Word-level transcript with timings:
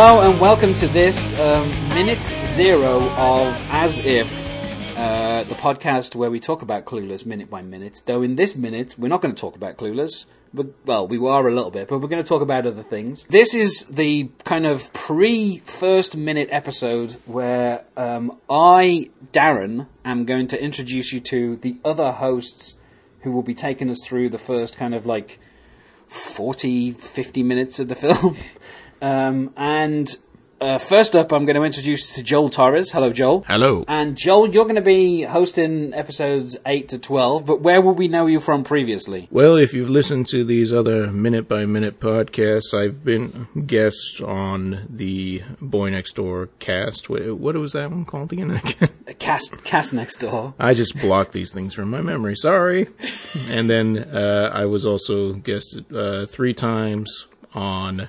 Hello 0.00 0.20
and 0.20 0.40
welcome 0.40 0.74
to 0.74 0.86
this 0.86 1.36
um, 1.40 1.68
minute 1.88 2.18
zero 2.18 3.00
of 3.16 3.60
As 3.68 4.06
If, 4.06 4.48
uh, 4.96 5.42
the 5.42 5.56
podcast 5.56 6.14
where 6.14 6.30
we 6.30 6.38
talk 6.38 6.62
about 6.62 6.84
Clueless 6.84 7.26
minute 7.26 7.50
by 7.50 7.62
minute. 7.62 7.98
Though 8.06 8.22
in 8.22 8.36
this 8.36 8.54
minute, 8.54 8.94
we're 8.96 9.08
not 9.08 9.22
going 9.22 9.34
to 9.34 9.40
talk 9.40 9.56
about 9.56 9.76
Clueless. 9.76 10.26
But, 10.54 10.68
well, 10.86 11.08
we 11.08 11.18
are 11.18 11.48
a 11.48 11.52
little 11.52 11.72
bit, 11.72 11.88
but 11.88 11.98
we're 11.98 12.06
going 12.06 12.22
to 12.22 12.28
talk 12.28 12.42
about 12.42 12.64
other 12.64 12.84
things. 12.84 13.24
This 13.24 13.54
is 13.54 13.86
the 13.90 14.30
kind 14.44 14.66
of 14.66 14.92
pre 14.92 15.58
first 15.64 16.16
minute 16.16 16.48
episode 16.52 17.16
where 17.26 17.84
um, 17.96 18.38
I, 18.48 19.10
Darren, 19.32 19.88
am 20.04 20.26
going 20.26 20.46
to 20.46 20.62
introduce 20.62 21.12
you 21.12 21.18
to 21.22 21.56
the 21.56 21.76
other 21.84 22.12
hosts 22.12 22.76
who 23.22 23.32
will 23.32 23.42
be 23.42 23.52
taking 23.52 23.90
us 23.90 24.06
through 24.06 24.28
the 24.28 24.38
first 24.38 24.76
kind 24.76 24.94
of 24.94 25.06
like 25.06 25.40
40, 26.06 26.92
50 26.92 27.42
minutes 27.42 27.80
of 27.80 27.88
the 27.88 27.94
film. 27.96 28.36
Um, 29.00 29.52
and 29.56 30.16
uh, 30.60 30.78
first 30.78 31.14
up, 31.14 31.32
I'm 31.32 31.44
going 31.46 31.56
to 31.56 31.62
introduce 31.62 32.12
to 32.14 32.22
Joel 32.22 32.50
Torres. 32.50 32.90
Hello, 32.90 33.12
Joel. 33.12 33.44
Hello. 33.46 33.84
And 33.86 34.16
Joel, 34.16 34.48
you're 34.48 34.64
going 34.64 34.74
to 34.74 34.80
be 34.82 35.22
hosting 35.22 35.94
episodes 35.94 36.56
8 36.66 36.88
to 36.88 36.98
12, 36.98 37.46
but 37.46 37.60
where 37.60 37.80
will 37.80 37.94
we 37.94 38.08
know 38.08 38.26
you 38.26 38.40
from 38.40 38.64
previously? 38.64 39.28
Well, 39.30 39.56
if 39.56 39.72
you've 39.72 39.90
listened 39.90 40.26
to 40.28 40.44
these 40.44 40.72
other 40.72 41.12
minute 41.12 41.48
by 41.48 41.64
minute 41.64 42.00
podcasts, 42.00 42.74
I've 42.74 43.04
been 43.04 43.46
guest 43.66 44.20
on 44.20 44.86
the 44.90 45.42
Boy 45.60 45.90
Next 45.90 46.14
Door 46.14 46.48
cast. 46.58 47.08
What 47.08 47.54
was 47.54 47.72
that 47.72 47.90
one 47.90 48.04
called 48.04 48.32
again? 48.32 48.60
Cast, 49.18 49.64
cast 49.64 49.94
next 49.94 50.18
door. 50.18 50.54
I 50.58 50.74
just 50.74 51.00
blocked 51.00 51.32
these 51.32 51.52
things 51.52 51.74
from 51.74 51.90
my 51.90 52.00
memory. 52.00 52.36
Sorry. 52.36 52.88
And 53.50 53.68
then 53.68 53.98
uh, 53.98 54.50
I 54.52 54.66
was 54.66 54.84
also 54.84 55.32
guested 55.32 55.94
uh, 55.94 56.26
three 56.26 56.52
times 56.54 57.26
on 57.54 58.08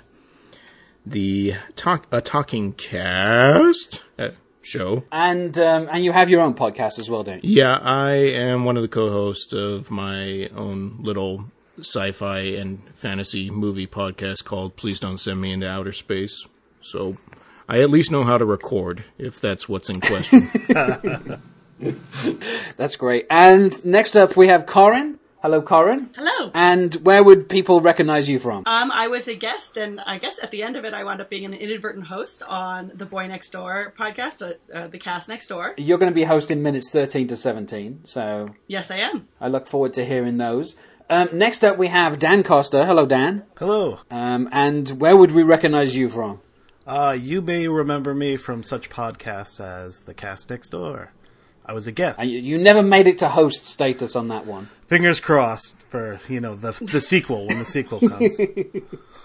the 1.05 1.55
talk 1.75 2.07
a 2.11 2.21
talking 2.21 2.73
cast 2.73 4.03
uh, 4.17 4.29
show. 4.61 5.03
And 5.11 5.57
um, 5.57 5.87
and 5.91 6.03
you 6.03 6.11
have 6.11 6.29
your 6.29 6.41
own 6.41 6.53
podcast 6.53 6.99
as 6.99 7.09
well, 7.09 7.23
don't 7.23 7.43
you? 7.43 7.61
Yeah, 7.61 7.77
I 7.81 8.11
am 8.11 8.65
one 8.65 8.77
of 8.77 8.83
the 8.83 8.87
co-hosts 8.87 9.53
of 9.53 9.89
my 9.91 10.49
own 10.55 10.97
little 11.01 11.45
sci-fi 11.79 12.39
and 12.39 12.81
fantasy 12.93 13.49
movie 13.49 13.87
podcast 13.87 14.43
called 14.43 14.75
Please 14.75 14.99
Don't 14.99 15.17
Send 15.17 15.41
Me 15.41 15.51
into 15.51 15.69
Outer 15.69 15.93
Space. 15.93 16.45
So 16.81 17.17
I 17.67 17.81
at 17.81 17.89
least 17.89 18.11
know 18.11 18.23
how 18.23 18.37
to 18.37 18.45
record 18.45 19.03
if 19.17 19.39
that's 19.39 19.69
what's 19.69 19.89
in 19.89 20.01
question. 20.01 20.49
That's 22.77 22.95
great. 22.97 23.25
And 23.29 23.85
next 23.85 24.15
up, 24.15 24.35
we 24.35 24.47
have 24.47 24.65
Corin. 24.65 25.18
Hello, 25.41 25.61
Corin. 25.61 26.09
Hello. 26.17 26.51
And 26.53 26.93
where 26.95 27.23
would 27.23 27.47
people 27.47 27.79
recognize 27.79 28.27
you 28.27 28.39
from? 28.39 28.63
Um, 28.65 28.91
I 28.91 29.07
was 29.07 29.29
a 29.29 29.35
guest, 29.35 29.77
and 29.77 30.01
I 30.01 30.17
guess 30.17 30.37
at 30.43 30.51
the 30.51 30.63
end 30.63 30.75
of 30.75 30.83
it, 30.83 30.93
I 30.93 31.05
wound 31.05 31.21
up 31.21 31.29
being 31.29 31.45
an 31.45 31.53
inadvertent 31.53 32.07
host 32.07 32.43
on 32.43 32.91
the 32.93 33.05
Boy 33.05 33.25
Next 33.27 33.51
Door 33.51 33.93
podcast, 33.97 34.41
uh, 34.41 34.55
uh, 34.77 34.87
the 34.87 34.97
cast 34.97 35.29
next 35.29 35.47
door. 35.47 35.75
You're 35.77 35.97
going 35.97 36.11
to 36.11 36.15
be 36.15 36.25
hosting 36.25 36.61
minutes 36.61 36.89
13 36.89 37.29
to 37.29 37.37
17, 37.37 38.01
so 38.03 38.49
Yes, 38.67 38.91
I 38.91 38.97
am. 38.97 39.29
I 39.39 39.47
look 39.47 39.65
forward 39.65 39.93
to 39.93 40.05
hearing 40.05 40.37
those. 40.39 40.75
Um, 41.09 41.29
next 41.31 41.63
up, 41.63 41.77
we 41.77 41.87
have 41.87 42.19
Dan 42.19 42.43
Costa. 42.43 42.85
Hello, 42.85 43.05
Dan. 43.05 43.43
Hello. 43.57 43.99
Um, 44.11 44.49
and 44.51 44.89
where 44.99 45.15
would 45.15 45.31
we 45.31 45.43
recognize 45.43 45.95
you 45.95 46.09
from? 46.09 46.41
Uh, 46.85 47.15
you 47.17 47.41
may 47.41 47.67
remember 47.67 48.13
me 48.13 48.35
from 48.35 48.61
such 48.61 48.89
podcasts 48.89 49.63
as 49.63 50.01
The 50.01 50.13
Cast 50.13 50.49
Next 50.49 50.69
Door. 50.69 51.13
I 51.69 51.71
was 51.71 51.85
a 51.85 51.91
guest. 51.91 52.19
You, 52.19 52.39
you 52.39 52.57
never 52.57 52.81
made 52.81 53.05
it 53.05 53.19
to 53.19 53.29
host 53.29 53.63
status 53.63 54.15
on 54.15 54.29
that 54.29 54.47
one. 54.47 54.69
Fingers 54.87 55.19
crossed 55.19 55.79
for 55.83 56.19
you 56.27 56.41
know 56.41 56.55
the 56.55 56.71
the 56.91 56.99
sequel 56.99 57.45
when 57.45 57.59
the 57.59 57.65
sequel 57.65 57.99
comes. 57.99 58.39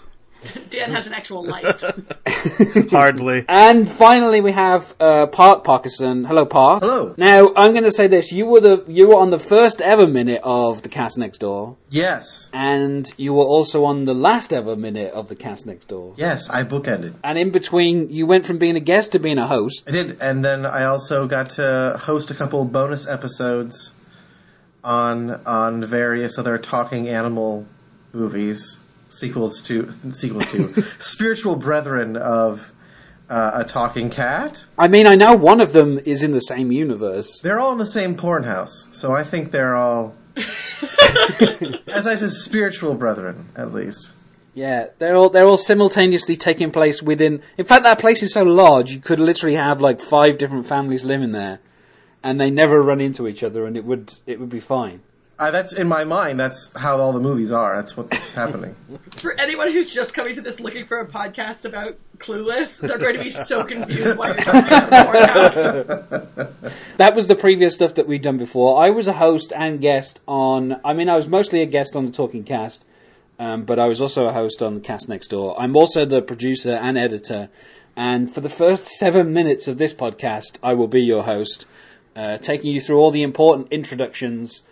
Dan 0.69 0.91
has 0.91 1.07
an 1.07 1.13
actual 1.13 1.43
life. 1.43 1.81
Hardly. 2.91 3.45
And 3.47 3.89
finally, 3.89 4.41
we 4.41 4.51
have 4.51 4.95
uh, 4.99 5.27
Park 5.27 5.63
Parkinson. 5.63 6.25
Hello, 6.25 6.45
Park. 6.45 6.81
Hello. 6.83 7.13
Now, 7.17 7.51
I'm 7.55 7.71
going 7.71 7.83
to 7.83 7.91
say 7.91 8.07
this: 8.07 8.31
you 8.31 8.45
were 8.45 8.59
the 8.59 8.83
you 8.87 9.07
were 9.07 9.15
on 9.15 9.31
the 9.31 9.39
first 9.39 9.81
ever 9.81 10.07
minute 10.07 10.41
of 10.43 10.81
the 10.83 10.89
Cast 10.89 11.17
Next 11.17 11.39
Door, 11.39 11.77
Yes. 11.89 12.49
and 12.53 13.07
you 13.17 13.33
were 13.33 13.43
also 13.45 13.83
on 13.85 14.05
the 14.05 14.13
last 14.13 14.53
ever 14.53 14.75
minute 14.75 15.13
of 15.13 15.27
the 15.29 15.35
Cast 15.35 15.65
Next 15.65 15.85
Door. 15.87 16.13
Yes, 16.17 16.49
I 16.49 16.63
bookended. 16.63 17.15
And 17.23 17.37
in 17.37 17.51
between, 17.51 18.09
you 18.09 18.25
went 18.25 18.45
from 18.45 18.57
being 18.57 18.75
a 18.75 18.79
guest 18.81 19.11
to 19.13 19.19
being 19.19 19.37
a 19.37 19.47
host. 19.47 19.83
I 19.87 19.91
did, 19.91 20.21
and 20.21 20.43
then 20.45 20.65
I 20.65 20.83
also 20.85 21.27
got 21.27 21.49
to 21.51 21.99
host 22.03 22.29
a 22.31 22.33
couple 22.35 22.63
bonus 22.65 23.07
episodes 23.07 23.91
on 24.83 25.31
on 25.45 25.83
various 25.85 26.37
other 26.37 26.57
talking 26.57 27.07
animal 27.07 27.65
movies, 28.13 28.79
sequels 29.15 29.61
to 29.63 29.91
sequels 29.91 30.51
to 30.51 30.81
spiritual 30.99 31.55
brethren 31.55 32.17
of 32.17 32.71
uh, 33.29 33.51
a 33.55 33.63
talking 33.63 34.09
cat. 34.09 34.65
I 34.77 34.87
mean, 34.87 35.07
I 35.07 35.15
know 35.15 35.35
one 35.35 35.61
of 35.61 35.73
them 35.73 35.99
is 35.99 36.21
in 36.23 36.31
the 36.31 36.39
same 36.39 36.71
universe. 36.71 37.41
They're 37.41 37.59
all 37.59 37.71
in 37.71 37.77
the 37.77 37.85
same 37.85 38.15
porn 38.15 38.43
house, 38.43 38.87
so 38.91 39.13
I 39.13 39.23
think 39.23 39.51
they're 39.51 39.75
all, 39.75 40.15
as 40.35 42.05
I 42.05 42.15
said, 42.15 42.31
spiritual 42.31 42.95
brethren 42.95 43.49
at 43.55 43.73
least. 43.73 44.13
Yeah, 44.53 44.87
they're 44.99 45.15
all 45.15 45.29
they're 45.29 45.45
all 45.45 45.57
simultaneously 45.57 46.37
taking 46.37 46.71
place 46.71 47.01
within. 47.01 47.41
In 47.57 47.65
fact, 47.65 47.83
that 47.83 47.99
place 47.99 48.23
is 48.23 48.33
so 48.33 48.43
large 48.43 48.91
you 48.91 48.99
could 48.99 49.19
literally 49.19 49.55
have 49.55 49.81
like 49.81 49.99
five 49.99 50.37
different 50.37 50.65
families 50.65 51.03
living 51.03 51.31
there, 51.31 51.59
and 52.23 52.39
they 52.39 52.49
never 52.49 52.81
run 52.81 53.01
into 53.01 53.27
each 53.27 53.43
other, 53.43 53.65
and 53.65 53.75
it 53.75 53.83
would 53.83 54.13
it 54.25 54.39
would 54.39 54.49
be 54.49 54.61
fine. 54.61 55.01
Uh, 55.37 55.51
that's 55.51 55.73
in 55.73 55.87
my 55.87 56.05
mind. 56.05 56.39
That's 56.39 56.75
how 56.77 56.97
all 56.97 57.11
the 57.11 57.19
movies 57.19 57.51
are. 57.51 57.75
That's 57.75 57.97
what's 57.97 58.33
happening. 58.33 58.73
For 59.17 59.37
anyone 59.37 59.69
who's 59.69 59.93
just 59.93 60.13
coming 60.13 60.33
to 60.33 60.41
this 60.41 60.61
looking 60.61 60.85
for 60.85 60.99
a 60.99 61.05
podcast 61.05 61.65
about 61.65 61.97
Clueless, 62.19 62.79
they're 62.79 62.97
going 62.97 63.17
to 63.17 63.23
be 63.23 63.29
so 63.29 63.63
confused 63.63 64.17
why 64.17 64.27
you're 64.27 64.37
talking 64.37 64.67
about 64.67 64.89
the 64.89 66.45
courthouse. 66.45 66.73
That 66.97 67.15
was 67.15 67.27
the 67.27 67.35
previous 67.35 67.73
stuff 67.73 67.95
that 67.95 68.07
we'd 68.07 68.21
done 68.21 68.37
before. 68.37 68.81
I 68.81 68.89
was 68.89 69.07
a 69.07 69.13
host 69.13 69.51
and 69.53 69.81
guest 69.81 70.21
on. 70.27 70.79
I 70.85 70.93
mean, 70.93 71.09
I 71.09 71.15
was 71.15 71.27
mostly 71.27 71.61
a 71.61 71.65
guest 71.65 71.95
on 71.95 72.05
the 72.05 72.11
Talking 72.11 72.43
Cast, 72.45 72.85
um, 73.37 73.63
but 73.63 73.79
I 73.79 73.87
was 73.87 73.99
also 73.99 74.25
a 74.27 74.31
host 74.33 74.61
on 74.61 74.75
the 74.75 74.79
Cast 74.79 75.09
Next 75.09 75.27
Door. 75.27 75.59
I'm 75.59 75.75
also 75.75 76.05
the 76.05 76.21
producer 76.21 76.71
and 76.71 76.97
editor, 76.97 77.49
and 77.97 78.33
for 78.33 78.39
the 78.39 78.49
first 78.49 78.85
seven 78.85 79.33
minutes 79.33 79.67
of 79.67 79.77
this 79.77 79.93
podcast, 79.93 80.57
I 80.63 80.73
will 80.73 80.87
be 80.87 81.01
your 81.01 81.23
host, 81.23 81.65
uh, 82.15 82.37
taking 82.37 82.71
you 82.71 82.79
through 82.79 82.99
all 82.99 83.11
the 83.11 83.23
important 83.23 83.67
introductions 83.71 84.63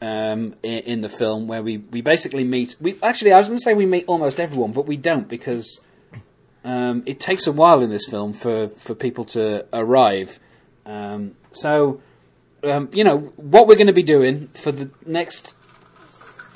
um, 0.00 0.54
in, 0.62 0.78
in 0.80 1.00
the 1.00 1.08
film, 1.08 1.46
where 1.46 1.62
we, 1.62 1.78
we 1.78 2.00
basically 2.00 2.44
meet. 2.44 2.76
We 2.80 2.96
actually, 3.02 3.32
I 3.32 3.38
was 3.38 3.48
going 3.48 3.58
to 3.58 3.62
say 3.62 3.74
we 3.74 3.86
meet 3.86 4.04
almost 4.06 4.40
everyone, 4.40 4.72
but 4.72 4.86
we 4.86 4.96
don't 4.96 5.28
because 5.28 5.80
um, 6.64 7.02
it 7.06 7.20
takes 7.20 7.46
a 7.46 7.52
while 7.52 7.80
in 7.80 7.90
this 7.90 8.06
film 8.06 8.32
for, 8.32 8.68
for 8.68 8.94
people 8.94 9.24
to 9.26 9.66
arrive. 9.72 10.38
Um, 10.86 11.36
so, 11.52 12.00
um, 12.64 12.88
you 12.92 13.04
know, 13.04 13.18
what 13.36 13.66
we're 13.66 13.76
going 13.76 13.86
to 13.86 13.92
be 13.92 14.02
doing 14.02 14.48
for 14.48 14.72
the 14.72 14.90
next 15.06 15.54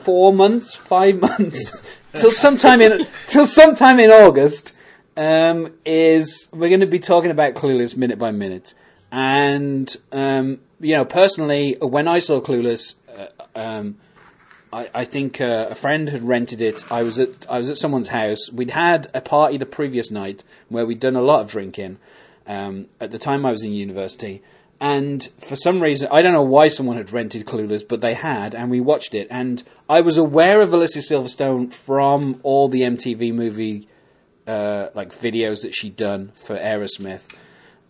four 0.05 0.33
months, 0.33 0.75
five 0.75 1.21
months, 1.21 1.83
till 2.13 2.33
sometime 2.33 2.81
in 2.81 3.07
till 3.27 3.47
sometime 3.47 3.99
in 3.99 4.11
August, 4.11 4.75
um, 5.17 5.73
is 5.85 6.49
we're 6.53 6.69
going 6.69 6.81
to 6.81 6.87
be 6.87 6.99
talking 6.99 7.31
about 7.31 7.55
Clueless 7.55 7.97
minute 7.97 8.19
by 8.19 8.31
minute. 8.31 8.75
And 9.11 9.95
um, 10.13 10.61
you 10.81 10.97
know, 10.97 11.05
personally, 11.05 11.77
when 11.81 12.09
I 12.09 12.19
saw 12.19 12.41
Clueless, 12.41 12.95
um, 13.55 13.97
I, 14.75 14.91
I 14.93 15.05
think 15.05 15.41
uh, 15.41 15.69
a 15.71 15.75
friend 15.75 16.09
had 16.09 16.27
rented 16.27 16.61
it. 16.61 16.91
I 16.91 17.05
was 17.05 17.19
at 17.19 17.49
I 17.49 17.59
was 17.59 17.71
at 17.71 17.77
someone's 17.77 18.09
house. 18.09 18.51
We'd 18.53 18.71
had 18.71 19.07
a 19.15 19.21
party 19.21 19.57
the 19.57 19.67
previous 19.67 20.11
night 20.11 20.43
where 20.69 20.85
we'd 20.85 21.01
done 21.01 21.17
a 21.17 21.23
lot 21.23 21.43
of 21.43 21.51
drinking. 21.51 21.99
Um, 22.47 22.87
at 23.01 23.11
the 23.11 23.19
time, 23.19 23.47
I 23.47 23.53
was 23.53 23.63
in 23.63 23.73
university, 23.73 24.43
and 24.81 25.23
for 25.39 25.57
some 25.57 25.81
reason, 25.81 26.09
I 26.13 26.21
don't 26.21 26.33
know 26.33 26.43
why 26.43 26.69
someone 26.69 26.97
had 26.97 27.13
rented 27.13 27.47
Clueless, 27.47 27.89
but 27.89 28.01
they 28.01 28.15
had, 28.15 28.55
and 28.55 28.71
we 28.71 28.81
watched 28.81 29.15
it. 29.15 29.29
And 29.31 29.63
I 29.89 30.01
was 30.01 30.19
aware 30.19 30.61
of 30.61 30.75
Alicia 30.75 30.99
Silverstone 30.99 31.73
from 31.73 32.41
all 32.43 32.69
the 32.69 32.83
MTV 32.83 33.33
movie 33.33 33.89
uh, 34.47 34.89
like 34.95 35.13
videos 35.13 35.63
that 35.63 35.75
she'd 35.75 35.97
done 35.97 36.33
for 36.35 36.57
Aerosmith, 36.57 37.35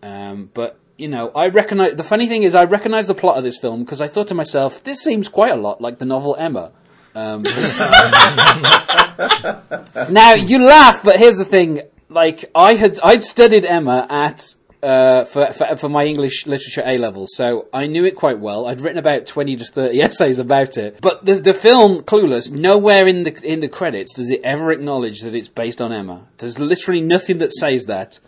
um, 0.03 0.51
but. 0.53 0.79
You 0.97 1.09
know, 1.09 1.31
I 1.31 1.49
recognize. 1.49 1.97
The 1.97 2.05
funny 2.05 2.29
thing 2.29 2.45
is, 2.45 2.55
I 2.55 2.65
recognize 2.65 3.09
the 3.09 3.15
plot 3.15 3.37
of 3.37 3.43
this 3.43 3.59
film 3.59 3.83
because 3.83 4.01
I 4.01 4.07
thought 4.07 4.29
to 4.29 4.35
myself, 4.35 4.85
this 4.85 5.01
seems 5.01 5.29
quite 5.29 5.51
a 5.51 5.57
lot 5.57 5.81
like 5.81 5.99
the 5.99 6.07
novel 6.07 6.37
Emma. 6.37 6.71
Um, 7.17 7.43
now 10.13 10.35
you 10.35 10.65
laugh, 10.65 11.03
but 11.03 11.19
here's 11.19 11.37
the 11.37 11.45
thing: 11.45 11.83
like 12.09 12.45
I 12.55 12.75
had, 12.75 13.01
I'd 13.03 13.25
studied 13.25 13.65
Emma 13.65 14.07
at 14.09 14.55
uh, 14.85 15.25
for, 15.25 15.47
for 15.47 15.77
for 15.77 15.89
my 15.89 16.05
English 16.05 16.47
literature 16.47 16.83
A 16.85 16.99
level, 16.99 17.27
so 17.27 17.69
I 17.73 17.87
knew 17.87 18.05
it 18.05 18.15
quite 18.15 18.39
well. 18.39 18.67
I'd 18.67 18.81
written 18.81 18.99
about 18.99 19.27
twenty 19.27 19.57
to 19.57 19.65
thirty 19.65 20.01
essays 20.03 20.39
about 20.39 20.77
it. 20.77 21.01
But 21.01 21.25
the 21.25 21.35
the 21.35 21.55
film 21.55 22.03
Clueless, 22.03 22.53
nowhere 22.53 23.07
in 23.07 23.25
the 23.25 23.41
in 23.43 23.61
the 23.61 23.69
credits 23.69 24.15
does 24.15 24.31
it 24.31 24.41
ever 24.45 24.71
acknowledge 24.71 25.23
that 25.23 25.35
it's 25.35 25.49
based 25.49 25.81
on 25.81 25.93
Emma. 25.93 26.27
There's 26.39 26.59
literally 26.59 27.01
nothing 27.01 27.39
that 27.39 27.53
says 27.53 27.87
that. 27.87 28.21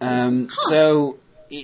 Um, 0.00 0.48
So. 0.68 1.18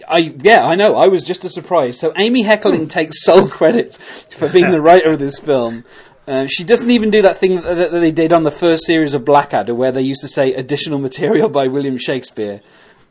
I 0.09 0.35
yeah, 0.43 0.67
I 0.67 0.75
know. 0.75 0.97
I 0.97 1.07
was 1.07 1.25
just 1.25 1.45
as 1.45 1.55
surprised. 1.55 2.01
So 2.01 2.13
Amy 2.17 2.43
Heckerling 2.43 2.89
takes 2.89 3.23
sole 3.23 3.49
credit 3.49 3.95
for 4.31 4.49
being 4.49 4.71
the 4.71 4.81
writer 4.81 5.11
of 5.13 5.19
this 5.19 5.39
film, 5.39 5.85
Uh, 6.27 6.47
she 6.47 6.65
doesn't 6.65 6.91
even 6.91 7.11
do 7.11 7.23
that 7.23 7.37
thing 7.37 7.61
that, 7.61 7.75
that 7.77 7.91
they 7.91 8.11
did 8.11 8.33
on 8.33 8.43
the 8.43 8.51
first 8.51 8.85
series 8.85 9.15
of 9.15 9.25
Blackadder, 9.25 9.75
where 9.75 9.93
they 9.93 10.03
used 10.03 10.21
to 10.23 10.29
say 10.29 10.53
additional 10.55 10.99
material 10.99 11.49
by 11.49 11.69
William 11.69 11.97
Shakespeare. 11.97 12.61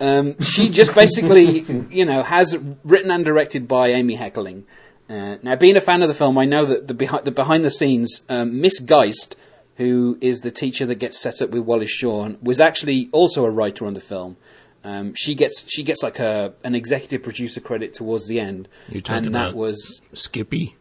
Um, 0.02 0.38
she 0.42 0.70
just 0.70 0.94
basically, 0.94 1.62
you 1.90 2.04
know, 2.04 2.24
has 2.24 2.58
written 2.84 3.12
and 3.12 3.24
directed 3.24 3.68
by 3.68 3.88
Amy 3.90 4.18
Heckerling. 4.18 4.64
Uh, 5.10 5.38
now, 5.44 5.56
being 5.56 5.78
a 5.78 5.82
fan 5.82 6.02
of 6.02 6.10
the 6.10 6.14
film, 6.14 6.38
I 6.38 6.46
know 6.46 6.66
that 6.66 6.88
the 6.88 6.94
behind 6.94 7.24
the, 7.26 7.32
behind 7.32 7.64
the 7.64 7.70
scenes, 7.70 8.22
um, 8.28 8.60
Miss 8.60 8.80
Geist, 8.80 9.38
who 9.78 10.18
is 10.20 10.42
the 10.42 10.52
teacher 10.52 10.86
that 10.86 10.96
gets 10.96 11.18
set 11.18 11.42
up 11.42 11.52
with 11.52 11.64
Wallace 11.64 11.92
Shawn, 11.92 12.38
was 12.42 12.60
actually 12.60 13.08
also 13.14 13.46
a 13.46 13.50
writer 13.50 13.86
on 13.86 13.94
the 13.94 14.02
film. 14.02 14.36
Um, 14.86 15.14
she 15.16 15.34
gets 15.36 15.66
she 15.68 15.82
gets 15.84 16.04
like 16.04 16.20
a 16.20 16.54
an 16.64 16.76
executive 16.76 17.24
producer 17.24 17.60
credit 17.60 17.94
towards 17.96 18.28
the 18.28 18.40
end, 18.40 18.68
You're 18.88 19.02
talking 19.02 19.26
and 19.26 19.36
that 19.36 19.48
about 19.50 19.56
was 19.56 20.02
Skippy. 20.14 20.76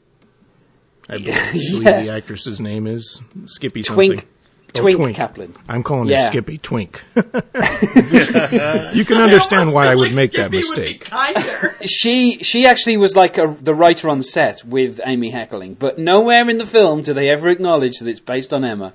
I 1.09 1.15
believe, 1.19 1.27
Yeah. 1.29 1.53
believe 1.53 1.83
Yeah. 1.89 2.03
the 2.03 2.11
actress's 2.11 2.61
name 2.61 2.87
is 2.87 3.21
Skippy 3.47 3.83
Twink 3.83 4.13
something. 4.15 4.29
Twink, 4.75 4.97
Twink. 4.97 5.17
Caplan. 5.17 5.55
I'm 5.69 5.83
calling 5.83 6.09
Yeah. 6.09 6.23
her 6.25 6.29
Skippy 6.29 6.59
Twink. 6.59 7.03
you 7.17 9.05
can 9.05 9.19
understand 9.19 9.73
why 9.73 9.87
I 9.87 9.95
would 9.95 10.09
Like 10.09 10.15
make 10.15 10.33
that 10.33 10.51
Skippy 10.51 10.57
would 10.57 10.75
be 10.75 10.81
mistake. 10.91 11.05
kinder. 11.05 11.75
She 11.87 12.43
she 12.43 12.67
actually 12.67 12.97
was 12.97 13.17
like 13.17 13.39
a, 13.39 13.57
the 13.61 13.75
writer 13.75 14.09
on 14.09 14.23
set 14.23 14.65
with 14.65 15.01
Amy 15.07 15.33
Heckerling, 15.33 15.79
but 15.79 15.99
nowhere 15.99 16.49
in 16.49 16.59
the 16.59 16.67
film 16.67 17.03
do 17.03 17.15
they 17.15 17.29
ever 17.29 17.49
acknowledge 17.49 17.99
that 17.99 18.09
it's 18.09 18.21
based 18.21 18.53
on 18.53 18.65
Emma. 18.65 18.93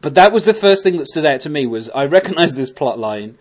But 0.00 0.14
that 0.16 0.32
was 0.32 0.44
the 0.44 0.54
first 0.54 0.82
thing 0.82 0.96
that 0.98 1.06
stood 1.06 1.24
out 1.26 1.40
to 1.42 1.48
me 1.50 1.66
was 1.66 1.88
I 1.90 2.04
recognised 2.06 2.56
this 2.56 2.70
plot 2.70 2.98
line, 2.98 3.36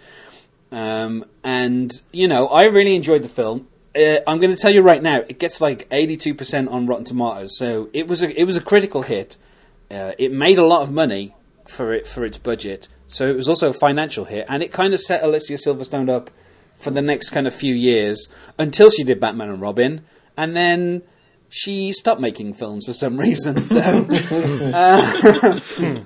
um, 0.73 1.23
and 1.43 2.01
you 2.11 2.27
know 2.27 2.47
I 2.47 2.63
really 2.63 2.95
enjoyed 2.95 3.23
the 3.23 3.29
film. 3.29 3.67
Uh, 3.95 4.17
I'm 4.25 4.39
going 4.39 4.53
to 4.53 4.59
tell 4.59 4.71
you 4.71 4.81
right 4.81 5.03
now, 5.03 5.17
it 5.17 5.37
gets 5.37 5.61
like 5.61 5.87
82% 5.91 6.71
on 6.71 6.87
Rotten 6.87 7.05
Tomatoes, 7.05 7.55
so 7.55 7.89
it 7.93 8.07
was 8.07 8.23
a 8.23 8.39
it 8.39 8.45
was 8.45 8.57
a 8.57 8.61
critical 8.61 9.03
hit. 9.03 9.37
Uh, 9.91 10.13
it 10.17 10.31
made 10.31 10.57
a 10.57 10.65
lot 10.65 10.81
of 10.81 10.91
money 10.91 11.35
for 11.67 11.93
it 11.93 12.07
for 12.07 12.25
its 12.25 12.39
budget, 12.39 12.87
so 13.05 13.27
it 13.27 13.35
was 13.35 13.47
also 13.47 13.69
a 13.69 13.73
financial 13.73 14.25
hit, 14.25 14.47
and 14.49 14.63
it 14.63 14.73
kind 14.73 14.93
of 14.93 14.99
set 14.99 15.23
Alicia 15.23 15.53
Silverstone 15.53 16.09
up 16.09 16.31
for 16.75 16.89
the 16.89 17.03
next 17.03 17.29
kind 17.29 17.45
of 17.45 17.53
few 17.53 17.73
years 17.73 18.27
until 18.57 18.89
she 18.89 19.03
did 19.03 19.19
Batman 19.19 19.49
and 19.49 19.61
Robin, 19.61 20.03
and 20.35 20.55
then 20.55 21.03
she 21.49 21.91
stopped 21.91 22.19
making 22.19 22.55
films 22.55 22.85
for 22.85 22.93
some 22.93 23.17
reason. 23.19 23.63
So 23.63 23.79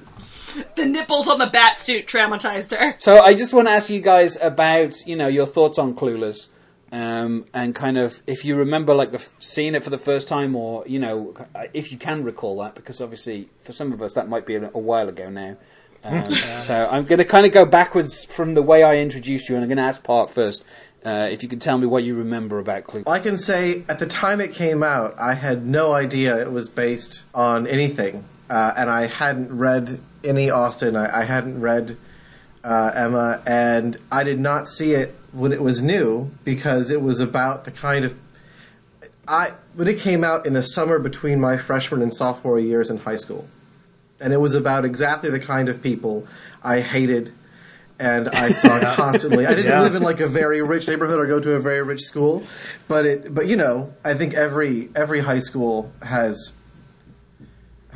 the 0.75 0.85
nipples 0.85 1.27
on 1.27 1.39
the 1.39 1.47
bat 1.47 1.77
suit 1.77 2.07
traumatized 2.07 2.75
her. 2.75 2.95
So 2.97 3.19
I 3.19 3.33
just 3.33 3.53
want 3.53 3.67
to 3.67 3.71
ask 3.71 3.89
you 3.89 4.01
guys 4.01 4.39
about 4.41 4.95
you 5.05 5.15
know 5.15 5.27
your 5.27 5.45
thoughts 5.45 5.79
on 5.79 5.95
Clueless, 5.95 6.49
um, 6.91 7.45
and 7.53 7.75
kind 7.75 7.97
of 7.97 8.21
if 8.27 8.45
you 8.45 8.55
remember 8.55 8.93
like 8.93 9.11
the 9.11 9.19
f- 9.19 9.35
seeing 9.39 9.75
it 9.75 9.83
for 9.83 9.89
the 9.89 9.97
first 9.97 10.27
time, 10.27 10.55
or 10.55 10.83
you 10.87 10.99
know 10.99 11.35
if 11.73 11.91
you 11.91 11.97
can 11.97 12.23
recall 12.23 12.57
that, 12.61 12.75
because 12.75 13.01
obviously 13.01 13.49
for 13.63 13.71
some 13.71 13.91
of 13.91 14.01
us 14.01 14.13
that 14.13 14.27
might 14.27 14.45
be 14.45 14.55
a, 14.55 14.65
a 14.73 14.79
while 14.79 15.09
ago 15.09 15.29
now. 15.29 15.57
Um, 16.03 16.25
so 16.65 16.87
I'm 16.89 17.05
going 17.05 17.19
to 17.19 17.25
kind 17.25 17.45
of 17.45 17.51
go 17.51 17.65
backwards 17.65 18.23
from 18.23 18.53
the 18.53 18.61
way 18.61 18.83
I 18.83 18.97
introduced 18.97 19.49
you, 19.49 19.55
and 19.55 19.63
I'm 19.63 19.69
going 19.69 19.77
to 19.77 19.83
ask 19.83 20.03
Park 20.03 20.29
first. 20.29 20.63
Uh, 21.05 21.29
if 21.31 21.43
you 21.43 21.47
can 21.47 21.59
tell 21.59 21.77
me 21.77 21.85
what 21.85 22.03
you 22.03 22.15
remember 22.15 22.59
about 22.59 22.83
Clueless. 22.83 23.07
I 23.07 23.19
can 23.19 23.37
say 23.37 23.85
at 23.87 23.99
the 23.99 24.07
time 24.07 24.41
it 24.41 24.51
came 24.51 24.83
out, 24.83 25.17
I 25.19 25.35
had 25.35 25.65
no 25.65 25.93
idea 25.93 26.41
it 26.41 26.51
was 26.51 26.69
based 26.69 27.23
on 27.33 27.67
anything, 27.67 28.25
uh, 28.49 28.73
and 28.75 28.89
I 28.89 29.05
hadn't 29.05 29.55
read 29.55 29.99
any 30.27 30.49
Austen. 30.49 30.95
I, 30.95 31.21
I 31.21 31.23
hadn't 31.23 31.61
read 31.61 31.97
uh, 32.63 32.91
Emma, 32.93 33.41
and 33.47 33.97
I 34.11 34.23
did 34.23 34.39
not 34.39 34.67
see 34.67 34.93
it 34.93 35.15
when 35.31 35.51
it 35.51 35.61
was 35.61 35.81
new 35.81 36.31
because 36.43 36.89
it 36.91 37.01
was 37.01 37.19
about 37.19 37.65
the 37.65 37.71
kind 37.71 38.05
of 38.05 38.17
I 39.27 39.51
when 39.75 39.87
it 39.87 39.99
came 39.99 40.23
out 40.23 40.45
in 40.45 40.53
the 40.53 40.63
summer 40.63 40.99
between 40.99 41.39
my 41.39 41.57
freshman 41.57 42.01
and 42.01 42.13
sophomore 42.13 42.59
years 42.59 42.89
in 42.89 42.97
high 42.97 43.17
school, 43.17 43.47
and 44.19 44.33
it 44.33 44.37
was 44.37 44.55
about 44.55 44.85
exactly 44.85 45.29
the 45.29 45.39
kind 45.39 45.69
of 45.69 45.81
people 45.83 46.25
I 46.63 46.79
hated 46.79 47.33
and 47.99 48.29
I 48.29 48.51
saw 48.51 48.79
constantly. 48.95 49.45
I 49.45 49.49
didn't 49.55 49.65
Yeah. 49.71 49.81
live 49.81 49.95
in 49.95 50.01
like 50.03 50.19
a 50.19 50.27
very 50.27 50.61
rich 50.61 50.87
neighborhood 50.87 51.19
or 51.19 51.25
go 51.25 51.39
to 51.39 51.53
a 51.53 51.59
very 51.59 51.81
rich 51.83 52.01
school, 52.03 52.43
but 52.87 53.05
it 53.05 53.33
but 53.33 53.47
you 53.47 53.55
know 53.57 53.93
I 54.05 54.13
think 54.13 54.33
every 54.33 54.89
every 54.95 55.19
high 55.19 55.39
school 55.39 55.91
has 56.01 56.53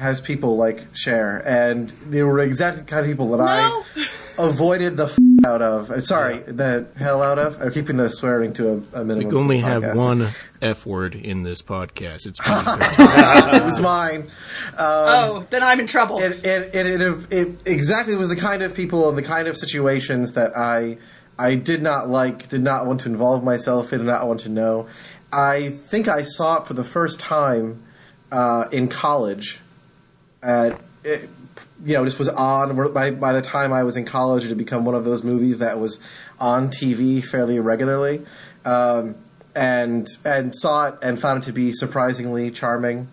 has 0.01 0.19
people 0.19 0.57
like 0.57 0.83
Cher, 0.93 1.41
and 1.45 1.89
they 2.09 2.23
were 2.23 2.39
exactly 2.39 2.81
the 2.83 2.87
kind 2.87 3.01
of 3.05 3.07
people 3.11 3.29
that 3.31 3.37
No. 3.37 3.45
I 3.45 4.07
avoided 4.39 4.97
the 4.97 5.05
f- 5.05 5.17
out 5.45 5.61
of. 5.61 5.89
uh, 5.91 6.01
Sorry, 6.01 6.39
the 6.39 6.87
hell 6.97 7.21
out 7.21 7.37
of. 7.39 7.61
Or 7.61 7.71
keeping 7.71 7.97
the 7.97 8.09
swearing 8.09 8.53
to 8.53 8.69
a, 8.69 8.73
a 9.01 9.05
minimum. 9.05 9.17
We 9.17 9.25
can 9.25 9.37
only 9.37 9.59
have 9.59 9.95
one 9.95 10.29
F 10.61 10.85
word 10.85 11.15
in 11.15 11.43
this 11.43 11.61
podcast. 11.61 12.25
It's 12.25 12.39
PG-13. 12.39 13.53
it 13.59 13.63
was 13.63 13.79
mine. 13.79 14.29
oh, 14.77 15.45
then 15.49 15.63
I'm 15.63 15.79
in 15.79 15.87
trouble. 15.87 16.19
it, 16.19 16.45
it, 16.45 16.75
it, 16.75 17.01
it, 17.01 17.33
it 17.33 17.67
exactly 17.67 18.15
was 18.15 18.29
the 18.29 18.35
kind 18.35 18.61
of 18.63 18.73
people 18.75 19.07
and 19.09 19.17
the 19.17 19.23
kind 19.23 19.47
of 19.47 19.55
situations 19.57 20.33
that 20.33 20.57
I 20.57 20.97
I 21.39 21.55
did 21.55 21.81
not 21.81 22.09
like, 22.09 22.49
did 22.49 22.61
not 22.61 22.85
want 22.85 23.01
to 23.01 23.09
involve 23.09 23.43
myself 23.43 23.93
in, 23.93 23.99
did 23.99 24.07
not 24.07 24.27
want 24.27 24.41
to 24.41 24.49
know. 24.49 24.87
I 25.33 25.69
think 25.69 26.07
I 26.07 26.23
saw 26.23 26.61
it 26.61 26.67
for 26.67 26.73
the 26.73 26.83
first 26.83 27.19
time 27.19 27.83
uh, 28.31 28.65
in 28.71 28.87
college. 28.89 29.59
It, 30.43 31.29
you 31.83 31.93
know, 31.93 32.05
just 32.05 32.19
was 32.19 32.29
on. 32.29 32.93
By, 32.93 33.11
by 33.11 33.33
the 33.33 33.41
time 33.41 33.73
I 33.73 33.83
was 33.83 33.97
in 33.97 34.05
college, 34.05 34.45
it 34.45 34.49
had 34.49 34.57
become 34.57 34.85
one 34.85 34.95
of 34.95 35.03
those 35.03 35.23
movies 35.23 35.59
that 35.59 35.79
was 35.79 35.99
on 36.39 36.69
TV 36.69 37.23
fairly 37.23 37.59
regularly. 37.59 38.25
Um, 38.65 39.15
and 39.55 40.07
and 40.23 40.55
saw 40.55 40.87
it 40.87 40.95
and 41.01 41.19
found 41.19 41.43
it 41.43 41.47
to 41.47 41.53
be 41.53 41.71
surprisingly 41.71 42.51
charming. 42.51 43.09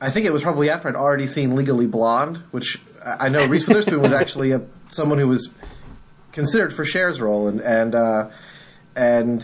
I 0.00 0.10
think 0.10 0.26
it 0.26 0.32
was 0.32 0.42
probably 0.42 0.68
after 0.68 0.88
I'd 0.88 0.96
already 0.96 1.26
seen 1.26 1.54
Legally 1.54 1.86
Blonde, 1.86 2.38
which 2.50 2.78
I 3.04 3.26
I 3.26 3.28
know 3.28 3.46
Reese 3.46 3.66
Witherspoon 3.66 4.02
was 4.02 4.12
actually 4.12 4.52
a, 4.52 4.62
someone 4.90 5.18
who 5.18 5.28
was 5.28 5.50
considered 6.32 6.72
for 6.72 6.84
Cher's 6.84 7.20
role, 7.20 7.48
and 7.48 7.60
and 7.60 7.94
uh, 7.94 8.30
and 8.94 9.42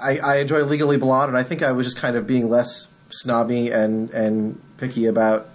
I, 0.00 0.18
I 0.18 0.36
enjoy 0.38 0.64
Legally 0.64 0.98
Blonde, 0.98 1.30
and 1.30 1.38
I 1.38 1.42
think 1.42 1.62
I 1.62 1.72
was 1.72 1.86
just 1.86 1.96
kind 1.96 2.16
of 2.16 2.26
being 2.26 2.50
less 2.50 2.88
snobby 3.08 3.70
and 3.70 4.10
and 4.10 4.60
picky 4.76 5.06
about 5.06 5.48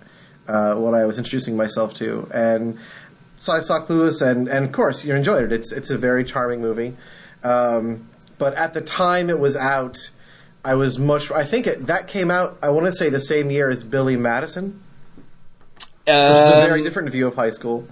uh, 0.49 0.75
what 0.75 0.93
I 0.93 1.05
was 1.05 1.17
introducing 1.17 1.55
myself 1.55 1.93
to, 1.95 2.27
and 2.33 2.77
so 3.35 3.53
I 3.53 3.61
saw 3.61 3.79
Clueless, 3.85 4.21
and 4.21 4.47
and 4.49 4.65
of 4.65 4.71
course 4.71 5.05
you 5.05 5.15
enjoyed 5.15 5.43
it. 5.43 5.51
It's 5.51 5.71
it's 5.71 5.89
a 5.89 5.97
very 5.97 6.23
charming 6.23 6.61
movie, 6.61 6.95
um, 7.43 8.09
but 8.37 8.53
at 8.55 8.73
the 8.73 8.81
time 8.81 9.29
it 9.29 9.39
was 9.39 9.55
out. 9.55 10.09
I 10.65 10.75
was 10.75 10.99
much. 10.99 11.31
I 11.31 11.45
think 11.45 11.67
it, 11.67 11.87
that 11.87 12.07
came 12.07 12.29
out. 12.29 12.57
I 12.61 12.69
want 12.69 12.85
to 12.87 12.93
say 12.93 13.09
the 13.09 13.21
same 13.21 13.49
year 13.49 13.69
as 13.69 13.83
Billy 13.83 14.17
Madison, 14.17 14.81
which 16.05 16.41
is 16.43 16.49
a 16.51 16.65
very 16.67 16.81
Um, 16.81 16.85
different 16.85 17.09
view 17.11 17.27
of 17.27 17.35
high 17.35 17.51
school. 17.51 17.87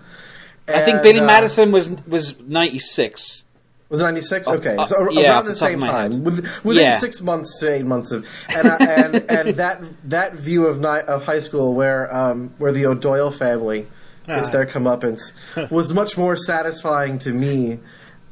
I 0.67 0.81
think 0.81 1.01
Billy 1.01 1.21
uh, 1.21 1.25
Madison 1.25 1.71
was 1.71 1.89
was 2.05 2.37
ninety 2.41 2.79
six. 2.79 3.45
Was 3.89 4.01
it 4.01 4.03
96? 4.03 4.47
Off- 4.47 4.55
Okay. 4.57 4.75
uh, 4.75 4.85
so 4.87 5.09
yeah, 5.11 5.31
around 5.35 5.45
the, 5.45 5.51
the 5.51 5.55
top 5.59 5.67
of 5.69 5.71
same 5.71 5.79
time. 5.81 6.23
With, 6.23 6.65
within 6.65 6.83
Yeah. 6.83 6.97
six 6.99 7.21
months 7.21 7.59
to 7.61 7.73
eight 7.73 7.85
months 7.85 8.11
of. 8.11 8.25
And, 8.49 8.67
uh, 8.67 8.77
and, 8.81 9.15
and 9.29 9.49
that 9.57 9.81
that 10.09 10.33
view 10.33 10.65
of, 10.67 10.79
ni- 10.79 11.05
of 11.07 11.23
high 11.23 11.39
school 11.39 11.73
where, 11.73 12.13
um, 12.13 12.51
where 12.57 12.71
the 12.73 12.85
O'Doyle 12.85 13.31
family 13.31 13.87
gets 14.27 14.49
Ah. 14.49 14.51
their 14.51 14.65
comeuppance 14.65 15.31
was 15.71 15.93
much 15.93 16.17
more 16.17 16.35
satisfying 16.35 17.17
to 17.19 17.31
me 17.31 17.79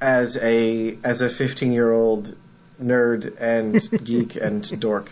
as 0.01 0.38
a 0.41 0.97
as 1.05 1.21
a 1.21 1.29
15 1.29 1.71
year 1.71 1.93
old 1.93 2.35
nerd 2.83 3.33
and 3.39 3.79
geek 4.03 4.35
and 4.35 4.77
dork. 4.81 5.12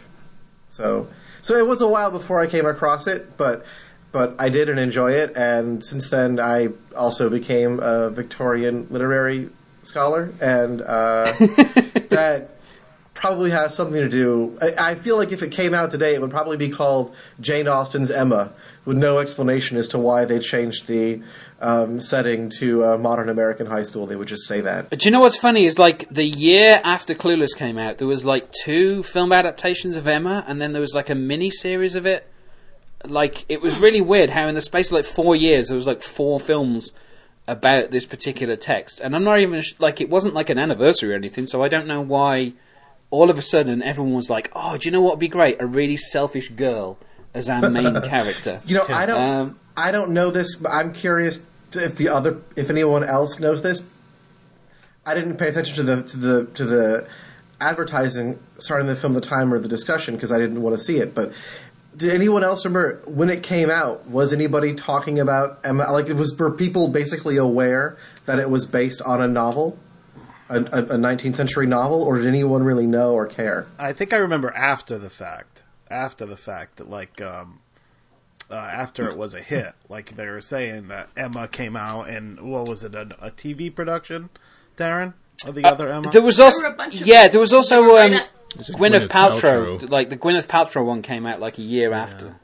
So 0.68 1.08
so 1.42 1.56
it 1.56 1.66
was 1.68 1.80
a 1.80 1.88
while 1.88 2.12
before 2.12 2.42
I 2.42 2.48
came 2.48 2.66
across 2.66 3.08
it, 3.08 3.38
but 3.38 3.66
but 4.12 4.36
I 4.38 4.50
did 4.50 4.68
and 4.70 4.78
enjoy 4.78 5.14
it, 5.14 5.32
and 5.38 5.84
since 5.86 6.10
then 6.10 6.38
I 6.40 6.70
also 6.96 7.30
became 7.30 7.80
a 7.80 8.10
Victorian 8.10 8.88
literary 8.90 9.50
scholar, 9.84 10.34
and 10.42 10.82
uh, 10.82 11.26
that 12.10 12.50
probably 13.14 13.52
has 13.52 13.76
something 13.76 14.02
to 14.02 14.10
do. 14.10 14.58
I, 14.62 14.92
I 14.92 14.96
feel 14.96 15.18
like 15.18 15.32
if 15.32 15.42
it 15.44 15.52
came 15.52 15.74
out 15.74 15.92
today, 15.92 16.14
it 16.14 16.22
would 16.22 16.32
probably 16.32 16.58
be 16.58 16.70
called 16.70 17.16
Jane 17.40 17.68
Austen's 17.68 18.12
Emma, 18.12 18.52
with 18.86 18.98
no 18.98 19.20
explanation 19.20 19.78
as 19.78 19.88
to 19.90 19.98
why 19.98 20.26
they 20.26 20.40
changed 20.40 20.88
the 20.88 21.22
um, 21.62 22.02
setting 22.02 22.50
to 22.60 22.84
a 22.84 22.98
modern 22.98 23.30
American 23.30 23.68
high 23.68 23.84
school. 23.84 24.06
They 24.06 24.16
would 24.16 24.28
just 24.28 24.48
say 24.48 24.62
that. 24.62 24.90
But 24.90 25.06
you 25.06 25.12
know 25.12 25.22
what's 25.22 25.38
funny 25.38 25.66
is 25.66 25.80
like 25.80 26.10
the 26.10 26.26
year 26.26 26.82
after 26.84 27.16
Clueless 27.16 27.56
came 27.56 27.78
out, 27.78 27.98
there 27.98 28.08
was 28.08 28.26
like 28.26 28.52
two 28.52 29.04
film 29.04 29.32
adaptations 29.32 29.96
of 29.96 30.08
Emma, 30.08 30.44
and 30.48 30.62
then 30.62 30.74
there 30.74 30.82
was 30.82 30.94
like 30.94 31.10
a 31.10 31.16
mini 31.16 31.50
series 31.50 31.96
of 31.96 32.06
it. 32.06 32.30
Like 33.06 33.46
it 33.50 33.62
was 33.62 33.80
really 33.80 34.02
weird 34.02 34.30
how 34.30 34.48
in 34.48 34.56
the 34.56 34.62
space 34.62 34.88
of 34.88 34.94
like 34.94 35.06
four 35.06 35.36
years 35.36 35.68
there 35.68 35.76
was 35.76 35.88
like 35.88 36.02
four 36.02 36.40
films 36.40 36.92
about 37.48 37.92
this 37.92 38.06
particular 38.06 38.56
text, 38.56 39.00
and 39.02 39.16
I'm 39.16 39.24
not 39.24 39.40
even 39.40 39.62
sh- 39.62 39.74
like 39.80 40.00
it 40.02 40.10
wasn't 40.10 40.34
like 40.34 40.50
an 40.50 40.58
anniversary 40.58 41.12
or 41.12 41.16
anything, 41.16 41.46
so 41.48 41.64
I 41.64 41.68
don't 41.68 41.88
know 41.88 42.02
why. 42.02 42.54
All 43.10 43.30
of 43.30 43.38
a 43.38 43.44
sudden, 43.44 43.84
everyone 43.84 44.14
was 44.14 44.30
like, 44.30 44.50
"Oh, 44.56 44.76
do 44.78 44.88
you 44.88 44.92
know 44.92 45.02
what 45.02 45.14
would 45.14 45.20
be 45.20 45.28
great? 45.28 45.58
A 45.62 45.68
really 45.68 45.98
selfish 45.98 46.50
girl 46.50 46.98
as 47.34 47.48
our 47.48 47.70
main 47.70 48.02
character." 48.14 48.62
You 48.66 48.76
know, 48.78 48.86
I 48.90 49.06
don't, 49.06 49.22
Um, 49.22 49.60
I 49.78 49.92
don't 49.92 50.12
know 50.12 50.32
this, 50.32 50.56
but 50.56 50.72
I'm 50.72 50.94
curious 50.94 51.40
if 51.74 51.96
the 51.96 52.10
other, 52.10 52.42
if 52.56 52.70
anyone 52.72 53.04
else 53.04 53.40
knows 53.40 53.62
this. 53.62 53.84
I 55.06 55.14
didn't 55.14 55.38
pay 55.38 55.50
attention 55.50 55.76
to 55.76 55.84
the 55.84 56.04
to 56.04 56.18
the 56.18 56.46
to 56.56 56.66
the 56.66 57.08
advertising 57.62 58.40
starting 58.58 58.88
the 58.88 58.96
film, 58.96 59.14
the 59.14 59.22
time 59.22 59.54
or 59.54 59.60
the 59.60 59.68
discussion 59.68 60.16
because 60.16 60.32
I 60.32 60.38
didn't 60.40 60.62
want 60.62 60.78
to 60.78 60.84
see 60.84 60.98
it. 60.98 61.14
But 61.14 61.34
did 61.96 62.14
anyone 62.14 62.44
else 62.44 62.66
remember 62.66 63.02
when 63.06 63.30
it 63.30 63.44
came 63.44 63.70
out? 63.70 64.08
Was 64.08 64.34
anybody 64.34 64.74
talking 64.74 65.20
about 65.20 65.60
Emma? 65.64 65.92
Like, 65.92 66.10
it 66.10 66.16
was 66.16 66.36
were 66.38 66.52
people 66.52 66.88
basically 66.88 67.38
aware 67.38 67.98
that 68.26 68.40
it 68.40 68.50
was 68.50 68.66
based 68.66 69.02
on 69.02 69.22
a 69.22 69.28
novel, 69.28 69.78
a, 70.50 70.58
a, 70.58 70.60
a 70.60 70.98
19th 70.98 71.36
century 71.36 71.68
novel, 71.68 72.02
or 72.02 72.18
did 72.18 72.28
anyone 72.28 72.64
really 72.64 72.88
know 72.88 73.14
or 73.14 73.26
care? 73.26 73.68
I 73.78 73.94
think 73.94 74.14
I 74.14 74.18
remember 74.18 74.52
after 74.52 74.98
the 74.98 75.10
fact. 75.10 75.64
After 75.90 76.26
the 76.26 76.38
fact 76.38 76.78
that 76.78 76.90
like 76.90 77.22
um, 77.22 77.60
uh, 78.50 78.56
after 78.56 79.08
it 79.08 79.16
was 79.16 79.36
a 79.36 79.42
hit, 79.42 79.74
like 79.90 80.16
they 80.16 80.28
were 80.28 80.42
saying 80.42 80.88
that 80.88 81.10
Emma 81.16 81.48
came 81.48 81.76
out 81.76 82.10
and 82.10 82.40
what 82.42 82.68
was 82.68 82.84
it 82.84 82.96
a, 82.96 83.02
a 83.22 83.30
TV 83.30 83.74
production, 83.74 84.30
Darren? 84.76 85.14
Or 85.46 85.52
the 85.52 85.66
other 85.66 85.92
Emma? 85.92 86.10
There 86.10 86.22
was 86.22 86.40
also 86.40 86.64
were 86.64 86.70
a 86.70 86.76
bunch 86.76 87.00
of 87.00 87.06
yeah, 87.06 87.28
there 87.28 87.40
was 87.40 87.54
also 87.54 87.84
were 87.84 87.90
right 87.90 88.12
um, 88.12 88.18
at- 88.20 88.30
Is 88.58 88.70
it 88.70 88.76
Gwyneth, 88.76 89.08
Paltrow. 89.08 89.80
Paltrow? 89.80 89.90
Like 89.90 90.10
the 90.10 90.18
Gwyneth 90.18 90.48
Paltrow 90.48 90.86
one 90.86 91.02
came 91.02 91.26
out 91.26 91.40
like 91.40 91.58
a 91.58 91.62
year 91.62 91.92
after. 91.94 92.36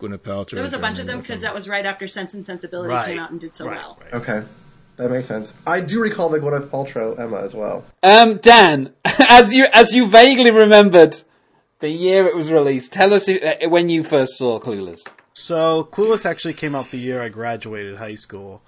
Gwyneth 0.00 0.18
Paltrow. 0.18 0.50
There 0.50 0.62
was 0.62 0.72
a 0.72 0.78
bunch 0.78 0.98
of 0.98 1.06
them 1.06 1.20
because 1.20 1.40
that 1.40 1.54
was 1.54 1.68
right 1.68 1.84
after 1.84 2.06
Sense 2.06 2.34
and 2.34 2.44
Sensibility 2.44 2.92
right. 2.92 3.06
came 3.06 3.18
out 3.18 3.30
and 3.30 3.40
did 3.40 3.54
so 3.54 3.66
right, 3.66 3.76
well. 3.76 3.98
right. 4.00 4.14
Okay, 4.14 4.42
that 4.96 5.10
makes 5.10 5.26
sense. 5.26 5.52
I 5.66 5.80
do 5.80 6.00
recall 6.00 6.28
the 6.28 6.38
Gwyneth 6.38 6.68
Paltrow 6.68 7.18
Emma 7.18 7.38
as 7.38 7.54
well. 7.54 7.84
Um, 8.02 8.38
Dan, 8.38 8.92
as 9.04 9.54
you 9.54 9.66
as 9.72 9.94
you 9.94 10.06
vaguely 10.06 10.50
remembered 10.50 11.16
the 11.80 11.88
year 11.88 12.26
it 12.26 12.36
was 12.36 12.50
released, 12.50 12.92
tell 12.92 13.12
us 13.12 13.28
if, 13.28 13.42
uh, 13.42 13.68
when 13.68 13.88
you 13.88 14.04
first 14.04 14.36
saw 14.36 14.58
Clueless. 14.58 15.08
So 15.32 15.84
Clueless 15.84 16.24
actually 16.24 16.54
came 16.54 16.74
out 16.74 16.90
the 16.90 16.98
year 16.98 17.20
I 17.20 17.28
graduated 17.28 17.96
high 17.96 18.14
school, 18.14 18.62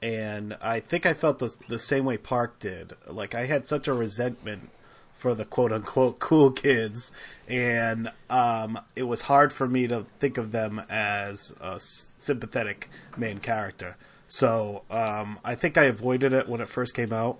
and 0.00 0.56
I 0.60 0.80
think 0.80 1.06
I 1.06 1.14
felt 1.14 1.38
the 1.38 1.54
the 1.68 1.78
same 1.78 2.04
way 2.04 2.18
Park 2.18 2.58
did. 2.58 2.92
Like 3.06 3.34
I 3.34 3.46
had 3.46 3.66
such 3.66 3.86
a 3.86 3.92
resentment 3.92 4.70
for 5.22 5.36
the 5.36 5.44
quote 5.44 5.70
unquote 5.72 6.18
cool 6.18 6.50
kids, 6.50 7.12
and 7.46 8.10
um, 8.28 8.76
it 8.96 9.04
was 9.04 9.22
hard 9.22 9.52
for 9.52 9.68
me 9.68 9.86
to 9.86 10.04
think 10.18 10.36
of 10.36 10.50
them 10.50 10.82
as 10.90 11.54
a 11.60 11.78
sympathetic 12.18 12.90
main 13.16 13.38
character. 13.38 13.96
So 14.26 14.82
um, 14.90 15.38
I 15.44 15.54
think 15.54 15.78
I 15.78 15.84
avoided 15.84 16.32
it 16.32 16.48
when 16.48 16.60
it 16.60 16.68
first 16.68 16.92
came 16.92 17.12
out. 17.12 17.38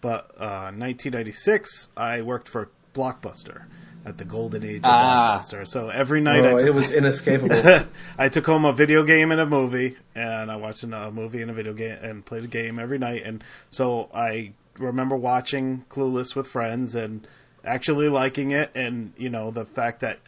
But 0.00 0.32
uh, 0.38 0.72
1996, 0.74 1.90
I 1.96 2.20
worked 2.22 2.48
for 2.48 2.68
Blockbuster 2.94 3.64
at 4.04 4.16
the 4.18 4.24
golden 4.24 4.64
age 4.64 4.78
of 4.78 4.86
Ah. 4.86 5.38
Blockbuster. 5.38 5.68
So 5.68 5.90
every 5.90 6.20
night 6.22 6.42
I 6.44 6.52
Oh, 6.52 6.58
took 6.58 6.66
it 6.66 6.74
was 6.74 6.90
inescapable. 6.90 7.80
I 8.18 8.28
took 8.28 8.46
home 8.46 8.64
a 8.64 8.72
video 8.72 9.04
game 9.04 9.30
and 9.30 9.40
a 9.40 9.46
movie, 9.46 9.98
and 10.16 10.50
I 10.50 10.56
watched 10.56 10.82
a 10.82 11.10
movie 11.12 11.42
and 11.42 11.50
a 11.50 11.54
video 11.54 11.74
game 11.74 11.98
and 12.02 12.24
played 12.24 12.42
a 12.42 12.48
game 12.48 12.78
every 12.80 12.98
night. 12.98 13.22
And 13.24 13.44
so 13.70 14.08
I 14.14 14.52
remember 14.80 15.16
watching 15.16 15.84
Clueless 15.88 16.34
with 16.34 16.46
friends 16.46 16.94
and 16.94 17.26
actually 17.64 18.08
liking 18.08 18.50
it. 18.50 18.70
And 18.74 19.12
you 19.16 19.30
know 19.30 19.50
the 19.50 19.64
fact 19.64 20.00
that 20.00 20.18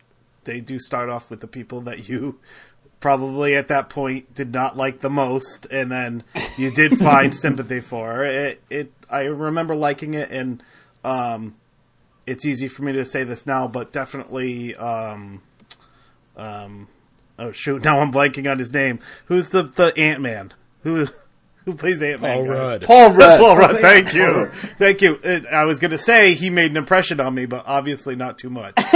they 0.44 0.60
do 0.60 0.78
start 0.78 1.08
off 1.08 1.30
with 1.30 1.40
the 1.40 1.46
people 1.46 1.80
that 1.82 2.08
you 2.08 2.38
probably 3.00 3.54
at 3.54 3.68
that 3.68 3.88
point 3.88 4.34
did 4.34 4.52
not 4.52 4.76
like 4.76 5.00
the 5.00 5.10
most, 5.10 5.66
and 5.66 5.90
then 5.90 6.24
you 6.56 6.70
did 6.70 6.98
find 6.98 7.36
sympathy 7.36 7.80
for 7.80 8.24
it. 8.24 8.62
It 8.70 8.92
I 9.10 9.22
remember 9.22 9.74
liking 9.74 10.14
it, 10.14 10.30
and 10.30 10.62
um, 11.04 11.56
it's 12.26 12.46
easy 12.46 12.68
for 12.68 12.82
me 12.82 12.92
to 12.92 13.04
say 13.04 13.24
this 13.24 13.46
now, 13.46 13.68
but 13.68 13.92
definitely. 13.92 14.74
Um, 14.76 15.42
um, 16.36 16.88
oh 17.38 17.52
shoot! 17.52 17.84
Now 17.84 18.00
I'm 18.00 18.12
blanking 18.12 18.50
on 18.50 18.58
his 18.58 18.72
name. 18.72 19.00
Who's 19.26 19.50
the 19.50 19.64
the 19.64 19.92
Ant 19.98 20.20
Man? 20.20 20.54
Who 20.82 21.08
who 21.64 21.74
plays 21.74 22.02
Ant 22.02 22.20
Man? 22.20 22.44
Paul 22.44 22.54
Rudd. 22.54 22.82
Paul 22.82 23.12
Rudd. 23.12 23.40
Paul 23.40 23.56
Rudd. 23.56 23.76
Thank 23.80 24.14
you, 24.14 24.50
thank 24.76 25.02
you. 25.02 25.20
I 25.52 25.64
was 25.64 25.78
going 25.78 25.92
to 25.92 25.98
say 25.98 26.34
he 26.34 26.50
made 26.50 26.70
an 26.70 26.76
impression 26.76 27.20
on 27.20 27.34
me, 27.34 27.46
but 27.46 27.64
obviously 27.66 28.16
not 28.16 28.38
too 28.38 28.50
much. 28.50 28.74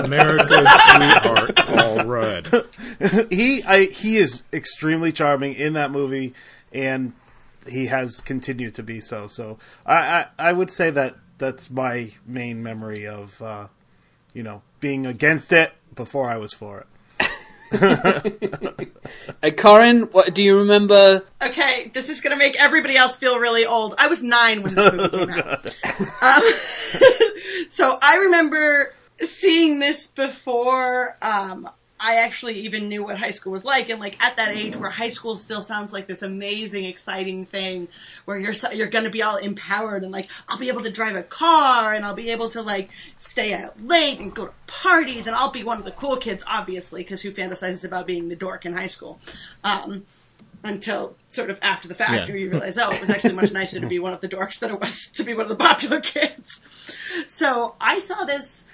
America's 0.00 0.68
sweetheart, 0.68 1.56
Paul 1.56 2.04
Rudd. 2.04 2.66
he 3.30 3.62
I 3.64 3.86
he 3.86 4.16
is 4.18 4.44
extremely 4.52 5.12
charming 5.12 5.54
in 5.54 5.72
that 5.72 5.90
movie, 5.90 6.34
and 6.72 7.12
he 7.68 7.86
has 7.86 8.20
continued 8.20 8.74
to 8.74 8.82
be 8.82 9.00
so. 9.00 9.26
So 9.26 9.58
I 9.84 9.96
I, 9.96 10.26
I 10.38 10.52
would 10.52 10.70
say 10.70 10.90
that 10.90 11.16
that's 11.38 11.70
my 11.70 12.12
main 12.24 12.62
memory 12.62 13.06
of 13.06 13.42
uh, 13.42 13.68
you 14.32 14.42
know 14.42 14.62
being 14.80 15.06
against 15.06 15.52
it 15.52 15.72
before 15.94 16.28
I 16.28 16.36
was 16.36 16.52
for 16.52 16.80
it. 16.80 16.86
Uh, 19.42 19.50
Corin, 19.50 20.02
what 20.12 20.34
do 20.34 20.42
you 20.42 20.58
remember? 20.58 21.24
Okay, 21.42 21.90
this 21.92 22.08
is 22.08 22.20
gonna 22.20 22.36
make 22.36 22.60
everybody 22.60 22.96
else 22.96 23.16
feel 23.16 23.38
really 23.38 23.66
old. 23.66 23.94
I 23.98 24.06
was 24.06 24.22
nine 24.22 24.62
when 24.62 24.74
this 24.74 24.92
movie 24.92 25.08
came 25.08 25.30
out. 25.30 25.76
Um, 26.22 26.42
so 27.68 27.98
I 28.00 28.16
remember 28.16 28.94
seeing 29.20 29.78
this 29.78 30.06
before 30.06 31.16
um, 31.20 31.68
I 31.98 32.16
actually 32.16 32.60
even 32.60 32.88
knew 32.88 33.04
what 33.04 33.16
high 33.16 33.30
school 33.30 33.52
was 33.52 33.64
like, 33.64 33.88
and 33.88 34.00
like 34.00 34.22
at 34.22 34.36
that 34.36 34.56
age 34.56 34.76
where 34.76 34.90
high 34.90 35.08
school 35.08 35.36
still 35.36 35.62
sounds 35.62 35.92
like 35.92 36.06
this 36.06 36.22
amazing, 36.22 36.84
exciting 36.84 37.46
thing, 37.46 37.88
where 38.26 38.38
you're 38.38 38.52
so- 38.52 38.70
you're 38.70 38.86
gonna 38.88 39.08
be 39.10 39.22
all 39.22 39.36
empowered 39.36 40.02
and 40.04 40.12
like 40.12 40.28
I'll 40.48 40.58
be 40.58 40.68
able 40.68 40.82
to 40.82 40.90
drive 40.90 41.16
a 41.16 41.22
car 41.22 41.94
and 41.94 42.04
I'll 42.04 42.14
be 42.14 42.30
able 42.30 42.50
to 42.50 42.60
like 42.62 42.90
stay 43.16 43.54
out 43.54 43.80
late 43.82 44.20
and 44.20 44.34
go 44.34 44.46
to 44.46 44.52
parties 44.66 45.26
and 45.26 45.34
I'll 45.34 45.50
be 45.50 45.64
one 45.64 45.78
of 45.78 45.84
the 45.84 45.92
cool 45.92 46.16
kids, 46.18 46.44
obviously, 46.46 47.02
because 47.02 47.22
who 47.22 47.32
fantasizes 47.32 47.84
about 47.84 48.06
being 48.06 48.28
the 48.28 48.36
dork 48.36 48.66
in 48.66 48.74
high 48.74 48.88
school? 48.88 49.18
Um, 49.64 50.04
until 50.64 51.14
sort 51.28 51.48
of 51.50 51.58
after 51.62 51.86
the 51.86 51.94
fact, 51.94 52.12
Yeah. 52.12 52.24
where 52.26 52.36
you 52.36 52.50
realize, 52.50 52.76
oh, 52.76 52.90
it 52.90 53.00
was 53.00 53.10
actually 53.10 53.34
much 53.34 53.52
nicer 53.52 53.78
to 53.78 53.86
be 53.86 54.00
one 54.00 54.12
of 54.12 54.20
the 54.20 54.28
dorks 54.28 54.58
than 54.58 54.70
it 54.72 54.80
was 54.80 55.06
to 55.08 55.22
be 55.22 55.32
one 55.32 55.42
of 55.42 55.48
the 55.48 55.56
popular 55.56 56.00
kids. 56.00 56.60
So 57.28 57.76
I 57.80 58.00
saw 58.00 58.24
this. 58.24 58.64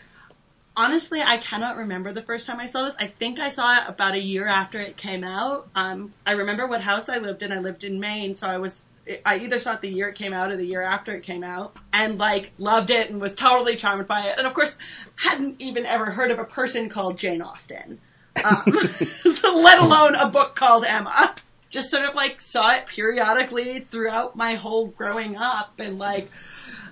Honestly, 0.74 1.20
I 1.20 1.36
cannot 1.36 1.76
remember 1.76 2.12
the 2.14 2.22
first 2.22 2.46
time 2.46 2.58
I 2.58 2.64
saw 2.64 2.86
this. 2.86 2.94
I 2.98 3.08
think 3.08 3.38
I 3.38 3.50
saw 3.50 3.76
it 3.76 3.82
about 3.88 4.14
a 4.14 4.18
year 4.20 4.46
after 4.46 4.80
it 4.80 4.96
came 4.96 5.22
out. 5.22 5.68
Um, 5.74 6.14
I 6.24 6.32
remember 6.32 6.66
what 6.66 6.80
house 6.80 7.10
I 7.10 7.18
lived 7.18 7.42
in. 7.42 7.52
I 7.52 7.58
lived 7.58 7.84
in 7.84 8.00
Maine, 8.00 8.34
so 8.36 8.46
I 8.46 8.56
was. 8.56 8.84
I 9.26 9.38
either 9.38 9.58
saw 9.58 9.74
it 9.74 9.80
the 9.80 9.88
year 9.88 10.08
it 10.08 10.14
came 10.14 10.32
out 10.32 10.50
or 10.50 10.56
the 10.56 10.64
year 10.64 10.82
after 10.82 11.14
it 11.14 11.22
came 11.22 11.42
out, 11.42 11.76
and 11.92 12.18
like 12.18 12.52
loved 12.58 12.90
it 12.90 13.10
and 13.10 13.20
was 13.20 13.34
totally 13.34 13.76
charmed 13.76 14.06
by 14.06 14.26
it. 14.28 14.38
And 14.38 14.46
of 14.46 14.54
course, 14.54 14.76
hadn't 15.16 15.60
even 15.60 15.86
ever 15.86 16.06
heard 16.06 16.30
of 16.30 16.38
a 16.38 16.44
person 16.44 16.88
called 16.88 17.18
Jane 17.18 17.42
Austen, 17.42 18.00
um, 18.44 18.72
so 19.32 19.56
let 19.58 19.80
alone 19.80 20.14
a 20.14 20.28
book 20.28 20.54
called 20.54 20.84
Emma 20.84 21.34
just 21.72 21.90
sort 21.90 22.04
of 22.04 22.14
like 22.14 22.40
saw 22.40 22.74
it 22.74 22.86
periodically 22.86 23.80
throughout 23.90 24.36
my 24.36 24.54
whole 24.54 24.86
growing 24.88 25.36
up 25.36 25.80
and 25.80 25.98
like 25.98 26.30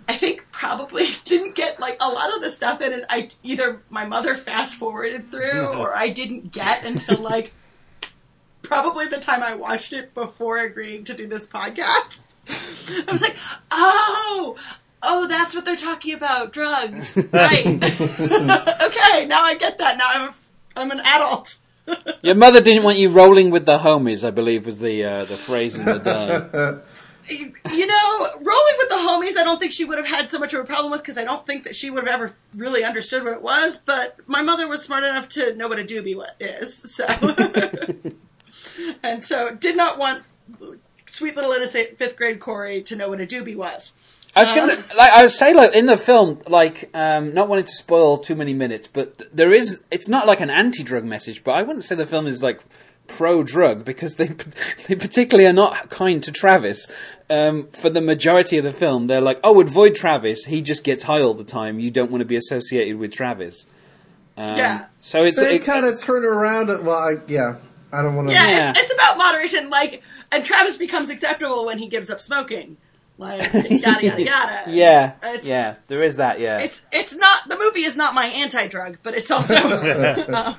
I 0.09 0.15
think 0.15 0.47
probably 0.51 1.07
didn't 1.25 1.55
get 1.55 1.79
like 1.79 1.99
a 2.01 2.09
lot 2.09 2.35
of 2.35 2.43
the 2.43 2.51
stuff 2.51 2.81
in 2.81 2.93
it 2.93 3.05
I 3.09 3.29
either 3.45 3.83
my 3.91 4.07
mother 4.07 4.35
fast 4.35 4.75
forwarded 4.77 5.31
through 5.31 5.67
or 5.67 5.95
I 5.95 6.09
didn't 6.09 6.51
get 6.51 6.85
until 6.85 7.19
like 7.19 7.53
probably 8.71 9.07
the 9.07 9.19
time 9.19 9.43
I 9.43 9.55
watched 9.57 9.93
it 9.93 10.15
before 10.15 10.59
agreeing 10.59 11.03
to 11.05 11.15
do 11.15 11.27
this 11.27 11.45
podcast. 11.45 12.25
I 13.09 13.11
was 13.11 13.21
like, 13.21 13.35
"Oh, 13.73 14.57
oh, 15.03 15.27
that's 15.27 15.57
what 15.57 15.65
they're 15.65 15.75
talking 15.75 16.15
about, 16.15 16.53
drugs." 16.53 17.19
Right. 17.33 17.67
okay, 17.67 19.27
now 19.27 19.43
I 19.43 19.57
get 19.59 19.79
that. 19.79 19.99
Now 19.99 20.09
I'm 20.09 20.35
I'm 20.77 20.91
an 20.93 21.01
adult. 21.01 21.57
Your 22.23 22.37
mother 22.37 22.61
didn't 22.61 22.85
want 22.85 22.99
you 22.99 23.09
rolling 23.09 23.51
with 23.51 23.67
the 23.67 23.79
homies, 23.79 24.25
I 24.25 24.31
believe 24.31 24.67
was 24.67 24.79
the 24.79 25.05
uh, 25.05 25.25
the 25.25 25.37
phrase 25.37 25.77
in 25.77 25.85
the 25.85 25.99
day. 25.99 26.79
you 27.75 27.87
know, 27.87 28.29
rolling 28.37 28.77
with 28.79 28.89
the 28.89 29.03
homies, 29.09 29.37
I 29.37 29.43
don't 29.43 29.59
think 29.59 29.73
she 29.73 29.85
would 29.85 29.99
have 29.99 30.07
had 30.07 30.31
so 30.31 30.39
much 30.39 30.55
of 30.55 30.61
a 30.61 30.65
problem 30.65 30.93
with 30.93 31.01
because 31.01 31.19
I 31.19 31.25
don't 31.25 31.45
think 31.45 31.65
that 31.65 31.75
she 31.75 31.91
would 31.91 32.07
have 32.07 32.13
ever 32.13 32.35
really 32.57 32.85
understood 32.85 33.25
what 33.25 33.33
it 33.33 33.43
was. 33.43 33.79
But 33.79 34.17
my 34.29 34.43
mother 34.43 34.69
was 34.69 34.81
smart 34.83 35.03
enough 35.03 35.29
to 35.31 35.57
know 35.57 35.67
what 35.67 35.81
a 35.81 35.85
doobie 35.85 36.17
wa- 36.17 36.27
is, 36.39 36.73
so 36.95 37.05
and 39.03 39.23
so 39.23 39.55
did 39.55 39.77
not 39.77 39.99
want 39.99 40.25
sweet 41.11 41.37
little 41.37 41.53
innocent 41.53 41.99
fifth 41.99 42.17
grade 42.17 42.41
Corey 42.41 42.83
to 42.83 42.97
know 42.97 43.09
what 43.09 43.21
a 43.21 43.27
doobie 43.27 43.57
was. 43.57 43.95
I 44.35 44.43
was 44.43 44.53
gonna, 44.53 44.77
like, 44.97 45.11
I 45.11 45.23
would 45.23 45.33
say, 45.33 45.53
like 45.53 45.75
in 45.75 45.87
the 45.87 45.97
film, 45.97 46.41
like, 46.47 46.89
um, 46.95 47.35
not 47.35 47.49
wanting 47.49 47.65
to 47.65 47.73
spoil 47.73 48.17
too 48.17 48.37
many 48.37 48.55
minutes, 48.55 48.87
but 48.87 49.35
there 49.35 49.53
is. 49.53 49.83
It's 49.91 50.09
not 50.09 50.27
like 50.27 50.41
an 50.41 50.51
anti-drug 50.51 51.05
message, 51.05 51.43
but 51.43 51.53
I 51.53 51.63
wouldn't 51.63 51.83
say 51.83 51.97
the 51.97 52.07
film 52.07 52.29
is 52.29 52.43
like 52.43 52.61
pro-drug 53.09 53.85
because 53.85 54.17
they 54.17 54.29
they 54.87 54.95
particularly 54.95 55.49
are 55.49 55.53
not 55.53 55.91
kind 55.91 56.23
to 56.23 56.31
Travis. 56.31 56.87
Um, 57.29 57.67
for 57.69 57.91
the 57.91 58.01
majority 58.01 58.57
of 58.57 58.65
the 58.65 58.71
film, 58.71 59.09
they're 59.09 59.21
like, 59.21 59.41
"Oh, 59.43 59.61
avoid 59.61 59.97
Travis. 59.97 60.45
He 60.45 60.63
just 60.63 60.85
gets 60.85 61.05
high 61.05 61.21
all 61.21 61.35
the 61.35 61.45
time. 61.45 61.81
You 61.81 61.91
don't 61.91 62.11
want 62.11 62.21
to 62.21 62.27
be 62.27 62.37
associated 62.37 62.99
with 62.99 63.13
Travis." 63.13 63.67
Um, 64.37 64.57
Yeah. 64.57 64.87
So 65.01 65.25
it's 65.25 65.41
They 65.41 65.57
it, 65.57 65.65
kind 65.65 65.85
of 65.85 66.01
turn 66.01 66.25
around. 66.25 66.69
Well, 66.69 66.97
I, 66.97 67.15
yeah, 67.27 67.57
I 67.93 68.03
don't 68.03 68.15
want 68.17 68.29
to. 68.29 68.35
Yeah, 68.35 68.49
Yeah. 68.49 68.71
It's, 68.71 68.81
it's 68.81 68.93
about 68.95 69.19
moderation. 69.19 69.71
Like, 69.71 70.03
and 70.33 70.45
Travis 70.45 70.77
becomes 70.77 71.11
acceptable 71.11 71.67
when 71.67 71.79
he 71.79 71.89
gives 71.89 72.11
up 72.11 72.21
smoking. 72.21 72.77
Like, 73.19 73.53
yada 73.53 73.69
yada 74.03 74.23
yada. 74.23 74.63
yeah, 74.69 75.13
It's- 75.23 75.45
yeah. 75.45 75.75
There 75.89 76.03
is 76.03 76.17
that. 76.17 76.41
Yeah. 76.41 76.59
it's 76.61 76.81
it's 76.93 77.15
not 77.15 77.49
the 77.49 77.59
movie 77.59 77.83
is 77.85 77.95
not 77.97 78.15
my 78.15 78.27
anti-drug, 78.27 78.97
but 79.03 79.15
it's 79.15 79.31
also 79.31 79.55
uh, 79.57 80.55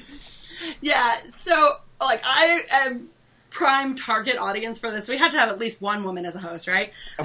yeah. 0.80 1.18
So 1.30 1.76
like 2.00 2.20
I 2.24 2.62
am 2.72 3.08
prime 3.50 3.94
target 3.94 4.36
audience 4.36 4.78
for 4.80 4.90
this. 4.90 5.08
We 5.08 5.16
had 5.18 5.30
to 5.32 5.38
have 5.38 5.48
at 5.48 5.58
least 5.58 5.80
one 5.80 6.02
woman 6.04 6.24
as 6.24 6.34
a 6.34 6.38
host, 6.40 6.66
right? 6.68 6.92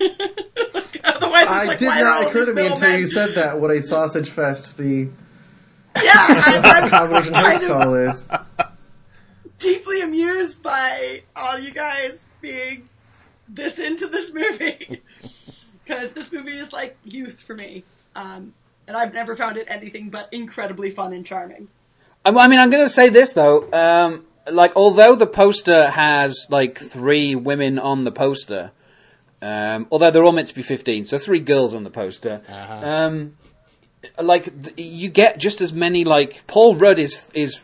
Like, 0.00 1.00
otherwise, 1.04 1.42
it's 1.42 1.50
I 1.50 1.64
like, 1.66 1.78
did 1.78 1.86
why 1.88 2.02
are 2.02 2.06
all 2.08 2.20
not 2.22 2.30
occur 2.30 2.38
these 2.40 2.48
to 2.48 2.54
me 2.54 2.62
until 2.62 2.76
middlemen- 2.78 3.00
you 3.00 3.06
said 3.06 3.30
that. 3.34 3.60
What 3.60 3.70
a 3.70 3.82
sausage 3.82 4.30
fest 4.30 4.76
the 4.78 5.08
Yeah, 6.10 6.60
I, 6.64 6.80
I'm 6.82 6.88
combination 6.90 7.34
host 7.34 7.66
call 7.66 7.94
is. 7.94 8.24
deeply 9.58 10.00
amused 10.00 10.62
by 10.62 11.22
all 11.36 11.58
you 11.58 11.70
guys 11.70 12.26
being 12.40 12.88
this 13.48 13.78
into 13.78 14.06
this 14.06 14.32
movie 14.32 15.02
because 15.84 16.10
this 16.12 16.32
movie 16.32 16.56
is 16.56 16.72
like 16.72 16.96
youth 17.04 17.40
for 17.40 17.54
me, 17.54 17.84
um, 18.16 18.52
and 18.86 18.96
I've 18.96 19.14
never 19.14 19.36
found 19.36 19.56
it 19.56 19.66
anything 19.68 20.10
but 20.10 20.28
incredibly 20.32 20.90
fun 20.90 21.12
and 21.12 21.24
charming. 21.24 21.68
I 22.24 22.48
mean, 22.48 22.58
I'm 22.58 22.70
going 22.70 22.84
to 22.84 22.88
say 22.88 23.08
this 23.08 23.32
though. 23.32 23.70
Um, 23.72 24.24
like, 24.50 24.74
although 24.76 25.14
the 25.14 25.26
poster 25.26 25.90
has 25.90 26.46
like 26.50 26.78
three 26.78 27.34
women 27.34 27.78
on 27.78 28.04
the 28.04 28.12
poster, 28.12 28.72
um, 29.42 29.86
although 29.90 30.10
they're 30.10 30.24
all 30.24 30.32
meant 30.32 30.48
to 30.48 30.54
be 30.54 30.62
15, 30.62 31.06
so 31.06 31.18
three 31.18 31.40
girls 31.40 31.74
on 31.74 31.84
the 31.84 31.90
poster. 31.90 32.42
Um, 32.48 33.36
like, 34.20 34.52
you 34.76 35.08
get 35.08 35.38
just 35.38 35.60
as 35.60 35.72
many. 35.72 36.04
Like, 36.04 36.46
Paul 36.46 36.76
Rudd 36.76 36.98
is 36.98 37.28
is. 37.34 37.62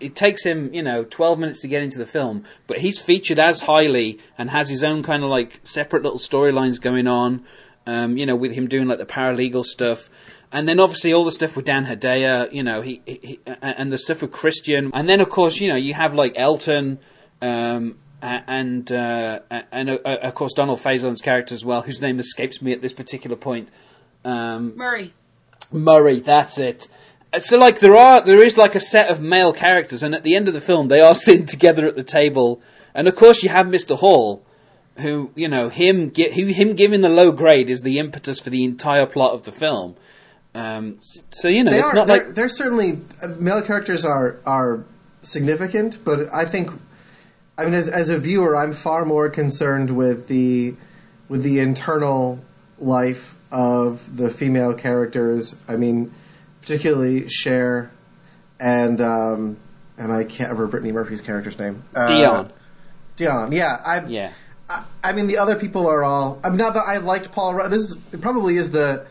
It 0.00 0.16
takes 0.16 0.42
him, 0.42 0.74
you 0.74 0.82
know, 0.82 1.04
12 1.04 1.38
minutes 1.38 1.60
to 1.60 1.68
get 1.68 1.80
into 1.80 1.96
the 1.96 2.06
film, 2.06 2.42
but 2.66 2.78
he's 2.78 2.98
featured 2.98 3.38
as 3.38 3.60
highly 3.60 4.18
and 4.36 4.50
has 4.50 4.68
his 4.68 4.82
own 4.82 5.04
kind 5.04 5.22
of 5.22 5.30
like 5.30 5.60
separate 5.62 6.02
little 6.02 6.18
storylines 6.18 6.80
going 6.80 7.06
on. 7.06 7.44
Um, 7.86 8.16
you 8.16 8.26
know, 8.26 8.34
with 8.34 8.52
him 8.52 8.66
doing 8.66 8.88
like 8.88 8.98
the 8.98 9.06
paralegal 9.06 9.64
stuff. 9.64 10.08
And 10.52 10.68
then 10.68 10.78
obviously 10.78 11.12
all 11.14 11.24
the 11.24 11.32
stuff 11.32 11.56
with 11.56 11.64
Dan 11.64 11.86
Hedaya, 11.86 12.52
you 12.52 12.62
know, 12.62 12.82
he, 12.82 13.00
he, 13.06 13.18
he 13.22 13.40
and 13.62 13.90
the 13.90 13.96
stuff 13.96 14.20
with 14.20 14.32
Christian, 14.32 14.90
and 14.92 15.08
then 15.08 15.20
of 15.20 15.30
course 15.30 15.60
you 15.60 15.68
know 15.68 15.76
you 15.76 15.94
have 15.94 16.12
like 16.14 16.34
Elton, 16.36 16.98
um, 17.40 17.98
and 18.20 18.92
uh, 18.92 19.40
and 19.50 19.90
uh, 19.90 19.98
of 20.04 20.34
course 20.34 20.52
Donald 20.52 20.78
Faison's 20.78 21.22
character 21.22 21.54
as 21.54 21.64
well, 21.64 21.82
whose 21.82 22.02
name 22.02 22.20
escapes 22.20 22.60
me 22.60 22.72
at 22.72 22.82
this 22.82 22.92
particular 22.92 23.34
point. 23.34 23.70
Um, 24.26 24.76
Murray, 24.76 25.14
Murray, 25.72 26.20
that's 26.20 26.58
it. 26.58 26.88
So 27.38 27.58
like 27.58 27.80
there 27.80 27.96
are 27.96 28.22
there 28.22 28.42
is 28.42 28.58
like 28.58 28.74
a 28.74 28.80
set 28.80 29.10
of 29.10 29.20
male 29.22 29.52
characters, 29.52 30.02
and 30.02 30.14
at 30.14 30.22
the 30.22 30.36
end 30.36 30.48
of 30.48 30.54
the 30.54 30.60
film 30.60 30.88
they 30.88 31.00
are 31.00 31.14
sitting 31.26 31.46
together 31.46 31.86
at 31.86 31.96
the 31.96 32.04
table, 32.04 32.60
and 32.94 33.08
of 33.08 33.16
course 33.16 33.42
you 33.42 33.48
have 33.48 33.68
Mister 33.68 33.94
Hall, 33.94 34.44
who 34.98 35.30
you 35.34 35.48
know 35.48 35.68
him 35.68 36.12
who 36.14 36.46
him 36.46 36.74
giving 36.74 37.00
the 37.00 37.08
low 37.08 37.32
grade 37.32 37.70
is 37.70 37.82
the 37.82 37.98
impetus 37.98 38.38
for 38.40 38.50
the 38.50 38.64
entire 38.64 39.06
plot 39.06 39.32
of 39.32 39.44
the 39.44 39.52
film. 39.52 39.96
Um, 40.54 40.98
so 41.30 41.48
you 41.48 41.64
know 41.64 41.70
They 41.70 41.78
it's 41.78 41.88
are. 41.88 41.94
not 41.94 42.06
they're, 42.06 42.24
like 42.24 42.34
they're 42.34 42.48
certainly 42.48 42.98
uh, 43.22 43.28
male 43.38 43.62
characters 43.62 44.04
are 44.04 44.38
are 44.44 44.84
significant, 45.22 46.04
but 46.04 46.32
I 46.32 46.44
think, 46.44 46.70
I 47.56 47.64
mean, 47.64 47.74
as 47.74 47.88
as 47.88 48.10
a 48.10 48.18
viewer, 48.18 48.54
I'm 48.54 48.74
far 48.74 49.06
more 49.06 49.30
concerned 49.30 49.96
with 49.96 50.28
the 50.28 50.74
with 51.30 51.42
the 51.42 51.60
internal 51.60 52.40
life 52.78 53.36
of 53.52 54.16
the 54.16 54.30
female 54.30 54.74
characters. 54.74 55.54
I 55.68 55.76
mean, 55.76 56.12
particularly 56.60 57.28
Cher 57.28 57.92
and 58.58 59.00
um, 59.00 59.58
and 59.98 60.12
I 60.12 60.24
can't 60.24 60.50
remember 60.50 60.66
Brittany 60.68 60.92
Murphy's 60.92 61.22
character's 61.22 61.58
name. 61.58 61.84
Uh, 61.94 62.06
Dion. 62.06 62.52
Dion. 63.16 63.52
Yeah. 63.52 63.80
I. 63.84 64.04
Yeah. 64.06 64.32
I, 64.70 64.84
I 65.04 65.12
mean, 65.12 65.26
the 65.26 65.38
other 65.38 65.56
people 65.56 65.86
are 65.86 66.02
all. 66.02 66.40
I 66.42 66.48
mean, 66.48 66.58
not 66.58 66.74
that 66.74 66.86
I 66.86 66.96
liked 66.96 67.32
Paul 67.32 67.54
Rudd. 67.54 67.70
This 67.70 67.82
is, 67.82 67.96
it 68.12 68.20
probably 68.20 68.56
is 68.56 68.70
the 68.70 69.06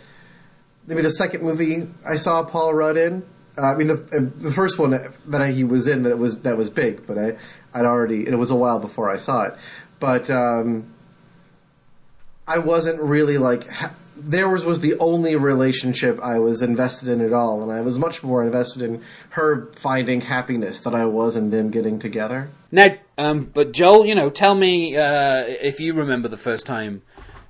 maybe 0.88 1.02
the 1.02 1.12
second 1.12 1.44
movie 1.44 1.88
I 2.08 2.16
saw 2.16 2.44
Paul 2.44 2.74
Rudd 2.74 2.98
in. 2.98 3.24
Uh, 3.58 3.74
I 3.74 3.76
mean, 3.76 3.88
the 3.88 3.94
uh, 3.96 4.42
the 4.42 4.54
first 4.54 4.80
one 4.80 4.92
that 4.92 5.42
I, 5.42 5.52
he 5.52 5.64
was 5.64 5.88
in 5.88 6.04
that 6.04 6.18
was 6.18 6.42
that 6.42 6.58
was 6.58 6.70
big, 6.70 7.06
but 7.06 7.18
I 7.18 7.38
I'd 7.74 7.86
already 7.86 8.28
it 8.28 8.36
was 8.36 8.50
a 8.50 8.56
while 8.56 8.80
before 8.80 9.10
I 9.10 9.18
saw 9.18 9.44
it, 9.44 9.54
but 10.00 10.30
um, 10.30 10.94
I 12.48 12.58
wasn't 12.60 13.02
really 13.02 13.38
like 13.38 13.66
theirs 14.16 14.64
was 14.64 14.80
the 14.80 14.98
only 15.00 15.36
relationship 15.36 16.20
I 16.22 16.40
was 16.40 16.62
invested 16.62 17.10
in 17.10 17.22
at 17.22 17.34
all, 17.34 17.62
and 17.62 17.72
I 17.72 17.82
was 17.82 17.98
much 17.98 18.24
more 18.24 18.44
invested 18.44 18.82
in 18.82 19.02
her 19.32 19.72
finding 19.74 20.22
happiness 20.22 20.82
than 20.82 20.94
I 20.94 21.06
was 21.06 21.36
in 21.36 21.50
them 21.50 21.70
getting 21.70 22.00
together. 22.00 22.50
Now, 22.72 22.96
um, 23.18 23.46
but 23.46 23.72
Joel, 23.72 24.06
you 24.06 24.16
know, 24.16 24.30
tell 24.30 24.56
me 24.56 24.96
uh, 24.98 25.44
if 25.48 25.80
you 25.80 25.94
remember 25.94 26.28
the 26.28 26.38
first 26.38 26.66
time 26.66 27.02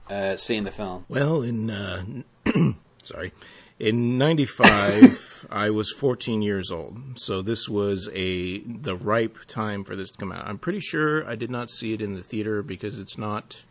uh, 0.09 0.35
seeing 0.35 0.63
the 0.63 0.71
film. 0.71 1.05
Well, 1.07 1.41
in 1.41 1.69
uh, 1.69 2.03
sorry, 3.03 3.33
in 3.79 4.17
'95, 4.17 5.47
I 5.51 5.69
was 5.69 5.91
14 5.91 6.41
years 6.41 6.71
old, 6.71 7.19
so 7.19 7.41
this 7.41 7.67
was 7.67 8.09
a 8.13 8.59
the 8.59 8.95
ripe 8.95 9.37
time 9.47 9.83
for 9.83 9.95
this 9.95 10.11
to 10.11 10.17
come 10.17 10.31
out. 10.31 10.47
I'm 10.47 10.57
pretty 10.57 10.81
sure 10.81 11.27
I 11.27 11.35
did 11.35 11.49
not 11.49 11.69
see 11.69 11.93
it 11.93 12.01
in 12.01 12.13
the 12.13 12.23
theater 12.23 12.61
because 12.61 12.99
it's 12.99 13.17
not 13.17 13.63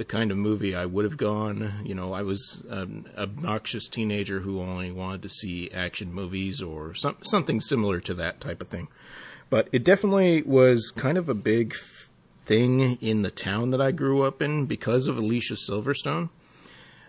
the 0.00 0.04
kind 0.06 0.30
of 0.30 0.38
movie 0.38 0.74
I 0.74 0.86
would 0.86 1.04
have 1.04 1.18
gone. 1.18 1.82
You 1.84 1.94
know, 1.94 2.14
I 2.14 2.22
was 2.22 2.64
an 2.70 3.06
obnoxious 3.18 3.86
teenager 3.86 4.40
who 4.40 4.58
only 4.58 4.90
wanted 4.90 5.20
to 5.20 5.28
see 5.28 5.70
action 5.72 6.10
movies 6.10 6.62
or 6.62 6.94
some, 6.94 7.18
something 7.22 7.60
similar 7.60 8.00
to 8.00 8.14
that 8.14 8.40
type 8.40 8.62
of 8.62 8.68
thing. 8.68 8.88
But 9.50 9.68
it 9.72 9.84
definitely 9.84 10.40
was 10.40 10.90
kind 10.90 11.18
of 11.18 11.28
a 11.28 11.34
big 11.34 11.74
thing 12.46 12.96
in 13.02 13.20
the 13.20 13.30
town 13.30 13.72
that 13.72 13.80
I 13.82 13.90
grew 13.90 14.22
up 14.22 14.40
in 14.40 14.64
because 14.64 15.06
of 15.06 15.18
Alicia 15.18 15.52
Silverstone. 15.52 16.30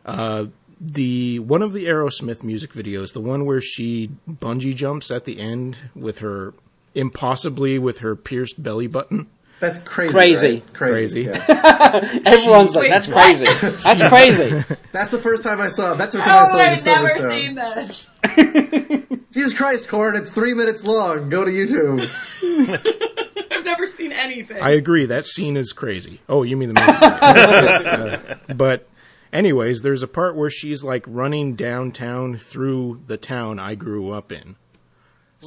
Uh, 0.06 0.48
the 0.78 1.40
one 1.40 1.62
of 1.62 1.72
the 1.72 1.86
Aerosmith 1.86 2.44
music 2.44 2.74
videos, 2.74 3.14
the 3.14 3.22
one 3.22 3.46
where 3.46 3.62
she 3.62 4.10
bungee 4.30 4.76
jumps 4.76 5.12
at 5.12 5.24
the 5.24 5.40
end 5.40 5.78
with 5.96 6.20
her 6.20 6.54
impossibly 6.94 7.80
with 7.80 8.00
her 8.00 8.18
pierced 8.18 8.62
belly 8.62 8.88
button. 8.88 9.30
That's 9.62 9.78
crazy. 9.78 10.12
Crazy. 10.12 10.48
right? 10.56 10.74
Crazy. 10.74 11.24
Crazy. 11.26 11.40
yeah. 11.48 12.20
Everyone's 12.26 12.74
like, 12.76 12.82
Wait, 12.82 12.90
"That's 12.90 13.08
what?" 13.08 13.14
crazy. 13.24 13.46
That's 13.84 14.04
crazy." 14.10 14.64
That's 14.92 15.12
the 15.12 15.20
first 15.20 15.44
time 15.44 15.62
I 15.62 15.70
saw. 15.70 15.94
That's 15.94 16.14
the 16.14 16.20
first 16.20 16.30
time 16.30 16.44
I 16.44 16.48
saw 16.48 16.56
it. 16.58 16.60
Oh, 16.60 16.64
I 16.64 16.72
I've 16.72 16.80
saw 16.80 17.02
never 17.02 17.08
Silverstone. 17.08 18.08
seen 19.06 19.06
this. 19.06 19.22
Jesus 19.32 19.54
Christ, 19.54 19.88
Corin, 19.88 20.16
it's 20.16 20.30
three 20.32 20.54
minutes 20.56 20.84
long. 20.84 21.30
Go 21.30 21.46
to 21.46 21.52
YouTube. 21.52 22.10
I've 23.52 23.64
never 23.64 23.86
seen 23.86 24.12
anything. 24.12 24.60
I 24.62 24.72
agree. 24.72 25.06
That 25.06 25.26
scene 25.28 25.56
is 25.56 25.72
crazy. 25.74 26.20
Oh, 26.28 26.44
you 26.44 26.58
mean 26.58 26.74
the 26.74 26.82
movie? 26.82 26.92
Yes, 26.92 27.86
uh, 27.88 28.38
but, 28.56 28.90
anyways, 29.32 29.84
there's 29.84 30.04
a 30.04 30.08
part 30.08 30.36
where 30.36 30.50
she's 30.50 30.84
like 30.84 31.06
running 31.08 31.56
downtown 31.56 32.36
through 32.38 33.02
the 33.08 33.18
town 33.18 33.60
I 33.60 33.76
grew 33.76 34.12
up 34.12 34.32
in. 34.32 34.56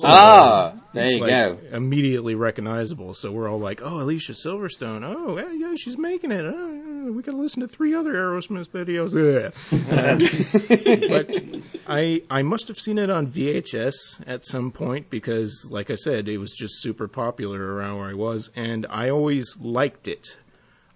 Ah, 0.03 0.75
there 0.93 1.11
you 1.11 1.21
like 1.21 1.31
go. 1.31 1.59
immediately 1.73 2.35
recognizable. 2.35 3.15
So 3.15 3.31
we're 3.31 3.49
all 3.49 3.59
like, 3.59 3.81
"Oh, 3.83 4.01
Alicia 4.01 4.33
Silverstone. 4.33 5.05
Oh, 5.05 5.39
yeah, 5.39 5.53
yeah 5.53 5.75
she's 5.77 5.97
making 5.97 6.33
it. 6.33 6.45
Oh, 6.45 7.13
we 7.13 7.23
gotta 7.23 7.37
listen 7.37 7.61
to 7.61 7.69
three 7.69 7.95
other 7.95 8.15
Aerosmith 8.15 8.69
videos." 8.71 9.15
Ugh. 9.15 11.09
but 11.09 11.63
I 11.87 12.23
I 12.31 12.43
must 12.43 12.69
have 12.69 12.79
seen 12.79 12.99
it 12.99 13.11
on 13.11 13.27
VHS 13.29 14.27
at 14.27 14.45
some 14.45 14.73
point 14.73 15.11
because, 15.11 15.69
like 15.71 15.91
I 15.91 15.97
said, 15.97 16.29
it 16.29 16.39
was 16.39 16.53
just 16.53 16.81
super 16.81 17.07
popular 17.07 17.75
around 17.75 17.99
where 17.99 18.09
I 18.09 18.15
was, 18.15 18.51
and 18.57 18.87
I 18.91 19.11
always 19.11 19.57
liked 19.59 20.09
it. 20.09 20.39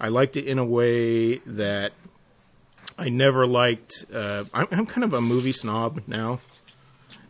I 0.01 0.09
liked 0.09 0.37
it 0.37 0.47
in 0.47 0.59
a 0.59 0.65
way 0.65 1.39
that 1.39 1.93
I 2.97 3.09
never 3.09 3.47
liked. 3.47 4.05
Uh, 4.13 4.45
I'm, 4.55 4.67
I'm 4.71 4.87
kind 4.87 5.05
of 5.05 5.13
a 5.13 5.21
movie 5.21 5.53
snob 5.53 6.03
now 6.07 6.41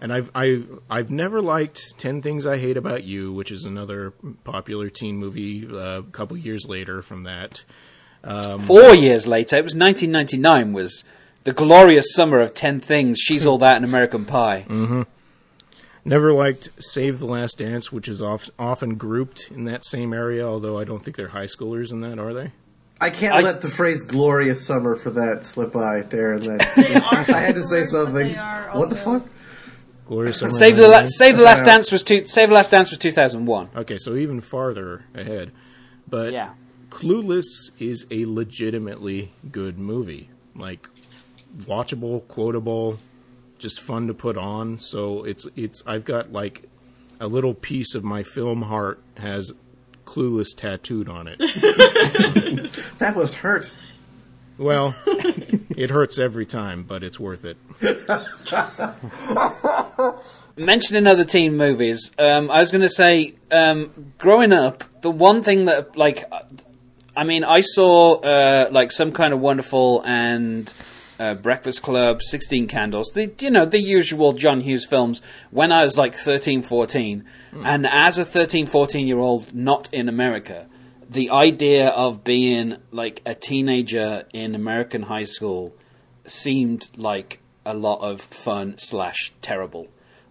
and 0.01 0.13
I've 0.13 0.31
I 0.35 0.63
I've 0.89 1.11
never 1.11 1.41
liked 1.41 1.99
Ten 1.99 2.23
Things 2.23 2.47
I 2.47 2.59
Hate 2.59 2.77
About 2.77 3.05
You, 3.05 3.33
which 3.33 3.51
is 3.53 3.65
another 3.65 4.13
popular 4.45 4.89
teen 4.91 5.17
movie. 5.17 5.67
uh, 5.67 5.99
a 6.01 6.03
couple 6.13 6.37
years 6.37 6.67
later 6.69 7.03
from 7.03 7.25
that, 7.25 7.65
Four 8.61 8.95
years 8.95 9.27
later, 9.27 9.57
it 9.57 9.65
was 9.65 9.75
1999. 9.75 10.73
Was 10.73 11.05
the 11.45 11.53
glorious 11.53 12.15
summer 12.15 12.41
of 12.41 12.53
Ten 12.55 12.81
Things? 12.81 13.19
She's 13.21 13.47
all 13.47 13.59
that 13.59 13.77
in 13.77 13.85
American 13.85 14.25
Pie. 14.25 14.67
never 16.05 16.33
liked 16.33 16.71
Save 16.83 17.19
the 17.19 17.27
Last 17.27 17.59
Dance, 17.59 17.93
which 17.93 18.09
is 18.09 18.23
oft, 18.23 18.51
often 18.59 18.97
grouped 18.97 19.51
in 19.51 19.65
that 19.65 19.85
same 19.85 20.13
area. 20.13 20.47
Although 20.47 20.79
I 20.79 20.85
don't 20.85 21.03
think 21.05 21.17
they're 21.17 21.29
high 21.29 21.45
schoolers 21.47 21.93
in 21.93 22.01
that, 22.01 22.19
are 22.19 22.33
they? 22.35 22.53
I 23.01 23.11
can't 23.11 23.35
I- 23.35 23.41
let 23.43 23.61
the 23.61 23.69
phrase 23.69 24.03
"glorious 24.03 24.65
summer" 24.67 24.97
for 24.97 25.11
that 25.11 25.45
slip 25.45 25.73
by, 25.73 26.03
Darren. 26.03 26.43
That 26.59 26.73
They 26.77 26.95
are 26.97 27.37
I 27.37 27.41
had 27.41 27.55
to 27.55 27.63
say 27.63 27.85
something. 27.85 28.15
they 28.29 28.37
are 28.37 28.71
What 28.77 28.89
the 28.91 28.97
fuck? 28.97 29.27
Glorious 30.09 30.39
Summer. 30.39 30.51
Save 30.53 30.77
the 30.77 30.89
La- 30.89 31.05
Save 31.07 31.37
the 31.37 31.43
Last 31.43 31.65
Dance 31.65 31.93
was 31.93 32.03
two, 32.03 32.25
Save 32.25 32.49
the 32.49 32.55
Last 32.55 32.71
Dance 32.71 32.91
was 32.91 32.99
2001. 32.99 33.69
Okay, 33.77 33.99
so 33.99 34.17
even 34.17 34.41
farther 34.41 35.05
ahead, 35.15 35.53
but 36.09 36.33
Yeah. 36.33 36.51
Clueless 36.91 37.71
is 37.79 38.07
a 38.11 38.25
legitimately 38.27 39.33
good 39.53 39.79
movie. 39.79 40.31
Like 40.57 40.89
watchable, 41.61 42.27
quotable, 42.29 42.99
just 43.59 43.81
fun 43.81 44.07
to 44.07 44.15
put 44.15 44.37
on. 44.39 44.79
So 44.79 45.23
it's 45.25 45.47
it's 45.55 45.83
I've 45.87 46.05
got 46.07 46.33
like 46.33 46.65
a 47.21 47.27
little 47.27 47.53
piece 47.55 47.95
of 47.95 48.03
my 48.05 48.23
film 48.23 48.63
heart 48.63 49.03
has 49.19 49.53
Clueless 50.07 50.57
tattooed 50.57 51.09
on 51.11 51.29
it. 51.29 51.39
That 52.99 53.15
must 53.17 53.37
hurt. 53.37 53.71
well, 54.57 54.95
it 55.07 55.91
hurts 55.91 56.19
every 56.19 56.47
time, 56.47 56.83
but 56.83 57.03
it's 57.05 57.21
worth 57.21 57.45
it. 57.45 57.57
Mentioning 60.57 61.07
other 61.07 61.25
teen 61.25 61.57
movies, 61.57 62.11
um, 62.19 62.51
I 62.51 62.61
was 62.61 62.71
going 62.71 62.83
to 62.83 62.89
say, 62.89 63.33
um, 63.51 64.13
growing 64.19 64.53
up, 64.53 64.85
the 65.03 65.11
one 65.11 65.43
thing 65.43 65.67
that, 65.67 65.97
like, 65.97 66.25
I 67.17 67.25
mean, 67.25 67.45
I 67.45 67.61
saw, 67.61 68.21
uh, 68.21 68.69
like, 68.71 68.91
some 68.91 69.13
kind 69.13 69.33
of 69.33 69.41
wonderful 69.41 70.03
and 70.05 70.73
uh, 71.19 71.35
Breakfast 71.35 71.83
Club, 71.83 72.23
Sixteen 72.23 72.69
Candles, 72.69 73.11
the 73.13 73.33
you 73.41 73.51
know 73.51 73.65
the 73.65 73.81
usual 73.81 74.33
John 74.33 74.61
Hughes 74.61 74.87
films. 74.87 75.21
When 75.51 75.73
I 75.73 75.85
was 75.85 75.99
like 75.99 76.15
13, 76.15 76.63
14, 76.63 77.25
and 77.65 77.87
as 77.87 78.19
a 78.19 78.25
13, 78.25 78.67
14 78.67 79.07
year 79.07 79.19
old 79.19 79.53
not 79.55 79.93
in 79.93 80.09
America, 80.09 80.67
the 81.09 81.31
idea 81.31 81.89
of 81.89 82.25
being 82.25 82.77
like 82.91 83.21
a 83.27 83.35
teenager 83.35 84.27
in 84.33 84.55
American 84.55 85.03
high 85.03 85.25
school 85.25 85.75
seemed 86.25 86.91
like 86.97 87.41
a 87.69 87.75
lot 87.75 88.01
of 88.01 88.21
fun 88.21 88.77
slash 88.79 89.33
terrible, 89.43 89.89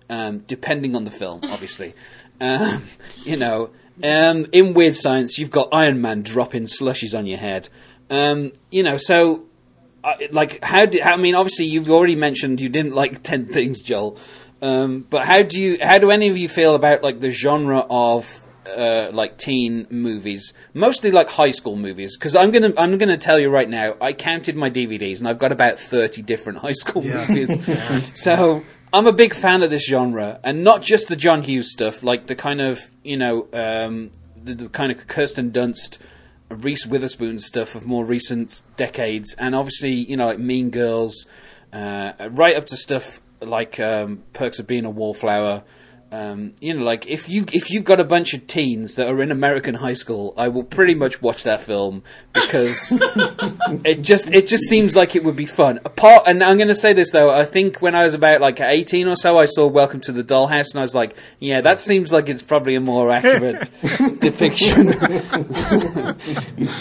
um, 0.10 0.40
depending 0.40 0.96
on 0.96 1.06
the 1.06 1.12
film, 1.12 1.42
obviously. 1.44 1.94
um, 2.42 2.84
you 3.24 3.38
know, 3.38 3.70
um, 4.04 4.46
in 4.52 4.74
Weird 4.74 4.96
Science, 4.96 5.38
you've 5.38 5.52
got 5.52 5.70
Iron 5.72 6.02
Man 6.02 6.24
dropping 6.24 6.64
slushies 6.64 7.18
on 7.18 7.26
your 7.26 7.38
head. 7.38 7.70
Um, 8.10 8.52
you 8.72 8.84
know, 8.84 8.98
so 8.98 9.46
uh, 10.04 10.16
like 10.32 10.64
how 10.64 10.86
did 10.86 11.02
I 11.02 11.16
mean? 11.16 11.36
Obviously, 11.36 11.66
you've 11.66 11.90
already 11.90 12.16
mentioned 12.16 12.60
you 12.60 12.70
didn't 12.70 12.96
like 12.96 13.24
Ten 13.24 13.46
Things, 13.46 13.82
Joel. 13.82 14.18
Um, 14.62 15.06
but 15.10 15.26
how 15.26 15.44
do 15.44 15.62
you? 15.62 15.78
How 15.82 16.00
do 16.00 16.12
any 16.12 16.30
of 16.30 16.38
you 16.38 16.50
feel 16.50 16.76
about 16.76 17.04
like 17.04 17.20
the 17.20 17.32
genre 17.32 17.86
of 17.90 18.44
uh, 18.76 19.10
like 19.14 19.38
teen 19.38 19.88
movies, 19.90 20.54
mostly 20.74 21.12
like 21.12 21.30
high 21.30 21.52
school 21.52 21.76
movies? 21.76 22.18
Because 22.18 22.36
I'm 22.36 22.52
gonna 22.52 22.74
I'm 22.78 22.98
gonna 22.98 23.18
tell 23.18 23.40
you 23.40 23.50
right 23.50 23.70
now, 23.70 23.96
I 24.02 24.14
counted 24.14 24.56
my 24.56 24.70
DVDs 24.70 25.20
and 25.20 25.28
I've 25.28 25.40
got 25.40 25.52
about 25.52 25.80
thirty 25.80 26.22
different 26.22 26.60
high 26.66 26.72
school 26.74 27.04
Yeah. 27.06 27.26
movies. 27.28 28.12
so 28.14 28.64
I'm 28.94 29.08
a 29.08 29.12
big 29.14 29.34
fan 29.34 29.64
of 29.64 29.70
this 29.70 29.86
genre, 29.88 30.40
and 30.44 30.64
not 30.64 30.82
just 30.82 31.08
the 31.08 31.16
John 31.16 31.44
Hughes 31.44 31.72
stuff, 31.72 32.04
like 32.04 32.28
the 32.28 32.36
kind 32.36 32.62
of 32.62 32.82
you 33.04 33.18
know 33.18 33.48
um, 33.54 34.12
the, 34.42 34.54
the 34.56 34.70
kind 34.70 34.92
of 34.92 35.08
Kirsten 35.08 35.52
Dunst. 35.52 35.98
Reese 36.50 36.88
Witherspoon 36.88 37.40
stuff 37.40 37.76
of 37.76 37.86
more 37.86 38.06
recent 38.06 38.62
decades, 38.78 39.34
and 39.38 39.54
obviously, 39.54 39.92
you 39.92 40.16
know, 40.16 40.28
like 40.28 40.40
Mean 40.40 40.70
Girls, 40.70 41.26
uh, 41.74 42.14
right 42.32 42.56
up 42.56 42.66
to 42.68 42.78
stuff 42.78 43.20
like 43.42 43.82
um, 43.82 44.24
Perks 44.32 44.58
of 44.58 44.66
Being 44.66 44.86
a 44.86 44.90
Wallflower. 44.90 45.64
Um, 46.10 46.54
you 46.62 46.74
know, 46.74 46.84
like 46.84 47.06
if 47.08 47.28
you 47.28 47.44
if 47.52 47.70
you've 47.70 47.84
got 47.84 48.00
a 48.00 48.06
bunch 48.06 48.34
of 48.34 48.48
teens 48.48 48.96
that 48.96 49.10
are 49.10 49.22
in 49.22 49.30
American 49.30 49.76
high 49.76 49.94
school, 49.94 50.34
I 50.38 50.48
will 50.48 50.64
pretty 50.64 50.96
much 50.96 51.22
watch 51.22 51.44
that 51.44 51.60
film 51.60 52.02
because 52.32 52.98
it 53.84 54.04
just 54.04 54.32
it 54.32 54.48
just 54.48 54.64
seems 54.70 54.96
like 54.96 55.18
it 55.18 55.26
would 55.26 55.36
be 55.36 55.46
fun. 55.46 55.80
Apart, 55.84 56.24
and 56.26 56.42
I'm 56.42 56.56
going 56.56 56.70
to 56.70 56.76
say 56.76 56.94
this 56.94 57.12
though, 57.12 57.30
I 57.30 57.44
think 57.44 57.82
when 57.82 57.94
I 57.94 58.06
was 58.06 58.14
about 58.14 58.40
like 58.40 58.62
18 58.62 59.06
or 59.06 59.18
so, 59.18 59.38
I 59.38 59.48
saw 59.48 59.68
Welcome 59.68 60.00
to 60.02 60.14
the 60.14 60.24
Dollhouse, 60.24 60.72
and 60.72 60.80
I 60.80 60.84
was 60.84 60.96
like, 60.96 61.14
yeah, 61.40 61.60
that 61.60 61.82
seems 61.82 62.14
like 62.14 62.30
it's 62.30 62.44
probably 62.44 62.76
a 62.76 62.82
more 62.82 63.12
accurate 63.12 63.70
depiction. 64.20 64.88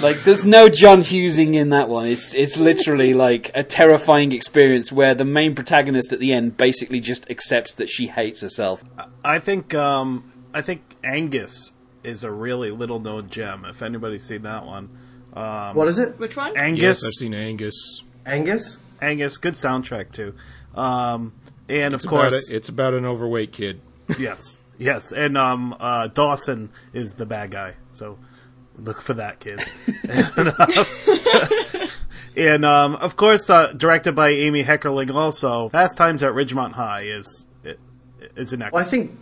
like, 0.03 0.23
there's 0.23 0.45
no 0.45 0.69
John 0.69 1.01
Hughesing 1.01 1.55
in 1.55 1.71
that 1.71 1.89
one. 1.89 2.07
It's 2.07 2.33
it's 2.33 2.59
literally 2.59 3.13
like 3.13 3.51
a 3.57 3.65
terrifying 3.65 4.31
experience 4.31 4.93
where 4.93 5.15
the 5.15 5.25
main 5.25 5.57
protagonist 5.57 6.13
at 6.13 6.21
the 6.21 6.33
end 6.33 6.57
basically 6.57 7.01
just 7.01 7.29
accepts 7.29 7.75
that 7.75 7.89
she 7.89 8.07
hates 8.07 8.41
herself. 8.41 8.85
I 9.25 9.39
think 9.39 9.75
um, 9.75 10.33
I 10.55 10.63
think 10.63 10.83
Angus 11.05 11.73
is 12.05 12.23
a 12.25 12.31
really 12.31 12.71
little 12.71 13.01
known 13.01 13.29
gem. 13.29 13.65
If 13.65 13.83
anybody's 13.83 14.25
seen 14.25 14.43
that 14.43 14.65
one, 14.65 14.91
um, 15.35 15.75
What 15.77 15.89
is 15.89 15.99
it? 15.99 16.19
Which 16.19 16.37
one? 16.37 16.57
Angus, 16.57 16.83
Yes, 16.83 17.05
I've 17.05 17.13
seen 17.13 17.35
Angus. 17.35 18.03
Angus? 18.25 18.79
Angus, 19.03 19.37
good 19.39 19.55
soundtrack 19.55 20.13
too. 20.13 20.35
Um, 20.75 21.33
and 21.69 21.95
It's 21.95 22.05
of 22.05 22.11
about 22.13 22.31
course, 22.31 22.51
a, 22.51 22.57
it's 22.57 22.69
about 22.69 22.95
an 22.95 23.05
overweight 23.05 23.53
kid. 23.53 23.81
yes, 24.19 24.59
yes, 24.79 25.13
and 25.13 25.37
um, 25.37 25.75
uh, 25.81 26.09
Dawson 26.09 26.71
is 26.93 27.15
the 27.15 27.27
bad 27.27 27.51
guy. 27.51 27.75
So 27.93 28.19
look 28.79 29.01
for 29.01 29.15
that, 29.15 29.41
kid. 29.41 29.61
and 30.37 30.49
uh, 30.59 31.87
and, 32.37 32.65
um, 32.65 32.95
of 32.97 33.17
course, 33.17 33.49
uh, 33.51 33.73
directed 33.73 34.15
by 34.15 34.29
Amy 34.31 34.63
Heckerling. 34.65 35.13
Also, 35.15 35.69
Fast 35.71 35.97
Times 35.97 36.23
at 36.23 36.33
Ridgemont 36.35 36.73
High 36.73 37.03
is 37.03 37.46
is 38.37 38.53
Well, 38.73 38.77
I 38.77 38.85
think 38.85 39.17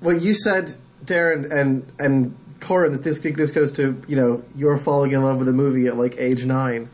what 0.00 0.22
you 0.22 0.34
said, 0.34 0.74
Darren 1.04 1.50
and 1.50 1.90
and 1.98 2.36
Corin, 2.60 2.92
that 2.92 3.04
this 3.04 3.18
this 3.18 3.50
goes 3.50 3.72
to 3.72 4.00
you 4.08 4.16
know 4.16 4.42
you're 4.54 4.78
falling 4.78 5.12
in 5.12 5.22
love 5.22 5.38
with 5.38 5.48
a 5.48 5.52
movie 5.52 5.86
at 5.86 5.96
like 5.96 6.16
age 6.18 6.44
nine. 6.44 6.88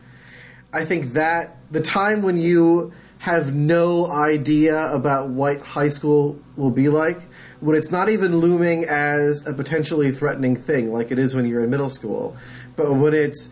I 0.72 0.84
think 0.84 1.12
that 1.12 1.56
the 1.70 1.80
time 1.80 2.22
when 2.22 2.36
you 2.36 2.92
have 3.18 3.54
no 3.54 4.06
idea 4.10 4.92
about 4.92 5.30
what 5.30 5.58
high 5.60 5.88
school 5.88 6.38
will 6.56 6.70
be 6.70 6.88
like, 6.88 7.22
when 7.60 7.74
it's 7.74 7.90
not 7.90 8.10
even 8.10 8.36
looming 8.36 8.84
as 8.84 9.46
a 9.46 9.54
potentially 9.54 10.10
threatening 10.10 10.54
thing 10.54 10.92
like 10.92 11.10
it 11.10 11.18
is 11.18 11.34
when 11.34 11.46
you're 11.46 11.64
in 11.64 11.70
middle 11.70 11.88
school, 11.88 12.36
but 12.76 12.92
when 12.92 13.14
it's 13.14 13.48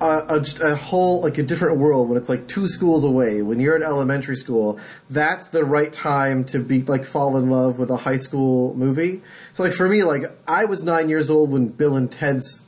a, 0.00 0.24
a, 0.28 0.40
just 0.40 0.60
a 0.60 0.76
whole 0.76 1.22
like 1.22 1.38
a 1.38 1.42
different 1.42 1.78
world 1.78 2.08
when 2.08 2.18
it's 2.18 2.28
like 2.28 2.46
two 2.48 2.66
schools 2.68 3.04
away. 3.04 3.42
When 3.42 3.60
you're 3.60 3.76
in 3.76 3.82
elementary 3.82 4.36
school 4.36 4.78
that's 5.10 5.48
the 5.48 5.64
right 5.64 5.92
time 5.92 6.44
to 6.44 6.58
be 6.58 6.82
like 6.82 7.04
fall 7.04 7.36
in 7.36 7.50
love 7.50 7.78
with 7.78 7.90
a 7.90 7.96
high 7.96 8.16
school 8.16 8.74
movie. 8.74 9.22
So 9.52 9.62
like 9.62 9.72
for 9.72 9.88
me 9.88 10.02
like 10.02 10.24
i 10.46 10.64
was 10.64 10.82
nine 10.82 11.08
years 11.08 11.30
old 11.30 11.50
when 11.50 11.68
bill 11.68 11.96
and 11.96 12.10
ted's 12.10 12.60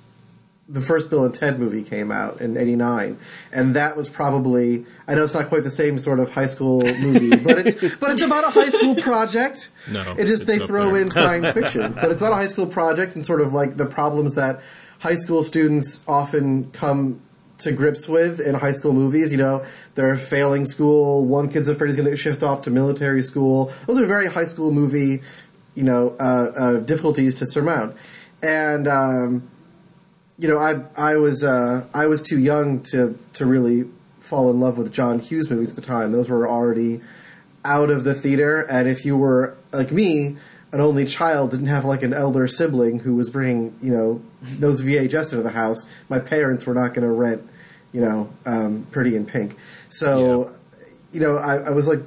the 0.68 0.80
first 0.80 1.10
bill 1.10 1.24
and 1.24 1.34
ted 1.34 1.58
movie 1.58 1.82
came 1.82 2.12
out 2.12 2.40
in 2.40 2.56
89 2.56 3.18
and 3.52 3.74
that 3.74 3.96
was 3.96 4.08
probably 4.08 4.84
i 5.08 5.14
know 5.14 5.24
it's 5.24 5.34
not 5.34 5.48
quite 5.48 5.64
the 5.64 5.70
same 5.70 5.98
sort 5.98 6.20
of 6.20 6.30
high 6.30 6.46
school 6.46 6.80
movie 6.82 7.30
but 7.44 7.58
it's 7.58 7.96
but 7.96 8.12
it's 8.12 8.22
about 8.22 8.44
a 8.44 8.50
high 8.50 8.68
school 8.68 8.94
project. 8.94 9.70
No, 9.90 10.14
it 10.16 10.26
just 10.26 10.46
they 10.46 10.58
throw 10.58 10.92
there. 10.92 11.02
in 11.02 11.10
science 11.10 11.52
fiction. 11.52 11.92
But 12.00 12.12
it's 12.12 12.20
about 12.20 12.32
a 12.32 12.36
high 12.36 12.46
school 12.46 12.66
project 12.66 13.14
and 13.16 13.24
sort 13.24 13.40
of 13.40 13.52
like 13.52 13.76
the 13.76 13.86
problems 13.86 14.34
that 14.34 14.60
high 15.00 15.16
school 15.16 15.42
students 15.42 16.00
often 16.06 16.70
come 16.70 17.20
to 17.58 17.72
grips 17.72 18.08
with 18.08 18.40
in 18.40 18.54
high 18.54 18.72
school 18.72 18.92
movies. 18.92 19.32
You 19.32 19.38
know, 19.38 19.64
they're 19.94 20.16
failing 20.16 20.64
school. 20.64 21.24
One 21.24 21.50
kid's 21.50 21.68
afraid 21.68 21.88
he's 21.88 21.96
going 21.96 22.10
to 22.10 22.16
shift 22.16 22.42
off 22.42 22.62
to 22.62 22.70
military 22.70 23.22
school. 23.22 23.72
Those 23.86 24.00
are 24.00 24.06
very 24.06 24.28
high 24.28 24.44
school 24.44 24.72
movie, 24.72 25.22
you 25.74 25.82
know, 25.82 26.16
uh, 26.20 26.52
uh, 26.58 26.76
difficulties 26.80 27.34
to 27.36 27.46
surmount. 27.46 27.96
And 28.42 28.88
um, 28.88 29.50
you 30.38 30.48
know, 30.48 30.58
I 30.58 30.84
I 30.96 31.16
was 31.16 31.44
uh, 31.44 31.86
I 31.92 32.06
was 32.06 32.22
too 32.22 32.38
young 32.38 32.82
to 32.84 33.18
to 33.34 33.46
really 33.46 33.84
fall 34.20 34.50
in 34.50 34.60
love 34.60 34.78
with 34.78 34.92
John 34.92 35.18
Hughes 35.18 35.50
movies 35.50 35.70
at 35.70 35.76
the 35.76 35.82
time. 35.82 36.12
Those 36.12 36.28
were 36.28 36.48
already 36.48 37.00
out 37.64 37.90
of 37.90 38.04
the 38.04 38.14
theater, 38.14 38.66
and 38.70 38.88
if 38.88 39.04
you 39.04 39.18
were 39.18 39.56
like 39.72 39.92
me, 39.92 40.36
an 40.72 40.80
only 40.80 41.04
child, 41.04 41.50
didn't 41.50 41.66
have 41.66 41.84
like 41.84 42.02
an 42.02 42.12
elder 42.12 42.46
sibling 42.46 43.00
who 43.00 43.14
was 43.14 43.30
bringing 43.30 43.76
you 43.82 43.92
know 43.92 44.22
those 44.42 44.82
VHS 44.82 45.32
into 45.32 45.42
the 45.42 45.50
house, 45.50 45.84
my 46.08 46.18
parents 46.18 46.66
were 46.66 46.74
not 46.74 46.94
going 46.94 47.06
to 47.06 47.12
rent 47.12 47.46
you 47.92 48.00
know 48.00 48.32
um, 48.46 48.86
Pretty 48.90 49.16
in 49.16 49.26
Pink. 49.26 49.56
So 49.88 50.54
you 51.12 51.20
know, 51.20 51.36
I, 51.36 51.56
I 51.56 51.70
was 51.70 51.86
like 51.86 52.00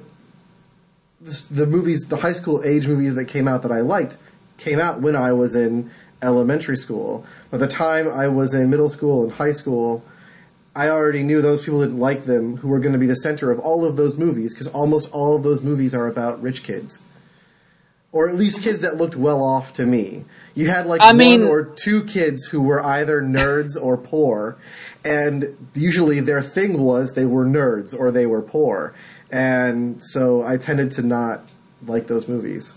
the, 1.21 1.45
the 1.52 1.65
movies, 1.65 2.06
the 2.10 2.17
high 2.17 2.34
school 2.34 2.63
age 2.63 2.88
movies 2.88 3.15
that 3.15 3.26
came 3.26 3.47
out 3.47 3.62
that 3.63 3.71
I 3.71 3.82
liked, 3.82 4.17
came 4.58 4.80
out 4.80 5.02
when 5.02 5.15
I 5.15 5.34
was 5.34 5.56
in 5.56 5.89
elementary 6.21 6.78
school. 6.78 7.26
By 7.52 7.58
the 7.58 7.67
time 7.67 8.08
I 8.08 8.28
was 8.28 8.54
in 8.54 8.69
middle 8.69 8.89
school 8.89 9.23
and 9.23 9.34
high 9.34 9.52
school, 9.52 10.04
I 10.76 10.89
already 10.89 11.23
knew 11.23 11.41
those 11.41 11.63
people 11.63 11.82
didn't 11.82 11.99
like 11.99 12.23
them 12.23 12.58
who 12.58 12.67
were 12.67 12.80
going 12.80 12.93
to 12.93 12.99
be 12.99 13.06
the 13.06 13.15
center 13.15 13.52
of 13.52 13.60
all 13.60 13.86
of 13.86 13.95
those 13.95 14.17
movies 14.17 14.54
because 14.54 14.67
almost 14.67 15.12
all 15.12 15.36
of 15.36 15.43
those 15.43 15.62
movies 15.62 15.93
are 15.93 16.08
about 16.08 16.41
rich 16.41 16.63
kids. 16.63 16.99
Or 18.13 18.30
at 18.30 18.36
least 18.36 18.62
kids 18.62 18.80
that 18.82 18.95
looked 18.95 19.15
well 19.15 19.43
off 19.43 19.73
to 19.73 19.86
me. 19.86 20.23
You 20.54 20.69
had 20.69 20.86
like 20.86 21.02
I 21.02 21.08
one 21.08 21.17
mean- 21.17 21.43
or 21.43 21.63
two 21.65 22.04
kids 22.06 22.45
who 22.45 22.62
were 22.62 22.82
either 22.82 23.21
nerds 23.21 23.71
or 23.76 23.97
poor, 23.97 24.56
and 25.04 25.58
usually 25.73 26.19
their 26.21 26.41
thing 26.43 26.82
was 26.84 27.13
they 27.15 27.26
were 27.26 27.43
nerds 27.45 27.93
or 27.99 28.12
they 28.12 28.26
were 28.28 28.41
poor. 28.43 28.93
And 29.32 30.02
so 30.02 30.43
I 30.45 30.58
tended 30.58 30.91
to 30.91 31.02
not 31.02 31.41
like 31.88 32.06
those 32.08 32.28
movies. 32.28 32.76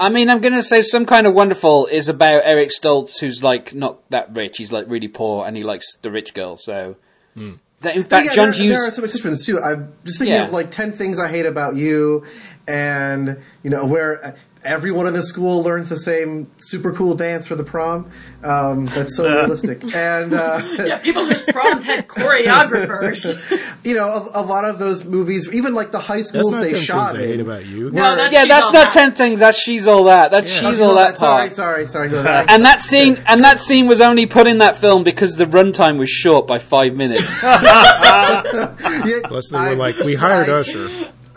I 0.00 0.10
mean, 0.10 0.28
I'm 0.30 0.40
going 0.40 0.52
to 0.54 0.62
say 0.62 0.82
some 0.82 1.06
kind 1.06 1.26
of 1.26 1.34
wonderful 1.34 1.86
is 1.86 2.08
about 2.08 2.42
Eric 2.44 2.68
Stoltz, 2.70 3.18
who's 3.18 3.42
like 3.42 3.74
not 3.74 4.08
that 4.10 4.32
rich. 4.36 4.58
He's 4.58 4.70
like 4.70 4.84
really 4.88 5.08
poor, 5.08 5.44
and 5.46 5.56
he 5.56 5.62
likes 5.64 5.96
the 5.96 6.10
rich 6.10 6.34
girl. 6.34 6.56
So, 6.56 6.96
hmm. 7.34 7.54
that 7.80 7.96
in 7.96 8.04
fact, 8.04 8.26
yeah, 8.26 8.34
John 8.34 8.50
there, 8.50 8.60
Hughes. 8.60 8.76
there 8.76 8.88
are 8.88 8.90
some 8.92 9.02
participants 9.02 9.44
too. 9.44 9.58
I'm 9.58 9.92
just 10.04 10.18
thinking 10.18 10.34
Yeah. 10.34 10.44
of 10.46 10.52
like 10.52 10.70
ten 10.70 10.92
things 10.92 11.18
I 11.18 11.26
hate 11.28 11.46
about 11.46 11.74
you, 11.74 12.24
and 12.68 13.38
you 13.62 13.70
know 13.70 13.84
where 13.86 14.36
everyone 14.64 15.06
in 15.06 15.14
the 15.14 15.22
school 15.22 15.62
learns 15.62 15.88
the 15.88 15.96
same 15.96 16.50
super 16.58 16.92
cool 16.92 17.14
dance 17.14 17.46
for 17.46 17.54
the 17.54 17.62
prom. 17.64 18.10
Um, 18.42 18.86
that's 18.86 19.16
so 19.16 19.24
realistic, 19.40 19.82
and 19.94 20.34
uh, 20.34 20.60
Yeah, 20.78 20.98
people 20.98 21.24
whose 21.24 21.42
proms 21.42 21.84
had 21.84 22.06
choreographers. 22.08 23.38
you 23.84 23.94
know 23.94 24.08
a, 24.34 24.40
a 24.40 24.42
lot 24.42 24.64
of 24.64 24.78
those 24.78 25.04
movies, 25.04 25.48
even 25.52 25.74
like 25.74 25.90
the 25.92 25.98
high 26.00 26.16
That's 26.16 26.28
schools 26.28 26.50
not 26.50 26.62
they 26.62 26.72
ten 26.72 26.80
shot 26.80 27.10
things 27.12 27.22
I 27.22 27.26
hate 27.26 27.40
about 27.40 27.64
you. 27.66 27.90
No, 27.90 28.16
that's 28.16 28.32
yeah, 28.34 28.44
that's 28.46 28.66
not 28.72 28.84
That. 28.86 28.92
ten 28.92 29.12
things. 29.14 29.40
That's 29.40 29.58
she's 29.58 29.86
all 29.86 30.04
that. 30.04 30.30
That's 30.30 30.50
Oh, 30.50 30.70
she's 30.70 30.80
all 30.80 30.94
that 30.96 31.16
sorry, 31.16 31.42
part. 31.46 31.52
sorry, 31.52 31.86
sorry, 31.86 32.10
sorry. 32.10 32.22
sorry. 32.24 32.46
And 32.48 32.64
that 32.64 32.80
scene, 32.80 33.16
and 33.26 33.42
that 33.44 33.58
scene 33.58 33.86
was 33.86 34.00
only 34.00 34.26
put 34.26 34.46
in 34.46 34.58
that 34.58 34.76
film 34.76 35.02
because 35.04 35.36
the 35.36 35.46
runtime 35.46 35.98
was 35.98 36.10
short 36.10 36.46
by 36.46 36.58
five 36.58 36.94
minutes. 36.94 37.42
Yeah, 37.42 39.20
Plus, 39.24 39.50
they 39.50 39.58
were 39.58 39.64
I- 39.64 39.74
like, 39.74 39.98
"We 40.00 40.14
hired 40.14 40.48
I- 40.48 40.52
Usher." 40.60 40.88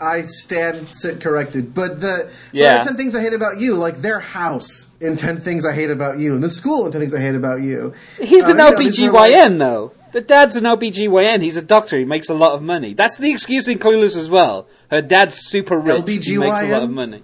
I 0.02 0.22
stand 0.22 0.88
sit 0.90 1.20
corrected, 1.20 1.74
but 1.74 2.00
the 2.00 2.28
Yeah. 2.52 2.78
but 2.78 2.82
the 2.84 2.88
ten 2.90 2.96
things 2.96 3.14
I 3.14 3.20
hate 3.20 3.32
about 3.32 3.60
you, 3.60 3.74
like 3.76 4.02
their 4.02 4.20
house 4.20 4.88
in 5.00 5.16
ten 5.16 5.36
things 5.38 5.64
I 5.64 5.72
hate 5.72 5.90
about 5.90 6.18
you, 6.18 6.34
and 6.34 6.42
the 6.42 6.50
school 6.50 6.84
in 6.86 6.92
ten 6.92 7.00
things 7.00 7.14
I 7.14 7.20
hate 7.20 7.34
about 7.34 7.60
you. 7.60 7.92
He's 8.20 8.48
Uh, 8.48 8.52
an 8.52 8.58
you 8.58 8.70
know, 8.70 8.76
these 8.76 9.00
were 9.00 9.08
OBGYN 9.08 9.58
though. 9.58 9.92
The 10.12 10.20
dad's 10.20 10.56
an 10.56 10.64
OBGYN. 10.64 11.40
He's 11.42 11.56
a 11.56 11.62
doctor. 11.62 11.96
He 11.98 12.04
makes 12.04 12.28
a 12.28 12.34
lot 12.34 12.52
of 12.52 12.62
money. 12.62 12.92
That's 12.92 13.16
the 13.16 13.30
excuse 13.30 13.66
in 13.68 13.78
Clueless 13.78 14.14
as 14.16 14.28
well. 14.28 14.66
Her 14.90 15.00
dad's 15.00 15.36
super 15.36 15.78
rich. 15.78 16.26
He 16.26 16.36
makes 16.36 16.60
a 16.60 16.66
lot 16.66 16.82
of 16.82 16.90
money. 16.90 17.22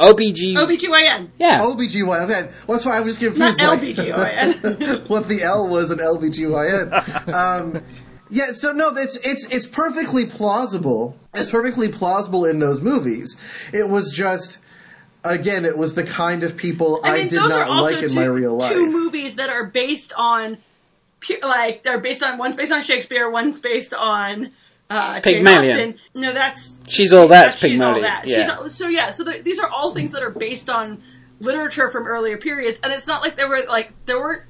OBG. 0.00 0.54
OBGYN. 0.56 1.28
yeah. 1.38 1.60
LBGYN. 1.60 2.22
Okay, 2.30 2.48
well, 2.66 2.76
that's 2.78 2.84
why 2.86 2.96
I 2.96 3.00
was 3.00 3.18
just 3.18 3.36
Not 3.36 3.48
confused. 3.80 3.98
like- 3.98 4.06
LBGYN. 4.62 5.08
what 5.08 5.26
the 5.28 5.42
L 5.42 5.66
was 5.68 5.90
in 5.90 5.98
LBGYN. 5.98 6.88
Um, 7.34 7.82
yeah, 8.30 8.52
so 8.52 8.72
no, 8.72 8.90
it's 8.96 9.16
it's 9.18 9.46
it's 9.46 9.66
perfectly 9.66 10.26
plausible. 10.26 11.16
It's 11.34 11.50
perfectly 11.50 11.88
plausible 11.88 12.44
in 12.44 12.58
those 12.58 12.80
movies. 12.80 13.36
It 13.72 13.88
was 13.88 14.10
just, 14.10 14.58
again, 15.24 15.64
it 15.64 15.78
was 15.78 15.94
the 15.94 16.04
kind 16.04 16.42
of 16.42 16.56
people 16.56 17.00
I, 17.04 17.10
I 17.10 17.26
did 17.28 17.36
not 17.36 17.68
like 17.68 18.02
in 18.02 18.08
two, 18.08 18.14
my 18.14 18.24
real 18.24 18.56
life. 18.56 18.72
two 18.72 18.90
movies 18.90 19.36
that 19.36 19.50
are 19.50 19.64
based 19.64 20.12
on, 20.16 20.58
like 21.42 21.84
they're 21.84 22.00
based 22.00 22.22
on 22.22 22.38
one's 22.38 22.56
based 22.56 22.72
on 22.72 22.82
Shakespeare, 22.82 23.30
one's 23.30 23.60
based 23.60 23.94
on 23.94 24.50
uh, 24.90 25.20
Jane 25.20 25.36
Pygmalion. 25.36 25.90
Austen. 25.90 26.00
No, 26.14 26.32
that's 26.32 26.78
She's 26.88 27.12
all 27.12 27.28
that. 27.28 27.42
that's 27.50 27.58
she's 27.58 27.80
all 27.80 27.94
Pygmalion. 27.94 28.02
that. 28.02 28.26
Yeah. 28.26 28.42
She's 28.42 28.48
all, 28.50 28.70
so 28.70 28.88
yeah. 28.88 29.10
So 29.10 29.24
the- 29.24 29.42
these 29.42 29.58
are 29.58 29.68
all 29.68 29.94
things 29.94 30.10
that 30.12 30.22
are 30.22 30.30
based 30.30 30.68
on 30.70 31.02
literature 31.40 31.88
from 31.90 32.06
earlier 32.06 32.36
periods, 32.36 32.80
and 32.82 32.92
it's 32.92 33.06
not 33.06 33.22
like 33.22 33.36
there 33.36 33.48
were 33.48 33.62
like 33.68 33.92
there 34.06 34.18
weren't 34.18 34.42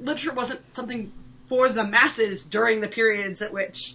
literature 0.00 0.32
wasn't 0.32 0.60
something 0.74 1.12
for 1.52 1.68
the 1.68 1.84
masses 1.84 2.46
during 2.46 2.80
the 2.80 2.88
periods 2.88 3.42
at 3.42 3.52
which. 3.52 3.94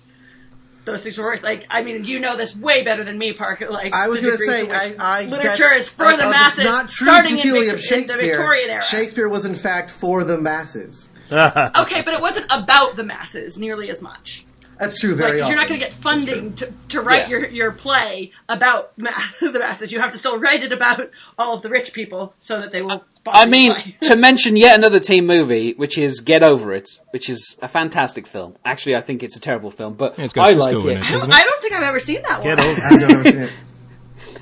Those 0.86 1.02
things 1.02 1.18
were 1.18 1.38
like. 1.42 1.66
I 1.72 1.82
mean, 1.82 2.06
you 2.06 2.20
know 2.20 2.38
this 2.38 2.56
way 2.56 2.84
better 2.84 3.04
than 3.04 3.18
me, 3.18 3.34
Parker. 3.34 3.68
Like 3.70 3.94
I 3.96 4.08
was 4.08 4.22
the 4.22 4.28
going 4.28 4.38
to 4.38 4.44
degree 4.46 4.58
say, 4.58 4.64
to 4.66 4.70
which 4.92 5.00
I, 5.00 5.22
I 5.24 5.26
literature 5.26 5.74
is 5.74 5.90
for 5.90 6.06
I- 6.06 6.16
the 6.16 6.30
masses, 6.30 6.64
not 6.66 6.88
true 6.90 7.08
starting 7.08 7.32
in, 7.32 7.38
particularly 7.38 7.66
Vic- 7.72 7.92
of 7.92 7.92
in 8.00 8.08
the 8.08 8.16
Victorian 8.18 8.70
era. 8.70 8.82
Shakespeare 8.84 9.28
was 9.28 9.44
in 9.46 9.56
fact 9.56 9.90
for 9.92 10.24
the 10.24 10.38
masses. 10.38 11.08
Okay, 11.32 12.04
but 12.04 12.14
it 12.14 12.22
wasn't 12.22 12.46
about 12.50 12.96
the 12.96 13.04
masses 13.04 13.58
nearly 13.58 13.90
as 13.90 14.02
much. 14.02 14.46
That's 14.80 15.00
true. 15.00 15.12
Like, 15.12 15.18
Very 15.20 15.32
'cause 15.40 15.42
often. 15.44 15.52
you're 15.52 15.62
not 15.62 15.68
going 15.70 15.80
to 15.80 15.86
get 15.86 15.94
funding 15.94 16.54
to, 16.56 16.72
to 16.90 17.02
write 17.02 17.24
Yeah. 17.24 17.28
your, 17.40 17.48
your 17.50 17.72
play 17.72 18.32
about 18.48 18.98
ma- 18.98 19.10
the 19.42 19.58
masses. 19.60 19.92
You 19.92 20.00
have 20.00 20.12
to 20.12 20.18
still 20.18 20.40
write 20.40 20.64
it 20.64 20.72
about 20.72 21.10
all 21.38 21.56
of 21.56 21.62
the 21.64 21.70
rich 21.70 21.94
people 21.94 22.34
so 22.40 22.60
that 22.62 22.72
they 22.72 22.82
will. 22.82 23.04
sponsor 23.14 23.42
I 23.42 23.46
mean, 23.48 23.76
to 24.04 24.16
mention 24.28 24.56
yet 24.56 24.78
another 24.78 25.00
teen 25.00 25.26
movie, 25.26 25.74
which 25.74 25.98
is 25.98 26.20
Get 26.22 26.44
Over 26.44 26.74
It, 26.74 26.90
which 27.12 27.28
is 27.30 27.58
a 27.62 27.68
fantastic 27.68 28.28
film. 28.28 28.56
Actually, 28.64 28.96
I 28.96 29.02
think 29.02 29.24
it's 29.24 29.36
a 29.36 29.40
terrible 29.40 29.72
film, 29.72 29.96
but 29.96 30.18
Yeah, 30.18 30.26
it's 30.26 30.34
got 30.34 30.48
I 30.48 30.52
like 30.54 30.76
it. 30.76 30.86
it. 30.86 31.04
I 31.04 31.12
don't, 31.12 31.32
I 31.34 31.44
don't 31.44 31.62
think 31.62 31.74
I've 31.74 31.84
ever 31.84 32.00
seen 32.00 32.22
that 32.22 32.44
Get 32.44 32.58
one. 32.58 32.68
over. 32.68 32.82
I've 32.82 33.00
never 33.10 33.24
seen 33.24 33.40
it. 33.42 33.52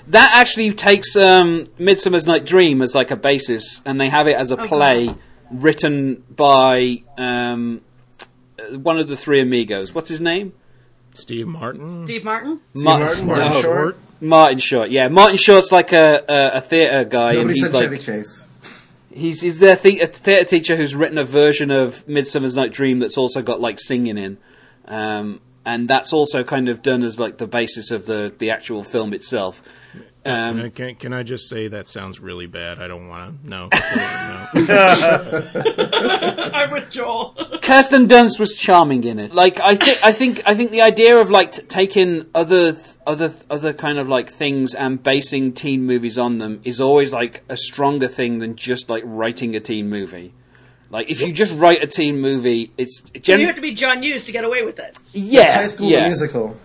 That 0.07 0.33
actually 0.35 0.71
takes 0.71 1.15
um, 1.15 1.65
Midsummer's 1.79 2.27
Night 2.27 2.45
Dream 2.45 2.83
as 2.83 2.93
like 2.93 3.09
a 3.09 3.15
basis, 3.15 3.81
and 3.85 3.99
they 3.99 4.09
have 4.09 4.27
it 4.27 4.35
as 4.35 4.51
a 4.51 4.59
Oh, 4.61 4.67
play 4.67 5.09
written 5.49 6.23
by 6.29 7.03
um, 7.17 7.81
one 8.71 8.97
of 8.99 9.07
the 9.07 9.15
three 9.17 9.39
amigos. 9.39 9.93
What's 9.93 10.09
his 10.09 10.21
name? 10.21 10.53
Steve 11.13 11.47
Martin. 11.47 12.05
Steve 12.05 12.23
Martin. 12.23 12.59
Ma- 12.73 12.97
Martin, 12.99 13.25
Martin 13.27 13.51
no, 13.53 13.61
Short. 13.61 13.97
Martin 14.21 14.59
Short. 14.59 14.89
Yeah, 14.89 15.07
Martin 15.07 15.37
Short's 15.37 15.71
like 15.71 15.91
a 15.93 16.23
a, 16.27 16.57
a 16.57 16.61
theatre 16.61 17.05
guy, 17.05 17.33
and 17.33 17.49
he's 17.49 17.63
said 17.63 17.73
like 17.73 17.83
Chevy 17.83 17.97
Chase. 17.97 18.45
He's 19.13 19.41
he's 19.41 19.61
a, 19.61 19.75
the- 19.75 20.01
a 20.01 20.07
theatre 20.07 20.43
teacher 20.45 20.75
who's 20.75 20.93
written 20.95 21.17
a 21.17 21.23
version 21.23 21.71
of 21.71 22.05
Midsummer's 22.07 22.55
Night 22.55 22.71
Dream 22.73 22.99
that's 22.99 23.17
also 23.17 23.41
got 23.41 23.61
like 23.61 23.79
singing 23.79 24.17
in, 24.17 24.37
um, 24.87 25.39
and 25.65 25.87
that's 25.87 26.11
also 26.11 26.43
kind 26.43 26.67
of 26.67 26.81
done 26.81 27.01
as 27.01 27.17
like 27.19 27.37
the 27.37 27.47
basis 27.47 27.91
of 27.91 28.05
the 28.07 28.33
the 28.37 28.49
actual 28.49 28.83
film 28.83 29.13
itself. 29.13 29.61
Can, 30.25 30.59
I, 30.59 30.63
Um, 30.63 30.69
can, 30.71 30.95
can 30.95 31.13
I 31.13 31.21
just 31.23 31.47
say 31.49 31.67
that 31.67 31.87
sounds 31.87 32.19
really 32.19 32.47
bad? 32.47 32.81
I 32.81 32.87
don't 32.87 33.07
want 33.07 33.43
to. 33.43 33.47
No. 33.49 33.69
no. 33.69 34.47
I'm 36.53 36.71
with 36.71 36.89
Joel. 36.89 37.35
Kirsten 37.61 38.07
Dunst 38.07 38.39
was 38.39 38.53
charming 38.55 39.03
in 39.03 39.19
it. 39.19 39.33
Like 39.33 39.59
I 39.59 39.75
think 39.75 39.99
I 40.03 40.11
think 40.11 40.41
I 40.47 40.53
think 40.55 40.71
the 40.71 40.81
idea 40.81 41.17
of 41.17 41.29
like 41.29 41.51
t- 41.51 41.61
taking 41.63 42.25
other 42.33 42.73
th- 42.73 42.95
other 43.05 43.29
th- 43.29 43.43
other 43.49 43.73
kind 43.73 43.99
of 43.99 44.07
like 44.07 44.29
things 44.29 44.73
and 44.73 45.01
basing 45.01 45.53
teen 45.53 45.83
movies 45.85 46.17
on 46.17 46.39
them 46.39 46.61
is 46.63 46.81
always 46.81 47.13
like 47.13 47.43
a 47.49 47.57
stronger 47.57 48.07
thing 48.07 48.39
than 48.39 48.55
just 48.55 48.89
like 48.89 49.03
writing 49.05 49.55
a 49.55 49.59
teen 49.59 49.89
movie. 49.89 50.33
Like 50.89 51.09
if 51.09 51.21
you 51.21 51.31
just 51.33 51.55
write 51.55 51.83
a 51.83 51.87
teen 51.87 52.19
movie, 52.19 52.71
it's 52.77 53.03
So 53.23 53.35
you 53.35 53.45
have 53.47 53.55
to 53.55 53.61
be 53.61 53.73
John 53.73 54.01
Hughes 54.03 54.25
to 54.25 54.31
get 54.31 54.43
away 54.43 54.63
with 54.63 54.79
it. 54.79 54.97
yeah 55.13 55.55
High 55.55 55.67
School 55.67 55.89
yeah. 55.89 56.05
Musical. 56.07 56.57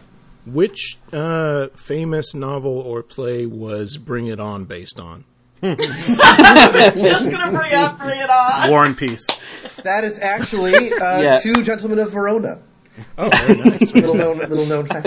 Which 0.46 0.98
uh, 1.12 1.68
famous 1.76 2.34
novel 2.34 2.78
or 2.78 3.02
play 3.02 3.46
was 3.46 3.96
Bring 3.98 4.26
It 4.26 4.40
On 4.40 4.64
based 4.64 4.98
on? 4.98 5.24
Just 5.62 5.78
gonna 7.30 7.50
bring 7.56 7.74
up, 7.74 7.98
bring 7.98 8.18
it 8.18 8.30
on. 8.30 8.70
War 8.70 8.84
and 8.84 8.96
Peace. 8.96 9.26
That 9.84 10.04
is 10.04 10.18
actually 10.18 10.92
uh, 10.94 11.20
Yeah. 11.20 11.38
Two 11.38 11.62
Gentlemen 11.62 11.98
of 11.98 12.10
Verona. 12.12 12.58
Oh, 13.18 13.28
very 13.28 13.58
nice. 13.70 13.92
Little 13.94 14.14
known, 14.14 14.38
little 14.38 14.66
known 14.66 14.86
fact. 14.86 15.06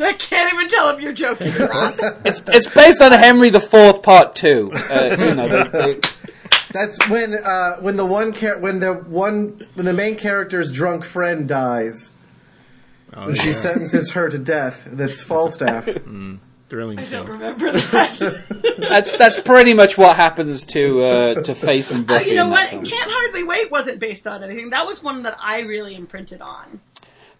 I 0.00 0.12
can't 0.14 0.52
even 0.52 0.68
tell 0.68 0.90
if 0.90 1.00
you're 1.00 1.12
joking 1.12 1.52
or 1.54 1.68
not. 1.68 1.94
It's 2.24 2.42
it's 2.48 2.68
based 2.74 3.00
on 3.00 3.12
Henry 3.12 3.50
the 3.50 3.60
Fourth 3.60 4.02
Part 4.02 4.34
Two. 4.34 4.72
Uh, 4.90 5.16
you 5.18 5.34
know, 5.34 5.48
they- 5.48 5.94
they- 5.94 6.00
That's 6.72 6.98
when 7.08 7.34
uh, 7.34 7.76
when 7.76 7.96
the 7.96 8.04
one 8.04 8.32
char- 8.32 8.58
when 8.58 8.80
the 8.80 8.94
one 8.94 9.64
when 9.74 9.86
the 9.86 9.92
main 9.92 10.16
character's 10.16 10.72
drunk 10.72 11.04
friend 11.04 11.48
dies. 11.48 12.10
Oh, 13.16 13.32
she 13.32 13.48
yeah. 13.48 13.52
sentences 13.54 14.10
her 14.12 14.28
to 14.28 14.38
death. 14.38 14.84
That's 14.90 15.22
Falstaff. 15.22 15.84
Thrilling 16.70 16.98
I 16.98 17.04
don't 17.04 17.28
remember 17.28 17.72
that. 17.72 18.76
that's 18.88 19.12
that's 19.16 19.38
pretty 19.40 19.74
much 19.74 19.98
what 19.98 20.16
happens 20.16 20.64
to 20.66 21.02
uh, 21.02 21.34
to 21.42 21.54
Faith 21.54 21.90
and 21.92 22.00
Uh, 22.10 22.14
Buffy. 22.14 22.30
you 22.30 22.36
know 22.36 22.48
what? 22.48 22.70
film. 22.70 22.84
Can't 22.84 23.10
Hardly 23.10 23.42
Wait 23.44 23.70
wasn't 23.70 24.00
based 24.00 24.26
on 24.26 24.42
anything. 24.42 24.70
That 24.70 24.86
was 24.86 25.02
one 25.02 25.22
that 25.24 25.36
I 25.40 25.60
really 25.60 25.94
imprinted 25.94 26.40
on. 26.40 26.80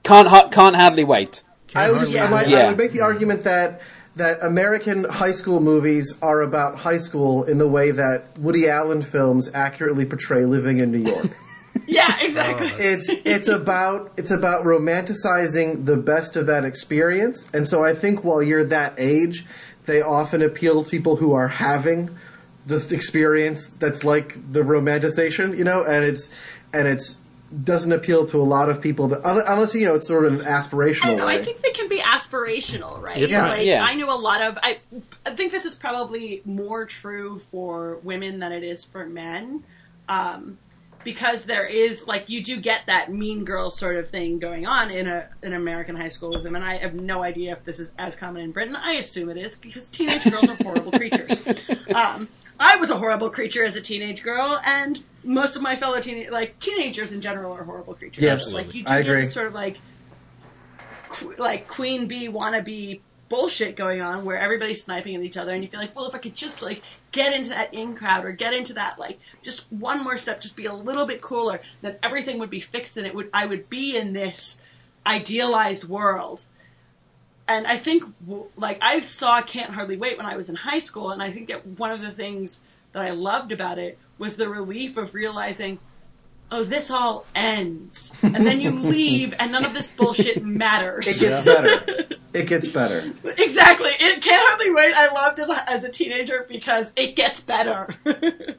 Can't 0.03 0.29
ha- 0.29 0.49
can't 0.49 0.77
hardly 0.77 1.05
wait. 1.05 1.43
I 1.75 1.91
would, 1.91 2.01
just, 2.01 2.13
Yeah. 2.13 2.27
I, 2.27 2.31
might- 2.31 2.49
I 2.49 2.69
would 2.69 2.79
make 2.79 2.93
the 2.93 3.01
argument 3.01 3.45
that 3.45 3.81
that 4.17 4.39
American 4.45 5.05
high 5.05 5.33
school 5.33 5.59
movies 5.59 6.15
are 6.23 6.43
about 6.43 6.77
high 6.77 6.99
school 6.99 7.43
in 7.45 7.59
the 7.59 7.67
way 7.67 7.91
that 7.91 8.39
Woody 8.39 8.69
Allen 8.69 9.03
films 9.03 9.51
accurately 9.55 10.05
portray 10.05 10.45
living 10.45 10.79
in 10.79 10.93
New 10.93 10.99
York. 10.99 11.27
Yeah, 11.87 12.17
exactly. 12.21 12.69
it's 12.79 13.09
it's 13.25 13.47
about 13.49 14.13
it's 14.17 14.31
about 14.31 14.65
romanticizing 14.65 15.85
the 15.87 15.97
best 15.97 16.35
of 16.37 16.47
that 16.47 16.65
experience, 16.65 17.49
and 17.53 17.69
so 17.69 17.85
I 17.85 17.95
think 17.95 18.25
while 18.25 18.43
you're 18.43 18.65
that 18.65 18.95
age, 18.99 19.45
they 19.85 20.01
often 20.01 20.43
appeal 20.43 20.83
to 20.85 20.91
people 20.91 21.17
who 21.17 21.33
are 21.35 21.49
having 21.49 22.17
the 22.67 22.81
th- 22.81 22.93
experience 22.93 23.69
that's 23.69 24.03
like 24.03 24.39
the 24.53 24.61
romanticization, 24.61 25.57
you 25.57 25.65
know, 25.65 25.85
and 25.85 26.05
it's 26.05 26.31
and 26.73 26.89
it's 26.89 27.19
doesn't 27.63 27.93
appeal 27.93 28.27
to 28.27 28.39
a 28.39 28.43
lot 28.43 28.69
of 28.69 28.81
people 28.81 29.07
that 29.09 29.21
unless 29.25 29.75
you 29.75 29.87
know 29.87 29.95
it's 29.95 30.09
sort 30.09 30.25
of 30.25 30.41
an 30.41 30.41
aspirational 30.41 31.03
don't 31.03 31.17
know. 31.19 31.27
way. 31.27 31.39
I 31.39 31.43
think 31.45 31.61
they 31.63 31.71
can 31.71 31.89
be 31.89 31.99
aspirational, 31.99 33.01
right? 33.01 33.19
If 33.23 33.31
not- 33.31 33.59
like, 33.59 33.67
yeah. 33.67 33.85
I 33.85 33.95
know 33.95 34.11
a 34.11 34.17
lot 34.19 34.43
of. 34.43 34.59
I, 34.63 34.79
I 35.25 35.35
think 35.35 35.53
this 35.53 35.65
is 35.65 35.75
probably 35.75 36.43
more 36.45 36.87
true 36.87 37.39
for 37.51 37.99
women 38.03 38.39
than 38.41 38.51
it 38.53 38.65
is 38.65 38.85
for 38.85 39.07
men, 39.07 39.63
um, 40.09 40.59
because 41.05 41.45
there 41.45 41.67
is 41.67 42.07
like 42.07 42.29
you 42.29 42.43
do 42.43 42.59
get 42.61 42.87
that 42.87 43.13
mean 43.13 43.45
girl 43.45 43.71
sort 43.71 43.97
of 43.97 44.09
thing 44.09 44.39
going 44.39 44.67
on 44.67 44.91
in 44.91 45.07
a 45.07 45.29
an 45.43 45.53
American 45.53 45.95
high 45.97 46.09
school 46.09 46.31
with 46.31 46.43
them, 46.43 46.57
and 46.57 46.65
I 46.65 46.77
have 46.79 46.95
no 46.95 47.23
idea 47.23 47.53
if 47.53 47.65
this 47.65 47.79
is 47.79 47.91
as 47.99 48.17
common 48.17 48.43
in 48.43 48.53
Britain. 48.53 48.75
I 48.77 48.95
assume 48.95 49.29
it 49.29 49.37
is 49.37 49.55
because 49.57 49.89
teenage 49.89 50.25
girls 50.31 50.49
are 50.49 50.57
horrible 50.57 50.93
creatures. 50.99 51.41
Um, 51.95 52.29
I 52.59 52.77
was 52.77 52.91
a 52.91 52.97
horrible 52.97 53.31
creature 53.31 53.65
as 53.65 53.77
a 53.77 53.81
teenage 53.81 54.23
girl, 54.23 54.61
and 54.65 55.03
most 55.23 55.57
of 55.57 55.63
my 55.63 55.77
fellow 55.77 56.01
teenage 56.01 56.31
like 56.31 56.59
teenagers 56.59 57.13
in 57.13 57.21
general 57.21 57.53
are 57.53 57.65
horrible 57.65 57.95
creatures. 57.95 58.23
Yes, 58.23 58.53
like 58.53 58.75
you 58.75 58.85
do 58.85 58.91
I 58.93 59.03
get 59.03 59.11
agree. 59.11 59.21
this 59.23 59.35
sort 59.35 59.47
of 59.47 59.55
like 59.55 59.79
qu- 61.09 61.35
like 61.39 61.69
queen 61.69 62.07
bee 62.09 62.29
wannabe 62.29 63.01
bullshit 63.29 63.77
going 63.77 64.01
on 64.01 64.25
where 64.25 64.39
everybody's 64.39 64.83
sniping 64.83 65.15
at 65.15 65.23
each 65.23 65.37
other 65.37 65.55
and 65.55 65.63
you 65.63 65.69
feel 65.69 65.81
like 65.81 65.95
well 65.97 66.07
if 66.07 66.15
i 66.15 66.19
could 66.19 66.35
just 66.35 66.63
like 66.63 66.83
get 67.13 67.33
into 67.33 67.51
that 67.51 67.73
in 67.73 67.95
crowd 67.95 68.25
or 68.25 68.33
get 68.33 68.53
into 68.55 68.75
that 68.75 68.99
like 68.99 69.19
just 69.43 69.65
one 69.73 70.03
more 70.03 70.17
step 70.17 70.41
just 70.41 70.57
be 70.57 70.67
a 70.67 70.73
little 70.73 71.07
bit 71.07 71.21
cooler 71.21 71.61
then 71.83 71.97
everything 72.03 72.39
would 72.39 72.51
be 72.51 72.61
fixed 72.61 72.97
and 72.97 73.07
it 73.07 73.15
would 73.15 73.29
i 73.33 73.47
would 73.47 73.69
be 73.71 73.97
in 73.97 74.13
this 74.13 74.59
idealized 75.07 75.85
world 75.85 76.45
and 77.49 77.67
i 77.67 77.77
think 77.77 78.05
like 78.57 78.79
i 78.83 79.01
saw 79.01 79.41
can't 79.43 79.71
hardly 79.71 79.97
wait 79.97 80.17
when 80.17 80.27
i 80.27 80.37
was 80.37 80.49
in 80.49 80.57
high 80.57 80.79
school 80.79 81.11
and 81.11 81.23
i 81.23 81.31
think 81.31 81.49
that 81.49 81.67
one 81.67 81.91
of 81.91 82.01
the 82.01 82.11
things 82.11 82.61
that 82.93 83.03
i 83.03 83.11
loved 83.11 83.53
about 83.53 83.79
it 83.79 83.99
was 84.19 84.37
the 84.37 84.49
relief 84.49 84.97
of 84.97 85.15
realizing 85.15 85.79
oh, 86.51 86.63
this 86.63 86.91
all 86.91 87.27
ends. 87.35 88.13
And 88.23 88.47
then 88.47 88.61
you 88.61 88.71
leave, 88.91 89.35
and 89.39 89.51
none 89.51 89.65
of 89.65 89.75
this 89.75 89.91
bullshit 89.91 90.45
matters. 90.45 91.09
It 91.09 91.27
gets 91.27 91.45
better. 91.45 92.09
It 92.35 92.47
gets 92.47 92.69
better. 92.69 92.99
exactly. 93.39 93.91
It 94.01 94.21
can't 94.21 94.43
hardly 94.49 94.71
wait. 94.73 94.93
I 94.95 95.13
loved 95.13 95.39
as 95.39 95.49
a, 95.49 95.71
as 95.71 95.85
a 95.85 95.89
teenager 95.89 96.45
because 96.49 96.93
it 96.97 97.17
gets 97.17 97.41
better. 97.41 97.89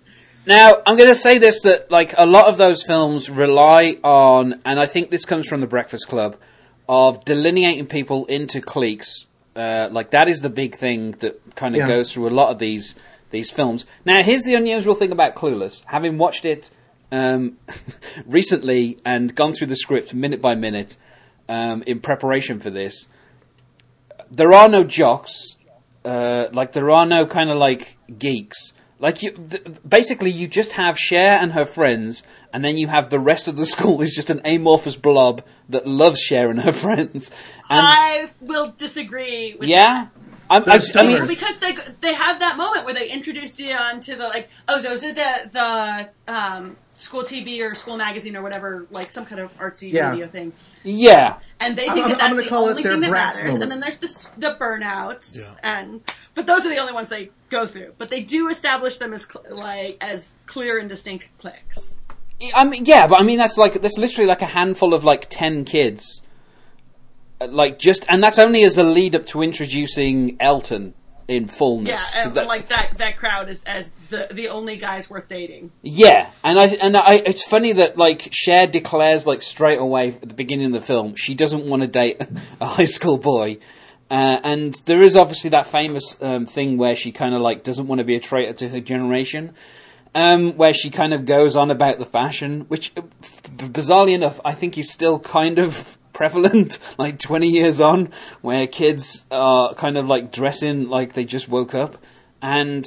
Now, 0.47 0.75
I'm 0.85 0.95
going 0.95 1.09
to 1.09 1.15
say 1.15 1.39
this 1.39 1.61
that 1.61 1.89
like 1.89 2.13
a 2.17 2.25
lot 2.27 2.47
of 2.47 2.57
those 2.57 2.83
films 2.83 3.31
rely 3.31 3.97
on, 4.03 4.61
and 4.63 4.79
I 4.79 4.85
think 4.85 5.09
this 5.09 5.25
comes 5.25 5.47
from 5.47 5.59
the 5.61 5.65
Breakfast 5.65 6.07
Club, 6.07 6.37
of 6.87 7.25
delineating 7.25 7.87
people 7.87 8.25
into 8.27 8.61
cliques. 8.61 9.25
Uh, 9.55 9.89
like 9.91 10.11
that 10.11 10.27
is 10.27 10.41
the 10.41 10.49
big 10.51 10.75
thing 10.75 11.13
that 11.13 11.55
kind 11.55 11.73
of 11.75 11.79
Yeah. 11.79 11.87
goes 11.87 12.13
through 12.13 12.27
a 12.27 12.29
lot 12.29 12.51
of 12.51 12.59
these 12.59 12.93
these 13.31 13.49
films. 13.49 13.87
Now, 14.05 14.21
here's 14.21 14.43
the 14.43 14.53
unusual 14.53 14.93
thing 14.93 15.11
about 15.11 15.35
Clueless. 15.35 15.83
Having 15.85 16.19
watched 16.19 16.45
it 16.45 16.69
um, 17.11 17.57
recently 18.27 18.99
and 19.03 19.33
gone 19.33 19.51
through 19.51 19.67
the 19.67 19.75
script 19.75 20.13
minute 20.13 20.43
by 20.43 20.53
minute 20.53 20.95
um, 21.49 21.81
in 21.87 22.01
preparation 22.01 22.59
for 22.59 22.69
this. 22.69 23.07
There 24.31 24.53
are 24.53 24.67
no 24.67 24.83
jocks, 24.83 25.55
uh, 26.03 26.47
like 26.51 26.73
there 26.73 26.91
are 26.91 27.05
no 27.05 27.25
kind 27.25 27.49
of 27.49 27.57
like 27.57 27.97
geeks. 28.17 28.73
Like 28.99 29.21
you, 29.21 29.31
th- 29.31 29.63
basically, 29.87 30.31
you 30.31 30.47
just 30.47 30.73
have 30.73 30.97
Cher 30.97 31.37
and 31.39 31.51
her 31.53 31.65
friends, 31.65 32.23
and 32.53 32.63
then 32.63 32.77
you 32.77 32.87
have 32.87 33.09
the 33.09 33.19
rest 33.19 33.47
of 33.47 33.55
the 33.55 33.65
school 33.75 34.01
is 34.01 34.13
just 34.15 34.29
an 34.29 34.41
amorphous 34.45 34.95
blob 34.95 35.43
that 35.69 35.85
loves 35.85 36.19
Cher 36.19 36.49
and 36.49 36.61
her 36.61 36.73
friends. 36.85 37.29
And 37.69 37.85
I 37.85 38.31
will 38.41 38.73
disagree 38.77 39.55
with 39.59 39.67
yeah, 39.67 40.07
I'm, 40.49 40.63
I, 40.69 40.79
I 40.95 41.07
mean, 41.07 41.27
because 41.27 41.57
they 41.57 41.75
they 42.01 42.13
have 42.13 42.39
that 42.39 42.55
moment 42.57 42.85
where 42.85 42.93
they 42.93 43.09
introduced 43.09 43.59
you 43.59 43.71
onto 43.73 44.15
the 44.15 44.27
like 44.27 44.49
oh 44.67 44.81
those 44.81 45.03
are 45.03 45.13
the 45.13 45.49
the 45.51 46.09
um, 46.33 46.75
school 46.95 47.23
TV 47.23 47.59
or 47.61 47.73
school 47.75 47.97
magazine 47.97 48.35
or 48.35 48.41
whatever 48.41 48.85
like 48.91 49.09
some 49.11 49.25
kind 49.25 49.41
of 49.41 49.55
artsy 49.57 49.91
Yeah. 49.91 50.11
video 50.11 50.27
thing 50.27 50.53
yeah, 50.83 51.37
and 51.59 51.75
they 51.75 51.87
I'm- 51.87 51.93
think 51.95 52.05
I'm- 52.07 52.15
that 52.17 52.23
I'm 52.23 52.29
that's 52.29 52.29
gonna 52.35 52.43
the 52.43 52.49
call 52.49 52.67
it 52.67 52.69
only 52.71 52.83
their 52.83 52.91
thing 52.93 53.01
that 53.01 53.11
matters 53.11 53.43
moment. 53.53 53.63
and 53.63 53.71
then 53.71 53.79
there's 53.79 53.97
the 53.97 54.31
the 54.49 54.55
burnouts 54.55 55.37
Yeah. 55.37 55.55
and 55.63 56.01
but 56.35 56.45
those 56.45 56.65
are 56.65 56.69
the 56.69 56.77
only 56.77 56.93
ones 56.93 57.09
they 57.09 57.31
go 57.49 57.65
through 57.65 57.93
but 57.97 58.09
they 58.09 58.21
do 58.21 58.47
establish 58.49 58.97
them 58.97 59.13
as 59.13 59.25
cl- 59.27 59.45
like 59.55 59.97
as 60.01 60.31
clear 60.45 60.77
and 60.79 60.87
distinct 60.89 61.27
cliques 61.39 61.95
I 62.53 62.65
mean, 62.65 62.83
yeah, 62.85 63.07
but 63.07 63.19
I 63.19 63.23
mean 63.23 63.37
that's 63.39 63.57
like 63.57 63.81
that's 63.81 63.97
literally 63.97 64.27
like 64.27 64.41
a 64.41 64.45
handful 64.47 64.93
of 64.93 65.05
like 65.05 65.27
ten 65.29 65.63
kids, 65.63 66.21
like 67.53 67.79
just, 67.79 68.05
and 68.09 68.23
that's 68.23 68.39
only 68.39 68.63
as 68.63 68.77
a 68.77 68.83
lead 68.83 69.15
up 69.15 69.25
to 69.27 69.41
introducing 69.41 70.37
Elton 70.39 70.93
in 71.27 71.47
fullness. 71.47 72.13
yeah 72.13 72.23
and 72.25 72.35
that- 72.35 72.45
like 72.45 72.67
that 72.67 72.95
that 72.99 73.17
crowd 73.17 73.49
is 73.49 73.63
as 73.65 73.89
the 74.11 74.27
the 74.31 74.47
only 74.47 74.77
guys 74.77 75.09
worth 75.09 75.27
dating 75.27 75.71
Yeah, 75.81 76.29
and 76.43 76.59
I 76.59 76.65
and 76.81 76.95
I, 76.95 77.15
it's 77.25 77.43
funny 77.43 77.71
that 77.73 77.97
like 77.97 78.29
Cher 78.31 78.67
declares 78.67 79.25
like 79.25 79.41
straight 79.41 79.79
away 79.79 80.09
at 80.09 80.21
the 80.21 80.35
beginning 80.35 80.67
of 80.67 80.73
the 80.73 80.81
film 80.81 81.15
she 81.15 81.33
doesn't 81.33 81.65
want 81.65 81.81
to 81.81 81.87
date 81.87 82.21
a 82.61 82.65
high 82.67 82.85
school 82.85 83.17
boy, 83.17 83.57
uh, 84.11 84.39
and 84.43 84.75
there 84.85 85.01
is 85.01 85.15
obviously 85.15 85.49
that 85.49 85.65
famous 85.65 86.15
um, 86.21 86.45
thing 86.45 86.77
where 86.77 86.95
she 86.95 87.11
kind 87.11 87.33
of 87.33 87.41
like 87.41 87.63
doesn't 87.63 87.87
want 87.87 87.97
to 87.97 88.05
be 88.05 88.13
a 88.15 88.19
traitor 88.19 88.53
to 88.53 88.69
her 88.69 88.79
generation, 88.79 89.55
um, 90.13 90.55
where 90.57 90.75
she 90.75 90.91
kind 90.91 91.11
of 91.11 91.25
goes 91.25 91.55
on 91.55 91.71
about 91.71 91.97
the 91.97 92.05
fashion, 92.05 92.61
which 92.67 92.91
uh, 92.95 93.01
b- 93.01 93.65
bizarrely 93.65 94.13
enough 94.13 94.39
I 94.45 94.53
think 94.53 94.77
is 94.77 94.91
still 94.91 95.17
kind 95.17 95.57
of 95.57 95.97
prevalent 96.15 96.79
like 96.97 97.19
20 97.19 97.47
years 97.47 97.79
on 97.79 98.11
where 98.41 98.65
kids 98.65 99.25
are 99.29 99.75
kind 99.75 99.97
of 99.97 100.07
like 100.07 100.31
dressing 100.31 100.89
like 100.89 101.13
they 101.13 101.25
just 101.25 101.47
woke 101.47 101.75
up 101.75 101.99
and 102.41 102.85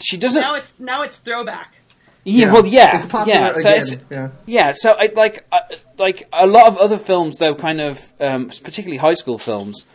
she 0.00 0.16
doesn't 0.16 0.40
now 0.40 0.54
it's 0.54 0.80
now 0.80 1.02
it's 1.02 1.18
throwback 1.18 1.80
yeah, 2.24 2.52
well, 2.52 2.66
yeah, 2.66 2.94
It's 2.94 3.06
popular 3.06 3.40
yeah. 3.40 3.52
So 3.54 3.60
again. 3.60 3.80
it's, 3.80 3.96
yeah. 4.10 4.28
yeah, 4.44 4.72
so 4.74 4.96
I, 4.98 5.10
like, 5.14 5.46
uh, 5.50 5.60
like 5.96 6.28
a 6.32 6.46
lot 6.46 6.68
of 6.68 6.76
other 6.76 6.98
films, 6.98 7.38
though, 7.38 7.54
kind 7.54 7.80
of, 7.80 8.12
um, 8.20 8.48
particularly 8.48 8.98
high 8.98 9.14
school 9.14 9.38
films, 9.38 9.86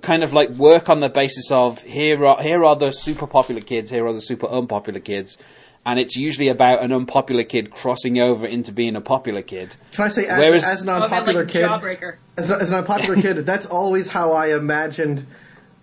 kind 0.00 0.22
of 0.22 0.32
like 0.32 0.50
work 0.50 0.88
on 0.88 1.00
the 1.00 1.08
basis 1.08 1.50
of 1.50 1.82
here 1.82 2.24
are 2.24 2.40
here 2.42 2.64
are 2.64 2.76
the 2.76 2.92
super 2.92 3.26
popular 3.26 3.60
kids, 3.60 3.90
here 3.90 4.06
are 4.06 4.12
the 4.12 4.20
super 4.20 4.46
unpopular 4.46 5.00
kids, 5.00 5.38
and 5.84 5.98
it's 5.98 6.16
usually 6.16 6.48
about 6.48 6.82
an 6.82 6.92
unpopular 6.92 7.44
kid 7.44 7.70
crossing 7.70 8.18
over 8.18 8.46
into 8.46 8.72
being 8.72 8.94
a 8.96 9.00
popular 9.00 9.42
kid. 9.42 9.76
Can 9.92 10.04
I 10.04 10.08
say, 10.08 10.26
as, 10.26 10.40
Whereas- 10.40 10.64
as 10.64 10.82
an 10.82 10.88
oh, 10.88 11.02
unpopular 11.02 11.40
like 11.44 11.48
kid, 11.52 12.14
as, 12.36 12.50
as 12.50 12.70
an 12.70 12.78
unpopular 12.78 13.16
kid, 13.16 13.36
that's 13.46 13.66
always 13.66 14.10
how 14.10 14.32
I 14.32 14.54
imagined 14.54 15.26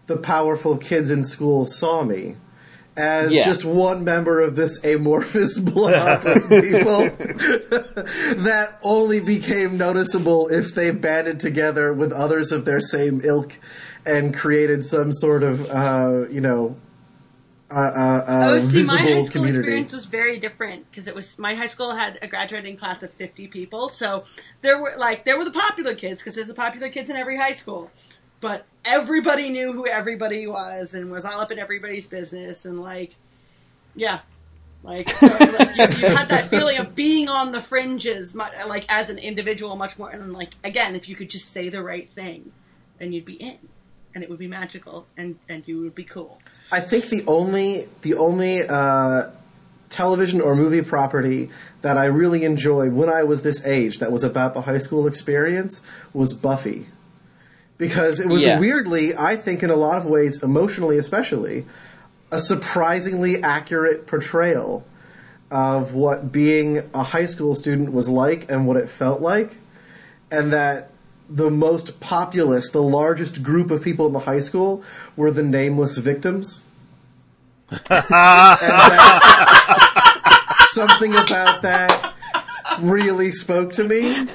the 0.08 0.18
powerful 0.18 0.78
kids 0.78 1.10
in 1.12 1.24
school 1.24 1.66
saw 1.66 2.04
me. 2.04 2.36
As 2.98 3.32
Yeah. 3.32 3.46
just 3.46 3.64
one 3.64 4.04
member 4.04 4.42
of 4.42 4.56
this 4.58 4.84
amorphous 4.84 5.58
blob 5.60 6.26
of 6.26 6.50
people 6.50 7.10
that 8.44 8.78
only 8.84 9.20
became 9.20 9.78
noticeable 9.78 10.48
if 10.50 10.74
they 10.76 10.92
banded 10.92 11.40
together 11.40 11.94
with 11.94 12.12
others 12.12 12.52
of 12.52 12.66
their 12.66 12.82
same 12.82 13.22
ilk 13.24 13.54
and 14.06 14.36
created 14.36 14.84
some 14.84 15.14
sort 15.14 15.44
of, 15.44 15.70
uh, 15.70 16.28
you 16.30 16.42
know, 16.42 16.76
uh, 17.72 17.76
uh, 17.76 17.80
uh, 17.80 18.50
Oh, 18.54 18.60
see, 18.60 18.84
my 18.84 18.98
high 18.98 19.22
school 19.24 19.42
community. 19.42 19.60
experience 19.60 19.94
was 19.94 20.06
very 20.06 20.40
different 20.40 20.90
because 20.90 21.08
it 21.08 21.16
was 21.16 21.38
my 21.38 21.56
high 21.56 21.68
school 21.68 21.92
had 21.92 22.18
a 22.22 22.28
graduating 22.28 22.78
class 22.78 23.04
of 23.04 23.12
fifty 23.14 23.48
people, 23.48 23.90
so 23.90 24.24
there 24.62 24.82
were 24.82 24.94
like 24.98 25.26
there 25.26 25.38
were 25.38 25.46
the 25.46 25.52
popular 25.52 25.96
kids 25.96 26.22
because 26.22 26.36
there's 26.36 26.48
the 26.48 26.54
popular 26.54 26.90
kids 26.90 27.10
in 27.10 27.16
every 27.16 27.38
high 27.38 27.52
school, 27.52 27.92
but 28.42 28.66
everybody 28.86 29.50
knew 29.50 29.74
who 29.74 29.88
everybody 29.88 30.48
was 30.48 30.94
and 30.94 31.12
was 31.12 31.26
all 31.26 31.40
up 31.40 31.52
in 31.52 31.60
everybody's 31.60 32.08
business 32.08 32.66
and 32.66 32.82
like, 32.82 33.16
yeah, 33.96 34.22
like, 34.84 35.10
so, 35.10 35.28
like 35.28 35.76
you, 35.76 35.84
you 36.08 36.16
had 36.16 36.30
that 36.30 36.46
feeling 36.50 36.78
of 36.78 36.96
being 36.96 37.28
on 37.28 37.52
the 37.52 37.62
fringes, 37.62 38.36
like 38.36 38.86
as 38.90 39.10
an 39.10 39.18
individual, 39.18 39.76
much 39.76 39.98
more. 40.00 40.10
And 40.10 40.32
like 40.34 40.52
again, 40.64 40.96
if 40.96 41.10
you 41.10 41.16
could 41.16 41.30
just 41.30 41.52
say 41.52 41.70
the 41.70 41.84
right 41.84 42.10
thing, 42.14 42.52
then 42.98 43.12
you'd 43.12 43.26
be 43.26 43.34
in, 43.34 43.58
and 44.16 44.24
it 44.24 44.30
would 44.30 44.40
be 44.40 44.48
magical, 44.48 45.06
and 45.18 45.38
and 45.50 45.68
you 45.68 45.82
would 45.82 45.96
be 45.96 46.06
cool. 46.06 46.40
I 46.72 46.80
think 46.80 47.10
the 47.10 47.24
only 47.28 47.88
the 48.02 48.16
only 48.16 48.62
uh, 48.68 49.30
television 49.90 50.40
or 50.42 50.56
movie 50.56 50.82
property 50.82 51.50
that 51.82 51.98
I 51.98 52.06
really 52.06 52.44
enjoyed 52.44 52.94
when 52.94 53.10
I 53.10 53.24
was 53.24 53.42
this 53.42 53.66
age 53.66 54.00
that 54.00 54.12
was 54.12 54.24
about 54.24 54.54
the 54.54 54.62
high 54.62 54.78
school 54.78 55.08
experience 55.08 55.82
was 56.14 56.34
Buffy. 56.34 56.88
Because 57.78 58.20
it 58.20 58.28
was 58.28 58.44
Yeah. 58.44 58.60
weirdly, 58.60 59.16
I 59.16 59.36
think 59.36 59.64
in 59.64 59.70
a 59.70 59.76
lot 59.76 59.98
of 59.98 60.06
ways, 60.06 60.44
emotionally 60.44 60.98
especially, 60.98 61.66
a 62.32 62.40
surprisingly 62.40 63.42
accurate 63.42 64.06
portrayal 64.06 64.84
of 65.50 65.94
what 65.94 66.32
being 66.32 66.84
a 66.94 67.04
high 67.04 67.26
school 67.26 67.56
student 67.56 67.92
was 67.94 68.10
like 68.10 68.52
and 68.52 68.68
what 68.68 68.78
it 68.78 68.90
felt 68.90 69.22
like. 69.22 69.58
And 70.30 70.54
that 70.54 70.92
the 71.30 71.52
most 71.52 72.00
populous, 72.00 72.72
the 72.72 72.82
largest 72.82 73.44
group 73.44 73.70
of 73.72 73.84
people 73.84 74.08
in 74.08 74.14
the 74.14 74.20
high 74.20 74.40
school 74.40 74.84
were 75.16 75.30
the 75.32 75.44
nameless 75.44 75.98
victims. 75.98 76.62
And 77.72 77.80
that- 77.90 79.36
something 80.72 81.16
about 81.16 81.62
that 81.62 82.14
really 82.82 83.32
spoke 83.32 83.72
to 83.74 83.84
me. 83.84 84.28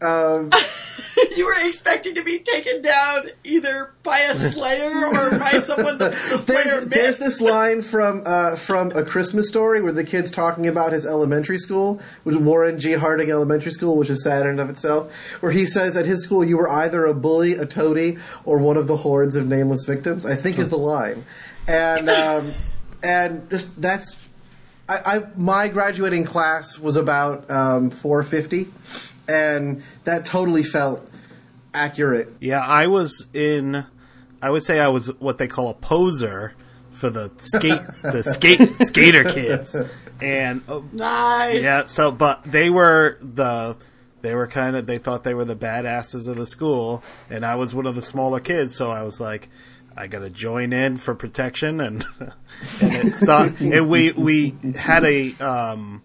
Um, 0.00 0.50
you 1.36 1.46
were 1.46 1.56
expecting 1.66 2.14
to 2.14 2.22
be 2.22 2.38
taken 2.38 2.82
down 2.82 3.28
either 3.44 3.92
by 4.02 4.20
a 4.20 4.36
slayer 4.36 5.06
or 5.06 5.38
by 5.38 5.50
someone 5.60 5.98
that 5.98 6.12
the 6.12 6.38
slayer 6.38 6.80
There's, 6.80 6.88
there's 6.88 7.18
this 7.18 7.40
line 7.40 7.82
from 7.82 8.22
uh, 8.26 8.56
from 8.56 8.92
a 8.92 9.04
Christmas 9.04 9.48
story 9.48 9.80
where 9.80 9.92
the 9.92 10.04
kid's 10.04 10.30
talking 10.30 10.66
about 10.66 10.92
his 10.92 11.06
elementary 11.06 11.58
school, 11.58 12.00
which 12.22 12.36
is 12.36 12.42
Warren 12.42 12.78
G. 12.78 12.92
Harding 12.92 13.30
Elementary 13.30 13.72
School, 13.72 13.96
which 13.96 14.10
is 14.10 14.22
sad 14.22 14.42
in 14.42 14.48
and 14.48 14.60
of 14.60 14.70
itself, 14.70 15.12
where 15.40 15.52
he 15.52 15.66
says 15.66 15.96
at 15.96 16.06
his 16.06 16.22
school 16.22 16.44
you 16.44 16.56
were 16.56 16.70
either 16.70 17.06
a 17.06 17.14
bully, 17.14 17.52
a 17.52 17.66
toady, 17.66 18.18
or 18.44 18.58
one 18.58 18.76
of 18.76 18.86
the 18.86 18.98
hordes 18.98 19.36
of 19.36 19.46
nameless 19.46 19.84
victims. 19.84 20.26
I 20.26 20.34
think 20.34 20.58
is 20.58 20.68
the 20.68 20.78
line, 20.78 21.24
and 21.66 22.08
um, 22.08 22.52
and 23.02 23.48
just 23.50 23.80
that's 23.80 24.16
I, 24.88 25.16
I 25.16 25.22
my 25.36 25.68
graduating 25.68 26.24
class 26.24 26.78
was 26.78 26.96
about 26.96 27.50
um, 27.50 27.90
450, 27.90 28.68
and 29.28 29.82
that 30.04 30.24
totally 30.24 30.62
felt 30.62 31.08
accurate. 31.74 32.32
Yeah, 32.40 32.60
I 32.60 32.86
was 32.86 33.26
in. 33.34 33.84
I 34.40 34.50
would 34.50 34.62
say 34.62 34.80
I 34.80 34.88
was 34.88 35.08
what 35.20 35.38
they 35.38 35.48
call 35.48 35.68
a 35.68 35.74
poser 35.74 36.54
for 36.90 37.10
the 37.10 37.32
skate 37.38 37.80
the 38.02 38.22
skate 38.22 38.60
skater 38.80 39.24
kids, 39.24 39.76
and 40.20 40.62
uh, 40.68 40.80
nice. 40.92 41.62
yeah. 41.62 41.84
So, 41.84 42.12
but 42.12 42.44
they 42.44 42.70
were 42.70 43.18
the 43.20 43.76
they 44.22 44.34
were 44.34 44.46
kind 44.46 44.76
of 44.76 44.86
they 44.86 44.98
thought 44.98 45.24
they 45.24 45.34
were 45.34 45.44
the 45.44 45.56
badasses 45.56 46.28
of 46.28 46.36
the 46.36 46.46
school, 46.46 47.02
and 47.28 47.44
I 47.44 47.56
was 47.56 47.74
one 47.74 47.86
of 47.86 47.94
the 47.94 48.02
smaller 48.02 48.40
kids, 48.40 48.76
so 48.76 48.90
I 48.90 49.02
was 49.02 49.20
like. 49.20 49.48
I 49.96 50.08
gotta 50.08 50.28
join 50.28 50.72
in 50.72 50.96
for 50.96 51.14
protection, 51.14 51.80
and 51.80 52.04
and 52.18 52.94
it 52.96 53.12
stopped. 53.12 53.60
and 53.60 53.88
we 53.88 54.10
we 54.10 54.56
had 54.74 55.04
a 55.04 55.32
um, 55.34 56.02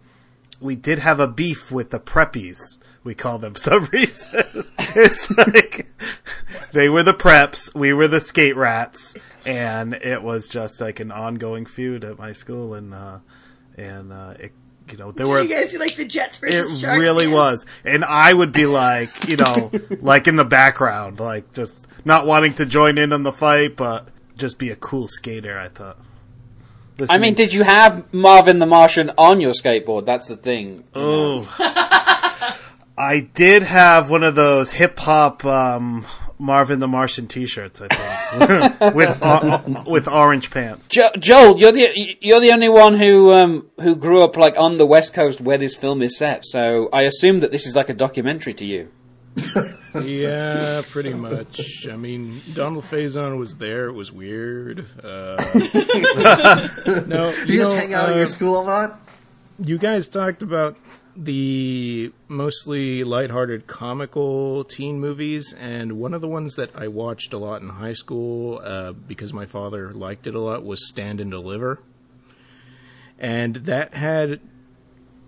we 0.59 0.75
did 0.75 0.99
have 0.99 1.19
a 1.19 1.27
beef 1.27 1.71
with 1.71 1.89
the 1.89 1.99
preppies. 1.99 2.77
We 3.09 3.15
call 3.15 3.39
them 3.39 3.55
some 3.55 3.85
reason. 3.85 4.43
it's 4.77 5.35
like 5.35 5.87
they 6.73 6.89
were 6.89 7.01
the 7.01 7.15
preps, 7.15 7.73
we 7.73 7.91
were 7.91 8.07
the 8.07 8.21
skate 8.21 8.55
rats, 8.55 9.15
and 9.47 9.95
it 9.95 10.21
was 10.21 10.47
just 10.47 10.79
like 10.79 10.99
an 10.99 11.11
ongoing 11.11 11.65
feud 11.65 12.03
at 12.03 12.19
my 12.19 12.33
school. 12.33 12.75
And 12.75 12.93
uh, 12.93 13.17
and 13.75 14.13
uh, 14.13 14.35
it, 14.39 14.51
you 14.91 14.97
know, 14.97 15.11
there 15.11 15.27
were 15.27 15.41
you 15.41 15.49
guys 15.49 15.71
do 15.71 15.79
like 15.79 15.95
the 15.95 16.05
Jets 16.05 16.37
it 16.37 16.51
versus 16.51 16.81
Sharks? 16.81 16.97
It 16.97 17.01
really 17.01 17.25
dance? 17.25 17.33
was, 17.33 17.65
and 17.83 18.05
I 18.05 18.31
would 18.31 18.51
be 18.51 18.67
like, 18.67 19.27
you 19.27 19.37
know, 19.37 19.71
like 20.01 20.27
in 20.27 20.35
the 20.35 20.45
background, 20.45 21.19
like 21.19 21.51
just 21.53 21.87
not 22.05 22.27
wanting 22.27 22.53
to 22.53 22.65
join 22.67 22.99
in 22.99 23.11
on 23.11 23.23
the 23.23 23.33
fight, 23.33 23.75
but 23.75 24.09
just 24.37 24.59
be 24.59 24.69
a 24.69 24.75
cool 24.75 25.07
skater. 25.07 25.57
I 25.57 25.69
thought. 25.69 25.97
I 27.09 27.17
mean, 27.17 27.33
did 27.33 27.53
you 27.53 27.63
have 27.63 28.13
Marvin 28.13 28.59
the 28.59 28.67
Martian 28.67 29.09
on 29.17 29.41
your 29.41 29.53
skateboard? 29.53 30.05
That's 30.05 30.27
the 30.27 30.37
thing. 30.37 30.83
Oh. 30.93 31.47
I 32.99 33.21
did 33.21 33.63
have 33.63 34.09
one 34.09 34.23
of 34.23 34.35
those 34.35 34.73
hip 34.73 34.99
hop 34.99 35.45
um, 35.45 36.05
Marvin 36.37 36.79
the 36.79 36.87
Martian 36.87 37.27
T-shirts. 37.27 37.81
I 37.81 37.87
think 37.87 38.79
with 38.95 39.17
uh, 39.21 39.61
with 39.87 40.07
orange 40.09 40.51
pants. 40.51 40.87
Jo- 40.87 41.11
Joel, 41.17 41.57
you're 41.57 41.71
the 41.71 42.17
you're 42.19 42.41
the 42.41 42.51
only 42.51 42.67
one 42.67 42.95
who 42.95 43.31
um, 43.31 43.67
who 43.79 43.95
grew 43.95 44.21
up 44.23 44.35
like 44.35 44.57
on 44.57 44.77
the 44.77 44.85
west 44.85 45.13
coast 45.13 45.39
where 45.39 45.57
this 45.57 45.75
film 45.75 46.01
is 46.01 46.17
set. 46.17 46.45
So 46.45 46.89
I 46.91 47.03
assume 47.03 47.39
that 47.39 47.51
this 47.51 47.65
is 47.65 47.73
like 47.73 47.89
a 47.89 47.93
documentary 47.93 48.53
to 48.55 48.65
you. 48.65 48.91
yeah, 50.01 50.81
pretty 50.89 51.13
much. 51.13 51.87
I 51.87 51.95
mean, 51.95 52.41
Donald 52.53 52.83
Faison 52.83 53.39
was 53.39 53.55
there. 53.55 53.87
It 53.87 53.93
was 53.93 54.11
weird. 54.11 54.85
Uh, 55.01 55.37
no, 57.07 57.31
Do 57.31 57.53
you, 57.53 57.59
just 57.59 57.71
know, 57.71 57.77
hang 57.77 57.93
out 57.93 58.09
at 58.09 58.15
uh, 58.15 58.17
your 58.17 58.27
school 58.27 58.59
a 58.59 58.63
lot? 58.63 58.99
You 59.63 59.77
guys 59.77 60.07
talked 60.07 60.41
about 60.41 60.75
the 61.19 62.13
mostly 62.29 63.03
lighthearted 63.03 63.67
comical 63.67 64.63
teen 64.63 65.01
movies, 65.01 65.53
and 65.53 65.99
one 65.99 66.13
of 66.13 66.21
the 66.21 66.29
ones 66.29 66.55
that 66.55 66.69
I 66.73 66.87
watched 66.87 67.33
a 67.33 67.37
lot 67.37 67.61
in 67.61 67.69
high 67.69 67.93
school 67.93 68.61
uh, 68.63 68.93
because 68.93 69.33
my 69.33 69.45
father 69.45 69.93
liked 69.93 70.27
it 70.27 70.33
a 70.33 70.39
lot 70.39 70.63
was 70.63 70.87
Stand 70.87 71.19
and 71.19 71.29
Deliver, 71.29 71.81
and 73.17 73.55
that 73.57 73.95
had 73.95 74.39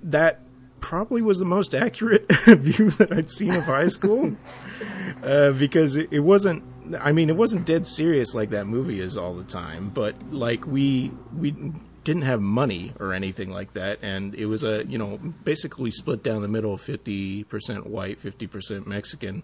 that 0.02 0.40
probably 0.80 1.22
was 1.22 1.40
the 1.40 1.46
most 1.46 1.76
accurate 1.76 2.26
view 2.46 2.90
that 2.92 3.12
I'd 3.12 3.30
seen 3.30 3.54
of 3.54 3.66
high 3.66 3.90
school 3.90 4.38
uh, 5.24 5.52
because 5.52 5.98
it, 5.98 6.08
it 6.10 6.22
wasn't. 6.22 6.64
I 7.00 7.12
mean, 7.12 7.30
it 7.30 7.36
wasn't 7.36 7.66
dead 7.66 7.86
serious 7.86 8.34
like 8.34 8.50
that 8.52 8.66
movie 8.66 9.02
is 9.02 9.18
all 9.18 9.34
the 9.34 9.44
time, 9.44 9.90
but 9.90 10.16
like 10.32 10.66
we 10.66 11.12
we 11.38 11.74
didn't 12.04 12.24
have 12.24 12.42
money 12.42 12.94
or 13.00 13.14
anything 13.14 13.52
like 13.52 13.74
that, 13.74 14.00
and 14.02 14.34
it 14.36 14.48
was 14.48 14.64
a 14.64 14.86
you 14.86 14.98
know 14.98 15.18
basically 15.18 15.92
split 15.92 16.24
down 16.24 16.42
the 16.42 16.48
middle, 16.48 16.78
fifty 16.78 17.44
percent 17.44 17.88
white, 17.88 18.20
fifty 18.20 18.48
percent 18.48 18.88
Mexican. 18.88 19.44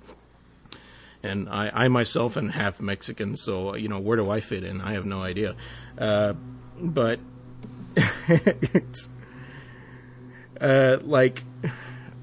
And 1.24 1.50
I, 1.50 1.72
I 1.74 1.88
myself 1.88 2.38
am 2.38 2.50
half 2.50 2.80
Mexican, 2.80 3.36
so 3.36 3.76
you 3.76 3.88
know 3.88 4.00
where 4.00 4.18
do 4.18 4.30
I 4.30 4.40
fit 4.40 4.64
in? 4.64 4.82
I 4.82 4.94
have 4.94 5.06
no 5.06 5.22
idea. 5.22 5.56
Uh, 5.98 6.34
but 6.80 7.20
it's, 8.28 9.10
uh, 10.62 10.98
like 11.02 11.44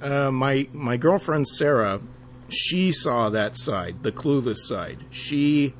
uh, 0.00 0.30
my 0.30 0.68
my 0.72 0.96
girlfriend 0.96 1.48
Sarah, 1.48 2.00
she 2.48 2.92
saw 2.92 3.30
that 3.30 3.56
side, 3.56 4.02
the 4.02 4.12
clueless 4.12 4.58
side. 4.58 4.98
She 5.10 5.74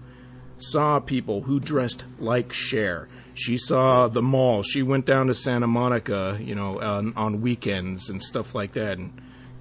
saw 0.58 1.00
people 1.00 1.42
who 1.42 1.60
dressed 1.60 2.04
like 2.18 2.52
Cher. 2.52 3.08
She 3.34 3.58
saw 3.58 4.08
the 4.08 4.22
mall. 4.22 4.62
She 4.62 4.82
went 4.82 5.06
down 5.06 5.26
to 5.26 5.34
Santa 5.34 5.66
Monica, 5.66 6.38
you 6.40 6.54
know, 6.54 6.80
on, 6.80 7.12
on 7.16 7.40
weekends 7.40 8.08
and 8.10 8.22
stuff 8.22 8.54
like 8.54 8.72
that, 8.74 8.98
and 8.98 9.12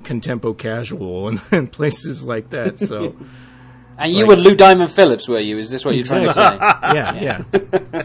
Contempo 0.04 0.56
Casual 0.58 1.28
and, 1.30 1.42
and 1.52 1.72
places 1.72 2.24
like 2.26 2.52
that. 2.52 2.78
So, 2.80 3.16
And 3.98 4.12
you 4.12 4.26
like- 4.28 4.38
were 4.38 4.44
Lou 4.44 4.56
Diamond 4.56 4.92
Phillips, 4.92 5.28
were 5.28 5.40
you? 5.40 5.58
Is 5.58 5.70
this 5.70 5.86
what 5.86 5.96
you're 5.96 6.04
trying 6.06 6.26
to 6.26 6.34
say? 6.34 6.42
yeah, 6.42 7.14
yeah. 7.20 7.44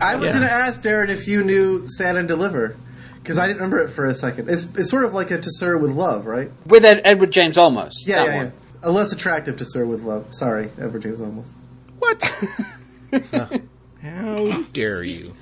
I 0.00 0.16
was 0.16 0.26
Yeah. 0.26 0.32
going 0.32 0.42
to 0.44 0.50
ask 0.52 0.82
Darren 0.82 1.08
if 1.08 1.26
you 1.26 1.42
knew 1.42 1.86
Stand 1.88 2.18
and 2.18 2.28
Deliver 2.28 2.76
because 3.22 3.38
I 3.38 3.46
didn't 3.46 3.58
remember 3.62 3.78
it 3.80 3.88
for 3.88 4.04
a 4.06 4.14
second. 4.14 4.48
It's 4.50 4.64
it's 4.64 4.90
sort 4.90 5.04
of 5.04 5.12
like 5.14 5.30
a 5.30 5.38
To 5.38 5.50
Sir 5.50 5.76
with 5.78 5.90
Love, 5.92 6.26
right? 6.26 6.50
With 6.66 6.84
Ed- 6.84 7.02
Edward 7.04 7.30
James 7.32 7.56
Olmos. 7.56 7.92
Yeah, 8.06 8.24
yeah, 8.24 8.34
yeah. 8.44 8.50
A 8.82 8.90
less 8.92 9.12
attractive 9.12 9.56
To 9.56 9.64
Sir 9.64 9.84
with 9.86 10.02
Love. 10.02 10.26
Sorry, 10.34 10.70
Edward 10.78 11.02
James 11.02 11.20
Olmos. 11.20 11.50
What? 11.98 12.22
How 14.02 14.62
dare 14.72 15.02
you? 15.02 15.34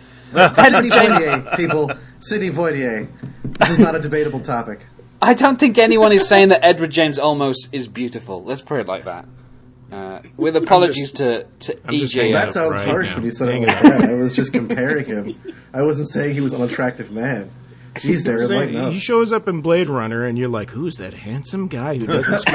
Sidney 0.55 0.91
Poitier, 0.91 1.57
people. 1.57 1.91
Sidney 2.21 2.51
Poitier. 2.51 3.09
This 3.59 3.71
is 3.71 3.79
not 3.79 3.95
a 3.95 4.01
debatable 4.01 4.41
topic. 4.41 4.81
I 5.23 5.35
don't 5.35 5.59
think 5.59 5.79
anyone 5.79 6.13
is 6.13 6.29
saying 6.29 6.49
that 6.51 6.65
Edward 6.65 6.91
James 6.91 7.19
Olmos 7.19 7.69
is 7.73 7.87
beautiful. 7.89 8.45
Let's 8.45 8.61
put 8.61 8.81
it 8.81 8.87
like 8.87 9.05
that. 9.05 9.25
Uh, 9.91 10.21
with 10.37 10.57
apologies 10.57 11.13
to, 11.13 11.45
to 11.61 11.79
I'm 11.87 11.95
EJ. 11.95 12.33
That 12.33 12.53
sounds 12.53 12.73
right 12.73 12.87
harsh 12.87 13.09
now. 13.11 13.15
when 13.17 13.25
you 13.25 13.31
said 13.31 13.49
it 13.49 13.53
Hang 13.53 13.67
like 13.67 13.83
that. 13.83 14.11
I 14.11 14.15
was 14.15 14.35
just 14.35 14.53
comparing 14.53 15.05
him. 15.07 15.37
I 15.73 15.83
wasn't 15.83 16.09
saying 16.09 16.35
he 16.35 16.41
was 16.41 16.53
an 16.53 16.61
attractive 16.63 17.11
man. 17.13 17.51
Jeez, 17.95 18.23
Darren, 18.25 18.49
Say- 18.49 18.57
lighten 18.57 18.77
up. 18.77 18.93
he 18.93 18.99
shows 18.99 19.33
up 19.33 19.49
in 19.49 19.63
Blade 19.63 19.89
Runner, 19.89 20.25
and 20.27 20.37
you're 20.37 20.51
like, 20.51 20.69
"Who's 20.71 20.97
that 20.97 21.15
handsome 21.15 21.67
guy 21.69 21.97
who 21.97 22.07
doesn't 22.07 22.39
speak 22.41 22.55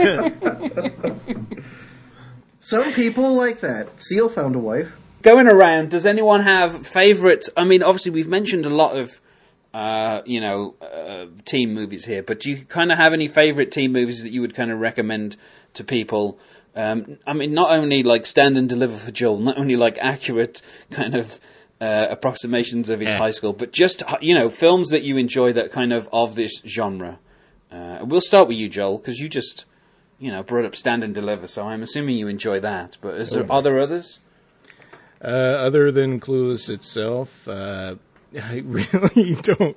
English?" 0.00 1.02
Some 2.60 2.92
people 2.92 3.34
like 3.34 3.60
that. 3.60 3.98
Seal 4.00 4.28
found 4.28 4.54
a 4.54 4.58
wife. 4.60 4.92
Going 5.22 5.46
around, 5.46 5.90
does 5.90 6.04
anyone 6.04 6.40
have 6.42 6.86
favourite? 6.86 7.44
I 7.56 7.64
mean, 7.64 7.82
obviously, 7.82 8.10
we've 8.10 8.28
mentioned 8.28 8.66
a 8.66 8.70
lot 8.70 8.96
of, 8.96 9.20
uh, 9.72 10.22
you 10.26 10.40
know, 10.40 10.74
uh, 10.82 11.26
team 11.44 11.72
movies 11.72 12.06
here, 12.06 12.22
but 12.24 12.40
do 12.40 12.50
you 12.50 12.64
kind 12.64 12.90
of 12.90 12.98
have 12.98 13.12
any 13.12 13.28
favourite 13.28 13.70
team 13.70 13.92
movies 13.92 14.22
that 14.24 14.32
you 14.32 14.40
would 14.40 14.54
kind 14.54 14.72
of 14.72 14.80
recommend 14.80 15.36
to 15.74 15.84
people? 15.84 16.38
Um, 16.74 17.18
I 17.24 17.34
mean, 17.34 17.54
not 17.54 17.70
only 17.70 18.02
like 18.02 18.26
Stand 18.26 18.58
and 18.58 18.68
Deliver 18.68 18.96
for 18.96 19.12
Joel, 19.12 19.38
not 19.38 19.58
only 19.58 19.76
like 19.76 19.96
accurate 19.98 20.60
kind 20.90 21.14
of 21.14 21.38
uh, 21.80 22.08
approximations 22.10 22.88
of 22.88 22.98
his 23.00 23.10
Eh. 23.10 23.18
high 23.18 23.30
school, 23.30 23.52
but 23.52 23.72
just 23.72 24.02
you 24.20 24.34
know 24.34 24.48
films 24.50 24.88
that 24.90 25.02
you 25.02 25.16
enjoy 25.16 25.52
that 25.52 25.70
kind 25.70 25.92
of 25.92 26.08
of 26.12 26.34
this 26.34 26.62
genre. 26.66 27.18
Uh, 27.70 27.98
we'll 28.02 28.20
start 28.20 28.48
with 28.48 28.56
you, 28.56 28.68
Joel, 28.68 28.98
because 28.98 29.18
you 29.20 29.28
just 29.28 29.66
you 30.18 30.32
know 30.32 30.42
brought 30.42 30.64
up 30.64 30.74
Stand 30.74 31.04
and 31.04 31.14
Deliver, 31.14 31.46
so 31.46 31.68
I'm 31.68 31.82
assuming 31.82 32.16
you 32.16 32.26
enjoy 32.28 32.58
that. 32.60 32.96
But 33.00 33.16
is 33.16 33.30
there, 33.30 33.50
are 33.52 33.62
there 33.62 33.78
others? 33.78 34.20
Uh, 35.22 35.28
other 35.28 35.92
than 35.92 36.18
Clueless 36.18 36.68
itself, 36.68 37.46
uh, 37.46 37.94
I 38.34 38.58
really 38.64 39.34
don't. 39.42 39.76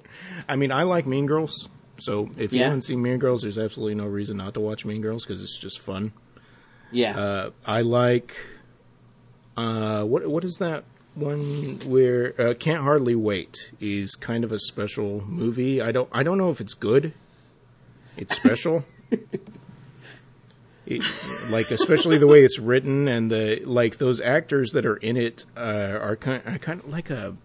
I 0.50 0.56
mean, 0.56 0.72
I 0.72 0.84
like 0.84 1.06
Mean 1.06 1.26
Girls, 1.28 1.70
so 1.98 2.30
if 2.38 2.52
you 2.52 2.64
haven't 2.64 2.84
seen 2.84 3.02
Mean 3.02 3.20
Girls, 3.20 3.43
there's 3.43 3.58
absolutely 3.58 3.96
no 3.96 4.08
reason 4.08 4.38
not 4.38 4.54
to 4.56 4.60
watch 4.60 4.86
Mean 4.86 5.02
Girls 5.02 5.24
because 5.24 5.41
it's 5.41 5.58
just 5.60 5.80
fun. 5.80 6.14
Yeah. 6.91 7.18
Uh, 7.18 7.50
I 7.66 7.82
like 7.82 8.36
uh, 9.58 10.04
what 10.04 10.28
what 10.28 10.43
is 10.43 10.58
that 10.58 10.84
one 11.14 11.80
where 11.86 12.39
uh, 12.39 12.54
Can't 12.56 12.84
Hardly 12.84 13.16
Wait 13.16 13.72
is 13.80 14.16
kind 14.16 14.43
of 14.43 14.52
a 14.52 14.60
special 14.60 15.26
movie. 15.26 15.82
I 15.82 15.91
don't 15.91 16.10
I 16.12 16.24
don't 16.24 16.38
know 16.38 16.50
if 16.50 16.60
it's 16.60 16.74
good. 16.74 17.14
It's 18.18 18.36
special. 18.36 18.86
It, 20.88 21.04
like 21.50 21.72
especially 21.72 22.18
the 22.20 22.28
way 22.28 22.42
it's 22.44 22.60
written 22.60 23.08
and 23.08 23.32
the 23.32 23.62
like 23.66 23.98
those 23.98 24.22
actors 24.22 24.72
that 24.74 24.86
are 24.86 24.98
in 24.98 25.18
it 25.18 25.46
uh, 25.58 25.98
are 26.00 26.16
kind 26.16 26.44
are 26.46 26.60
kind 26.60 26.80
of 26.82 26.90
like 26.90 27.10
a 27.10 27.36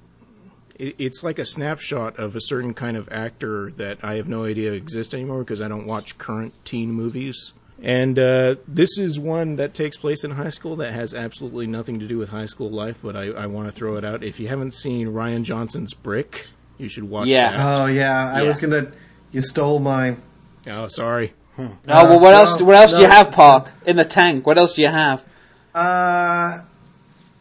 it, 0.78 0.94
it's 0.98 1.24
like 1.24 1.38
a 1.38 1.44
snapshot 1.46 2.18
of 2.18 2.36
a 2.36 2.40
certain 2.42 2.74
kind 2.74 2.96
of 2.98 3.08
actor 3.10 3.70
that 3.76 3.98
I 4.02 4.16
have 4.16 4.28
no 4.28 4.44
idea 4.44 4.72
exists 4.72 5.14
anymore 5.14 5.38
because 5.38 5.62
I 5.62 5.68
don't 5.68 5.86
watch 5.86 6.18
current 6.18 6.52
teen 6.66 6.92
movies. 6.92 7.54
And 7.82 8.18
uh, 8.18 8.56
this 8.68 8.98
is 8.98 9.18
one 9.18 9.56
that 9.56 9.72
takes 9.72 9.96
place 9.96 10.22
in 10.22 10.32
high 10.32 10.50
school 10.50 10.76
that 10.76 10.92
has 10.92 11.14
absolutely 11.14 11.66
nothing 11.66 11.98
to 12.00 12.06
do 12.06 12.18
with 12.18 12.28
high 12.28 12.44
school 12.44 12.68
life, 12.70 12.98
but 13.02 13.16
I, 13.16 13.28
I 13.28 13.46
want 13.46 13.68
to 13.68 13.72
throw 13.72 13.96
it 13.96 14.04
out. 14.04 14.22
If 14.22 14.38
you 14.38 14.48
haven't 14.48 14.74
seen 14.74 15.06
Rian 15.08 15.44
Johnson's 15.44 15.94
Brick, 15.94 16.46
you 16.76 16.90
should 16.90 17.04
watch 17.04 17.28
Yeah. 17.28 17.52
that. 17.52 17.60
Oh 17.60 17.86
yeah, 17.86 18.32
I 18.34 18.42
Yeah. 18.42 18.46
was 18.48 18.58
gonna. 18.58 18.92
You 19.32 19.40
stole 19.40 19.78
mine. 19.78 20.20
Oh, 20.66 20.88
sorry. 20.88 21.32
Oh 21.58 21.76
well, 21.86 22.20
what 22.20 22.30
no, 22.30 22.36
else? 22.36 22.60
What 22.62 22.76
else 22.76 22.92
do 22.92 23.00
you 23.00 23.08
have, 23.08 23.32
Park? 23.32 23.70
In 23.86 23.96
the 23.96 24.04
tank. 24.04 24.46
What 24.46 24.58
else 24.58 24.74
do 24.74 24.82
you 24.82 24.88
have? 24.88 25.24
Uh, 25.74 26.62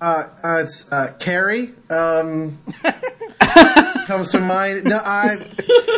uh, 0.01 0.27
uh 0.43 0.57
it's 0.63 0.91
uh, 0.91 1.13
Carrie. 1.19 1.73
Um, 1.89 2.59
comes 4.09 4.31
to 4.31 4.39
mind. 4.39 4.85
No, 4.85 4.97
I. 5.03 5.35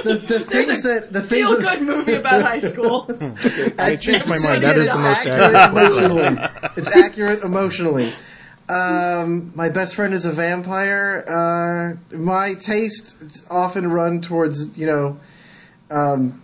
The, 0.04 0.24
the 0.28 0.40
things 0.40 0.84
that 0.84 1.14
the 1.14 1.22
things 1.22 1.48
Feel 1.48 1.60
that 1.60 1.80
good 1.80 1.88
movie 1.88 2.14
about 2.14 2.44
high 2.44 2.60
school. 2.60 3.10
I 3.80 3.96
changed 3.96 4.28
my 4.28 4.40
mind. 4.40 4.64
That 4.64 4.78
is 4.78 4.90
the 4.90 4.96
most 4.96 5.26
accurate 5.26 5.56
accurate. 5.56 5.92
emotionally. 5.92 6.50
It's 6.78 6.96
accurate 6.96 7.44
emotionally. 7.44 8.14
Um, 8.70 9.52
my 9.56 9.70
best 9.70 9.96
friend 9.96 10.14
is 10.14 10.26
a 10.26 10.32
vampire. 10.32 11.24
Uh, 11.28 12.16
my 12.16 12.54
taste 12.54 13.16
often 13.50 13.90
run 13.90 14.22
towards 14.22 14.78
you 14.78 14.86
know, 14.86 15.20
um, 15.90 16.42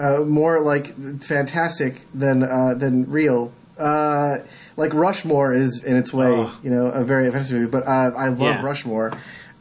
uh, 0.00 0.20
more 0.24 0.60
like 0.60 0.94
fantastic 1.22 2.06
than 2.14 2.42
uh, 2.42 2.74
than 2.74 3.10
real. 3.10 3.52
Uh, 3.78 4.38
like 4.76 4.92
Rushmore 4.94 5.54
is 5.54 5.82
in 5.84 5.96
its 5.96 6.12
way, 6.12 6.46
you 6.62 6.70
know, 6.70 6.86
a 6.86 7.04
very 7.04 7.30
fantasy 7.30 7.54
movie. 7.54 7.70
But 7.70 7.86
uh, 7.86 8.10
I 8.16 8.28
love 8.28 8.38
Yeah. 8.40 8.62
Rushmore. 8.62 9.12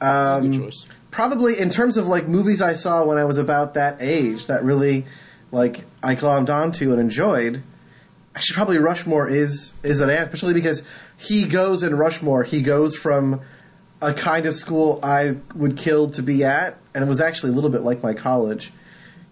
Um, 0.02 0.52
Good 0.52 0.62
choice. 0.62 0.86
probably 1.12 1.60
in 1.60 1.70
terms 1.70 1.98
of 1.98 2.08
like 2.08 2.28
movies 2.28 2.62
I 2.62 2.74
saw 2.74 3.06
when 3.06 3.18
I 3.18 3.26
was 3.26 3.38
about 3.38 3.74
that 3.76 3.98
age 4.02 4.48
that 4.48 4.64
really 4.64 5.06
like 5.52 5.86
I 6.04 6.16
glommed 6.16 6.50
onto 6.50 6.92
and 6.92 7.00
enjoyed. 7.00 7.64
Actually, 8.36 8.56
probably 8.56 8.78
Rushmore 8.78 9.28
is 9.28 9.74
is 9.84 10.00
an 10.02 10.10
especially 10.10 10.54
because 10.54 10.84
he 11.18 11.46
goes 11.46 11.84
in 11.84 11.96
Rushmore. 11.96 12.44
He 12.44 12.62
goes 12.62 12.96
from 12.96 13.42
a 14.02 14.14
kind 14.14 14.46
of 14.46 14.54
school 14.54 15.00
I 15.04 15.36
would 15.56 15.76
kill 15.76 16.10
to 16.12 16.24
be 16.24 16.44
at, 16.46 16.78
and 16.96 17.04
it 17.04 17.08
was 17.08 17.20
actually 17.20 17.52
a 17.52 17.56
little 17.56 17.70
bit 17.70 17.82
like 17.82 18.02
my 18.04 18.14
college. 18.14 18.72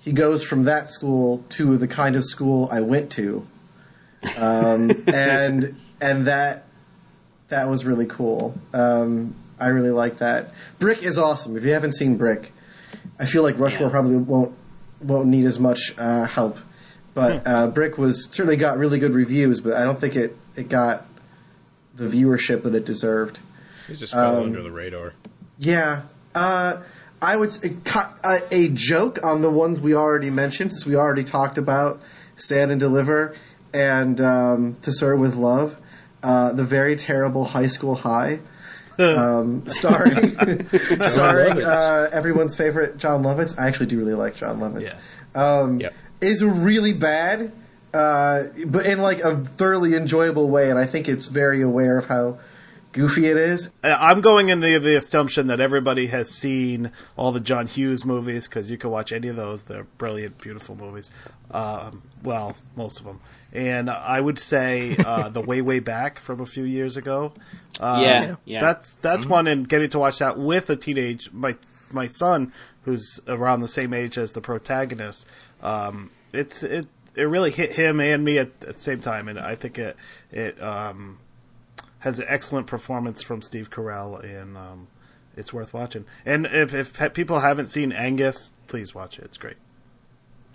He 0.07 0.13
goes 0.13 0.41
from 0.41 0.63
that 0.63 0.89
school 0.89 1.43
to 1.49 1.75
the 1.75 1.85
kind 1.85 2.15
of 2.15 2.23
school 2.23 2.69
I 2.71 2.79
went 2.79 3.11
to, 3.11 3.45
um, 4.37 4.89
and 5.07 5.75
and 5.99 6.27
that 6.27 6.63
that 7.49 7.67
was 7.67 7.83
really 7.83 8.05
cool. 8.05 8.55
Um, 8.73 9.35
I 9.59 9.67
really 9.67 9.89
like 9.89 10.19
that. 10.19 10.51
Brick 10.79 11.03
is 11.03 11.17
awesome. 11.17 11.57
If 11.57 11.65
you 11.65 11.73
haven't 11.73 11.91
seen 11.91 12.15
Brick, 12.15 12.53
I 13.19 13.25
feel 13.25 13.43
like 13.43 13.59
Rushmore 13.59 13.89
Yeah. 13.89 13.91
probably 13.91 14.15
won't 14.15 14.53
won't 15.01 15.27
need 15.27 15.43
as 15.43 15.59
much 15.59 15.93
uh, 15.97 16.23
help. 16.23 16.57
But 17.13 17.45
uh, 17.45 17.67
Brick 17.67 17.97
was 17.97 18.27
certainly 18.31 18.55
got 18.55 18.77
really 18.77 18.99
good 18.99 19.13
reviews, 19.13 19.59
but 19.59 19.73
I 19.73 19.83
don't 19.83 19.99
think 19.99 20.15
it 20.15 20.37
it 20.55 20.69
got 20.69 21.05
the 21.95 22.07
viewership 22.07 22.63
that 22.63 22.73
it 22.75 22.85
deserved. 22.85 23.39
He 23.89 23.93
just 23.95 24.13
fell 24.13 24.37
Um, 24.37 24.43
under 24.43 24.61
the 24.63 24.71
radar. 24.71 25.15
Yeah. 25.59 26.03
Uh, 26.33 26.77
I 27.21 27.35
would 27.35 27.49
s- 27.49 27.63
a, 28.23 28.39
a 28.51 28.67
joke 28.69 29.19
on 29.23 29.41
the 29.41 29.49
ones 29.49 29.81
we 29.81 29.93
already 29.95 30.29
mentioned, 30.29 30.71
since 30.71 30.85
we 30.85 30.95
already 30.95 31.23
talked 31.23 31.57
about 31.57 31.99
Stand 32.35 32.71
and 32.71 32.79
Deliver 32.79 33.35
and 33.73 34.19
um, 34.21 34.77
To 34.83 34.91
Serve 34.91 35.19
with 35.19 35.35
Love, 35.35 35.77
uh, 36.23 36.51
the 36.53 36.63
very 36.63 36.95
terrible 36.95 37.45
High 37.45 37.67
School 37.67 37.95
High, 37.95 38.39
um, 38.99 39.63
starring 39.67 40.35
starring 41.03 41.63
uh, 41.63 42.09
everyone's 42.11 42.55
favorite 42.55 42.97
Jon 42.97 43.23
Lovitz. 43.23 43.57
I 43.59 43.67
actually 43.67 43.85
do 43.87 43.99
really 43.99 44.13
like 44.15 44.35
Jon 44.35 44.59
Lovitz. 44.59 44.81
Um, 45.35 45.79
Yep. 45.79 45.93
Is 46.19 46.43
really 46.43 46.93
bad, 46.93 47.51
uh, 47.93 48.43
but 48.65 48.87
in 48.87 48.97
like 48.99 49.19
a 49.19 49.35
thoroughly 49.37 49.93
enjoyable 49.93 50.49
way, 50.49 50.71
and 50.71 50.79
I 50.79 50.85
think 50.87 51.07
it's 51.07 51.27
very 51.27 51.61
aware 51.61 51.95
of 51.99 52.05
how 52.07 52.39
goofy 52.97 53.27
it 53.27 53.37
is. 53.37 53.71
Uh, 53.83 53.95
I'm 53.99 54.21
going 54.21 54.49
in 54.49 54.59
the 54.59 54.79
the 54.79 54.97
assumption 54.97 55.47
that 55.47 55.59
everybody 55.59 56.07
has 56.07 56.29
seen 56.31 56.91
all 57.15 57.31
the 57.31 57.39
John 57.39 57.67
Hughes 57.67 58.03
movies 58.03 58.47
because 58.47 58.71
you 58.71 58.77
can 58.77 58.89
watch 58.89 59.11
any 59.11 59.27
of 59.27 59.35
those. 59.35 59.63
They're 59.63 59.83
brilliant, 59.83 60.39
beautiful 60.39 60.75
movies. 60.75 61.11
Um, 61.51 62.01
well, 62.23 62.55
most 62.75 62.99
of 62.99 63.05
them. 63.05 63.21
And 63.53 63.89
I 63.89 64.19
would 64.19 64.39
say 64.39 64.97
uh, 64.97 65.29
the 65.37 65.41
Way 65.41 65.61
Way 65.61 65.79
Back 65.79 66.19
from 66.19 66.39
a 66.39 66.45
few 66.47 66.63
years 66.63 66.97
ago. 66.97 67.33
Uh, 67.79 67.99
Yeah, 68.01 68.35
yeah. 68.45 68.59
That's 68.61 68.93
that's 68.95 69.27
one, 69.27 69.45
and 69.45 69.69
getting 69.69 69.89
to 69.91 69.99
watch 69.99 70.17
that 70.17 70.39
with 70.39 70.69
a 70.71 70.75
teenage 70.75 71.31
my 71.31 71.55
my 71.91 72.07
son 72.07 72.51
who's 72.81 73.19
around 73.27 73.59
the 73.61 73.67
same 73.67 73.93
age 73.93 74.17
as 74.17 74.31
the 74.31 74.41
protagonist. 74.41 75.27
Um, 75.61 76.09
it's 76.33 76.63
it 76.63 76.87
it 77.15 77.23
really 77.23 77.51
hit 77.51 77.73
him 77.73 77.99
and 77.99 78.23
me 78.23 78.39
at, 78.39 78.47
at 78.67 78.77
the 78.77 78.81
same 78.81 79.01
time, 79.01 79.27
and 79.27 79.39
I 79.39 79.53
think 79.53 79.77
it 79.77 79.95
it 80.31 80.61
um, 80.61 81.19
has 81.99 82.19
an 82.19 82.25
excellent 82.27 82.67
performance 82.67 83.21
from 83.21 83.41
Steve 83.41 83.69
Carell, 83.69 84.23
and 84.23 84.57
um, 84.57 84.87
it's 85.35 85.53
worth 85.53 85.73
watching. 85.73 86.05
And 86.25 86.45
if, 86.45 86.73
if 86.73 87.13
people 87.13 87.39
haven't 87.39 87.69
seen 87.69 87.91
Angus, 87.91 88.53
please 88.67 88.93
watch 88.93 89.19
it. 89.19 89.25
It's 89.25 89.37
great. 89.37 89.57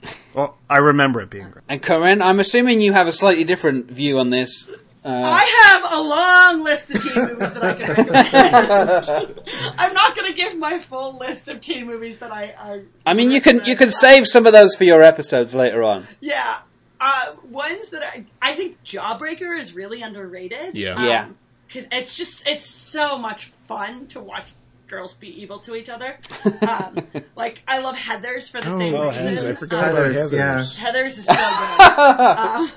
Well, 0.34 0.57
I 0.68 0.78
remember 0.78 1.20
it 1.20 1.28
being 1.28 1.51
great. 1.51 1.62
And 1.68 1.82
Corin, 1.82 2.22
I'm 2.22 2.40
assuming 2.40 2.80
you 2.80 2.95
have 2.95 3.07
a 3.07 3.12
slightly 3.12 3.45
different 3.45 3.90
view 3.90 4.18
on 4.18 4.30
this. 4.30 4.66
Uh, 5.05 5.09
I 5.09 5.45
have 5.66 5.93
a 5.93 6.01
long 6.01 6.64
list 6.64 6.95
of 6.95 7.03
teen 7.03 7.14
movies 7.14 7.53
that 7.53 7.62
I 7.62 7.74
can 7.74 8.07
recommend. 8.07 9.40
I'm 9.78 9.93
not 9.93 10.16
going 10.16 10.32
to 10.32 10.36
give 10.36 10.57
my 10.57 10.78
full 10.78 11.18
list 11.18 11.49
of 11.49 11.61
teen 11.61 11.86
movies 11.86 12.16
that 12.18 12.32
I. 12.32 12.55
I, 12.59 12.82
I 13.05 13.12
mean, 13.12 13.30
you 13.30 13.43
can 13.43 13.62
you 13.66 13.76
can 13.76 13.90
save 13.90 14.26
some 14.26 14.47
of 14.47 14.55
those 14.55 14.74
for 14.74 14.84
your 14.84 15.03
episodes 15.03 15.55
later 15.55 15.82
on. 15.82 16.09
Yeah. 16.20 16.59
Uh, 17.05 17.32
ones 17.50 17.88
that 17.88 18.05
I, 18.05 18.24
I 18.40 18.55
think 18.55 18.80
Jawbreaker 18.84 19.59
is 19.59 19.74
really 19.74 20.03
underrated. 20.03 20.76
Yeah. 20.76 20.94
Um, 20.94 21.05
Yeah. 21.05 21.28
'cause 21.72 21.84
it's 21.90 22.14
just, 22.16 22.46
it's 22.46 22.64
so 22.66 23.18
much 23.18 23.46
fun 23.66 24.07
to 24.09 24.20
watch 24.20 24.53
girls 24.86 25.14
be 25.14 25.28
evil 25.42 25.59
to 25.61 25.74
each 25.74 25.88
other. 25.88 26.16
Um, 26.68 26.96
like, 27.34 27.61
I 27.66 27.78
love 27.78 27.96
Heathers 27.96 28.48
for 28.50 28.61
the 28.61 28.70
same 28.70 28.94
Oh, 28.94 29.09
reason. 29.09 29.34
jeez, 29.34 29.44
I 29.50 29.55
forgot 29.55 29.84
Um, 29.84 29.96
Heathers, 29.96 30.30
Heathers. 30.30 30.32
yeah. 30.32 30.59
Heathers 30.92 31.18
is 31.18 31.24
so 31.26 31.34
good. 31.34 31.40
um, 32.38 32.70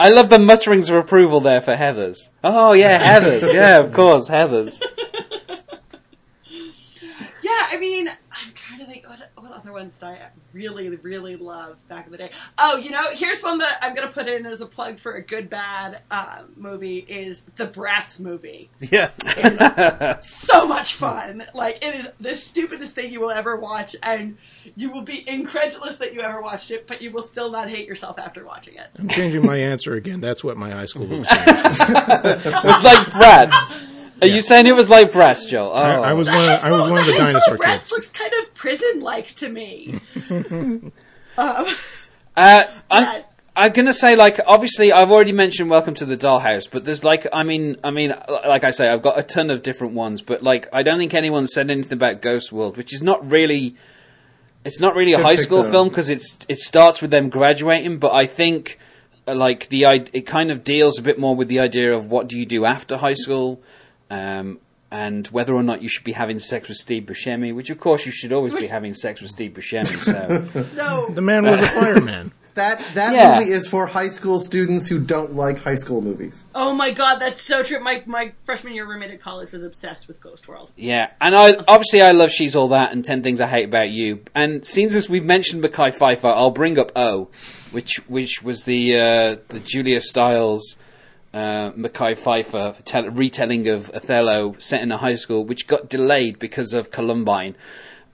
I 0.00 0.08
love 0.08 0.30
the 0.30 0.38
mutterings 0.38 0.88
of 0.88 0.96
approval 0.96 1.40
there 1.40 1.60
for 1.60 1.76
Heather's. 1.76 2.30
Oh 2.42 2.72
yeah, 2.72 2.96
Heather's. 3.12 3.52
Yeah, 3.52 3.78
of 3.80 3.92
course, 3.92 4.28
Heather's. 4.28 4.80
yeah, 7.42 7.66
I 7.70 7.76
mean, 7.78 8.08
I'm 8.08 8.52
trying 8.54 8.78
to 8.80 8.86
think 8.86 9.04
what, 9.48 9.56
what 9.56 9.60
other 9.60 9.72
ones 9.72 9.98
did 9.98 10.06
I 10.06 10.28
really, 10.52 10.88
really 10.88 11.36
love 11.36 11.76
back 11.88 12.06
in 12.06 12.12
the 12.12 12.18
day. 12.18 12.30
Oh, 12.58 12.76
you 12.76 12.90
know, 12.90 13.02
here's 13.12 13.42
one 13.42 13.58
that 13.58 13.78
I'm 13.82 13.94
going 13.94 14.08
to 14.08 14.14
put 14.14 14.28
in 14.28 14.46
as 14.46 14.60
a 14.60 14.66
plug 14.66 14.98
for 14.98 15.14
a 15.14 15.22
good 15.22 15.50
bad 15.50 16.02
uh, 16.10 16.42
movie 16.56 16.98
is 17.08 17.42
the 17.56 17.66
Bratz 17.66 18.20
movie. 18.20 18.70
Yes. 18.80 19.18
so 20.26 20.66
much 20.66 20.94
fun. 20.94 21.44
Like 21.54 21.84
it 21.84 21.94
is 21.94 22.08
the 22.20 22.34
stupidest 22.34 22.94
thing 22.94 23.12
you 23.12 23.20
will 23.20 23.30
ever 23.30 23.56
watch, 23.56 23.96
and 24.02 24.36
you 24.76 24.90
will 24.90 25.02
be 25.02 25.28
incredulous 25.28 25.96
that 25.98 26.14
you 26.14 26.20
ever 26.20 26.40
watched 26.40 26.70
it, 26.70 26.86
but 26.86 27.02
you 27.02 27.10
will 27.10 27.22
still 27.22 27.50
not 27.50 27.68
hate 27.68 27.86
yourself 27.86 28.18
after 28.18 28.44
watching 28.44 28.74
it. 28.76 28.88
I'm 28.98 29.08
changing 29.08 29.44
my 29.44 29.56
answer 29.56 29.94
again. 29.94 30.20
That's 30.20 30.42
what 30.42 30.56
my 30.56 30.70
high 30.70 30.86
school 30.86 31.20
experience 31.20 31.78
was. 31.78 32.46
It 32.46 32.64
was 32.64 32.82
like 32.82 33.06
Bratz. 33.08 33.84
Are 34.20 34.26
you 34.26 34.40
saying 34.40 34.66
it 34.66 34.74
was 34.74 34.88
like 34.90 35.12
Bratz, 35.12 35.46
Joel? 35.48 35.70
Oh. 35.70 35.74
I, 35.76 36.10
I 36.10 36.12
was 36.12 36.28
one. 36.28 36.36
Of, 36.50 36.64
I 36.64 36.70
was 36.70 36.90
one 36.90 37.00
of 37.00 37.06
the 37.06 37.12
high 37.18 37.18
school 37.18 37.32
dinosaur 37.32 37.56
Bratz 37.56 37.72
kids. 37.72 37.90
looks 37.92 38.08
kind 38.08 38.32
of 38.42 38.54
prison-like 38.54 39.26
to 39.36 39.48
me. 39.48 40.00
um, 41.38 41.66
Uh, 42.36 42.64
I'm, 42.90 43.22
I'm 43.56 43.72
gonna 43.72 43.92
say 43.92 44.14
like 44.14 44.38
obviously 44.46 44.92
I've 44.92 45.10
already 45.10 45.32
mentioned 45.32 45.70
Welcome 45.70 45.94
to 45.94 46.04
the 46.04 46.16
Dollhouse, 46.16 46.68
but 46.70 46.84
there's 46.84 47.02
like 47.02 47.26
I 47.32 47.42
mean 47.42 47.76
I 47.82 47.90
mean 47.90 48.14
like 48.46 48.62
I 48.62 48.70
say 48.70 48.88
I've 48.88 49.02
got 49.02 49.18
a 49.18 49.22
ton 49.24 49.50
of 49.50 49.62
different 49.62 49.94
ones, 49.94 50.22
but 50.22 50.42
like 50.42 50.68
I 50.72 50.82
don't 50.84 50.98
think 50.98 51.14
anyone 51.14 51.46
said 51.48 51.68
anything 51.70 51.94
about 51.94 52.22
Ghost 52.22 52.52
World, 52.52 52.76
which 52.76 52.92
is 52.94 53.02
not 53.02 53.28
really 53.28 53.74
it's 54.64 54.80
not 54.80 54.94
really 54.94 55.12
a 55.14 55.22
high 55.22 55.34
school 55.36 55.62
though. 55.64 55.70
film 55.72 55.88
because 55.88 56.08
it's 56.08 56.38
it 56.48 56.58
starts 56.58 57.00
with 57.02 57.10
them 57.10 57.28
graduating, 57.28 57.98
but 57.98 58.12
I 58.12 58.26
think 58.26 58.78
uh, 59.26 59.34
like 59.34 59.68
the 59.68 59.86
i- 59.86 60.06
it 60.12 60.26
kind 60.26 60.52
of 60.52 60.62
deals 60.62 60.96
a 60.98 61.02
bit 61.02 61.18
more 61.18 61.34
with 61.34 61.48
the 61.48 61.58
idea 61.58 61.92
of 61.92 62.08
what 62.10 62.28
do 62.28 62.38
you 62.38 62.46
do 62.46 62.64
after 62.64 62.98
high 62.98 63.14
school. 63.14 63.60
Um, 64.10 64.58
and 64.90 65.26
whether 65.28 65.54
or 65.54 65.62
not 65.62 65.82
you 65.82 65.88
should 65.90 66.04
be 66.04 66.12
having 66.12 66.38
sex 66.38 66.66
with 66.68 66.78
Steve 66.78 67.02
Buscemi, 67.04 67.54
which 67.54 67.68
of 67.68 67.78
course 67.78 68.06
you 68.06 68.12
should 68.12 68.32
always 68.32 68.54
be 68.54 68.66
having 68.68 68.94
sex 68.94 69.20
with 69.20 69.30
Steve 69.30 69.52
Buscemi. 69.52 69.98
So 70.02 70.66
no, 70.74 71.08
The 71.10 71.20
man 71.20 71.44
was 71.44 71.60
a 71.60 71.66
fireman. 71.68 72.32
That 72.54 72.82
that 72.94 73.14
Yeah. 73.14 73.38
movie 73.38 73.52
is 73.52 73.68
for 73.68 73.86
high 73.86 74.08
school 74.08 74.40
students 74.40 74.88
who 74.88 74.98
don't 74.98 75.36
like 75.36 75.60
high 75.60 75.76
school 75.76 76.00
movies. 76.00 76.42
oh 76.56 76.72
my 76.72 76.90
god, 76.90 77.20
that's 77.20 77.40
so 77.40 77.62
true. 77.62 77.78
My 77.78 78.02
my 78.04 78.32
freshman 78.42 78.72
year 78.74 78.84
roommate 78.84 79.12
at 79.12 79.20
college 79.20 79.52
was 79.52 79.62
obsessed 79.62 80.08
with 80.08 80.20
Ghost 80.20 80.48
World. 80.48 80.72
Yeah, 80.74 81.10
and 81.20 81.36
I 81.36 81.54
obviously 81.68 82.02
I 82.02 82.10
love 82.10 82.32
She's 82.32 82.56
All 82.56 82.66
That 82.68 82.90
and 82.90 83.04
Ten 83.04 83.22
Things 83.22 83.40
I 83.40 83.46
Hate 83.46 83.66
About 83.66 83.90
You. 83.90 84.24
And 84.34 84.66
since 84.66 84.96
as 84.96 85.08
we've 85.08 85.24
mentioned 85.24 85.62
Mekhi 85.62 85.96
Phifer, 85.96 86.34
I'll 86.34 86.50
bring 86.50 86.80
up 86.80 86.90
O, 86.96 87.28
which 87.70 87.98
which 88.08 88.42
was 88.42 88.64
the 88.64 88.96
uh, 88.98 89.36
the 89.50 89.60
Julia 89.62 90.00
Stiles 90.00 90.76
uh, 91.34 91.72
Mekhi 91.72 92.16
Phifer 92.16 92.82
tell- 92.84 93.10
retelling 93.10 93.68
of 93.68 93.90
Othello 93.94 94.56
set 94.58 94.82
in 94.82 94.90
a 94.92 94.96
high 94.96 95.16
school, 95.16 95.44
which 95.44 95.66
got 95.66 95.88
delayed 95.88 96.38
because 96.38 96.72
of 96.72 96.90
Columbine. 96.90 97.54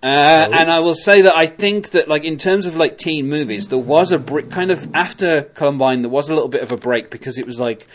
Uh, 0.03 0.51
and 0.53 0.71
I 0.71 0.81
will 0.81 0.95
say 0.95 1.23
that 1.23 1.35
I 1.35 1.47
think 1.47 1.91
that, 1.91 2.09
like, 2.09 2.25
in 2.25 2.37
terms 2.37 2.67
of 2.67 2.77
like 2.77 2.99
teen 2.99 3.27
movies, 3.27 3.69
there 3.69 3.79
was 3.79 4.13
a 4.13 4.19
break, 4.19 4.51
kind 4.51 4.71
of 4.71 4.95
after 4.95 5.45
Columbine, 5.55 6.03
there 6.03 6.11
was 6.11 6.29
a 6.29 6.35
little 6.35 6.51
bit 6.51 6.63
of 6.63 6.71
a 6.71 6.77
break 6.77 7.09
because 7.11 7.39
it 7.39 7.47
was 7.47 7.59
like 7.59 7.87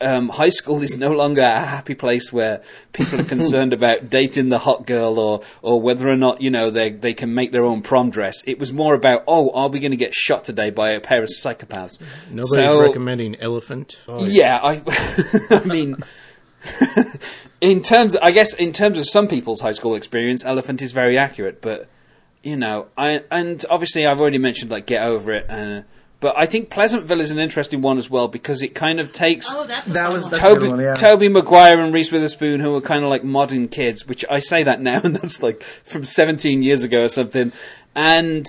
um, 0.00 0.28
high 0.30 0.48
school 0.48 0.82
is 0.82 0.96
no 0.96 1.12
longer 1.12 1.40
a 1.40 1.64
happy 1.64 1.94
place 1.94 2.32
where 2.32 2.62
people 2.92 3.20
are 3.20 3.24
concerned 3.36 3.72
about 3.72 4.08
dating 4.10 4.48
the 4.48 4.58
hot 4.60 4.86
girl 4.86 5.18
or 5.18 5.42
or 5.62 5.80
whether 5.80 6.08
or 6.08 6.16
not 6.16 6.40
you 6.40 6.50
know 6.50 6.70
they 6.70 6.90
they 6.90 7.14
can 7.14 7.34
make 7.34 7.52
their 7.52 7.64
own 7.64 7.82
prom 7.82 8.10
dress. 8.10 8.42
It 8.46 8.58
was 8.58 8.72
more 8.72 8.94
about 8.94 9.24
oh, 9.26 9.50
are 9.54 9.68
we 9.68 9.80
going 9.80 9.90
to 9.90 9.96
get 9.96 10.14
shot 10.14 10.44
today 10.44 10.70
by 10.70 10.90
a 10.90 11.00
pair 11.00 11.22
of 11.22 11.28
psychopaths? 11.28 12.00
Nobody's 12.30 12.50
So- 12.54 12.80
recommending 12.80 13.36
Elephant. 13.40 13.98
yeah, 14.20 14.60
I, 14.62 14.82
I 15.50 15.64
mean, 15.64 15.96
in 17.60 17.82
terms, 17.82 18.16
I 18.16 18.30
guess, 18.30 18.54
in 18.54 18.72
terms 18.72 18.98
of 18.98 19.08
some 19.08 19.28
people's 19.28 19.60
high 19.60 19.72
school 19.72 19.94
experience, 19.94 20.44
Elephant 20.44 20.82
is 20.82 20.92
very 20.92 21.18
accurate. 21.18 21.60
But 21.60 21.88
you 22.42 22.56
know, 22.56 22.86
I 22.96 23.22
and 23.30 23.64
obviously 23.68 24.06
I've 24.06 24.20
already 24.20 24.38
mentioned 24.38 24.70
like 24.70 24.86
Get 24.86 25.04
Over 25.04 25.32
It, 25.32 25.50
uh, 25.50 25.82
but 26.20 26.34
I 26.36 26.46
think 26.46 26.68
Pleasantville 26.70 27.20
is 27.20 27.30
an 27.30 27.38
interesting 27.38 27.80
one 27.80 27.96
as 27.98 28.10
well 28.10 28.26
because 28.28 28.60
it 28.62 28.74
kind 28.74 28.98
of 29.00 29.12
takes. 29.12 29.52
Oh, 29.54 29.66
that's 29.66 29.84
That 29.86 30.12
was- 30.12 30.28
that's- 30.28 30.40
Tobey, 30.40 30.68
one, 30.68 30.80
yeah. 30.80 30.94
Tobey 30.94 31.28
Maguire 31.28 31.80
and 31.80 31.92
Reese 31.94 32.10
Witherspoon, 32.10 32.60
who 32.60 32.74
are 32.74 32.80
kind 32.80 33.04
of 33.04 33.10
like 33.10 33.22
modern 33.24 33.68
kids, 33.68 34.06
which 34.06 34.24
I 34.30 34.38
say 34.40 34.62
that 34.64 34.80
now, 34.80 35.00
and 35.04 35.14
that's 35.16 35.42
like 35.42 35.62
from 35.62 36.04
17 36.04 36.62
years 36.62 36.82
ago 36.82 37.04
or 37.04 37.08
something. 37.08 37.52
And 37.94 38.46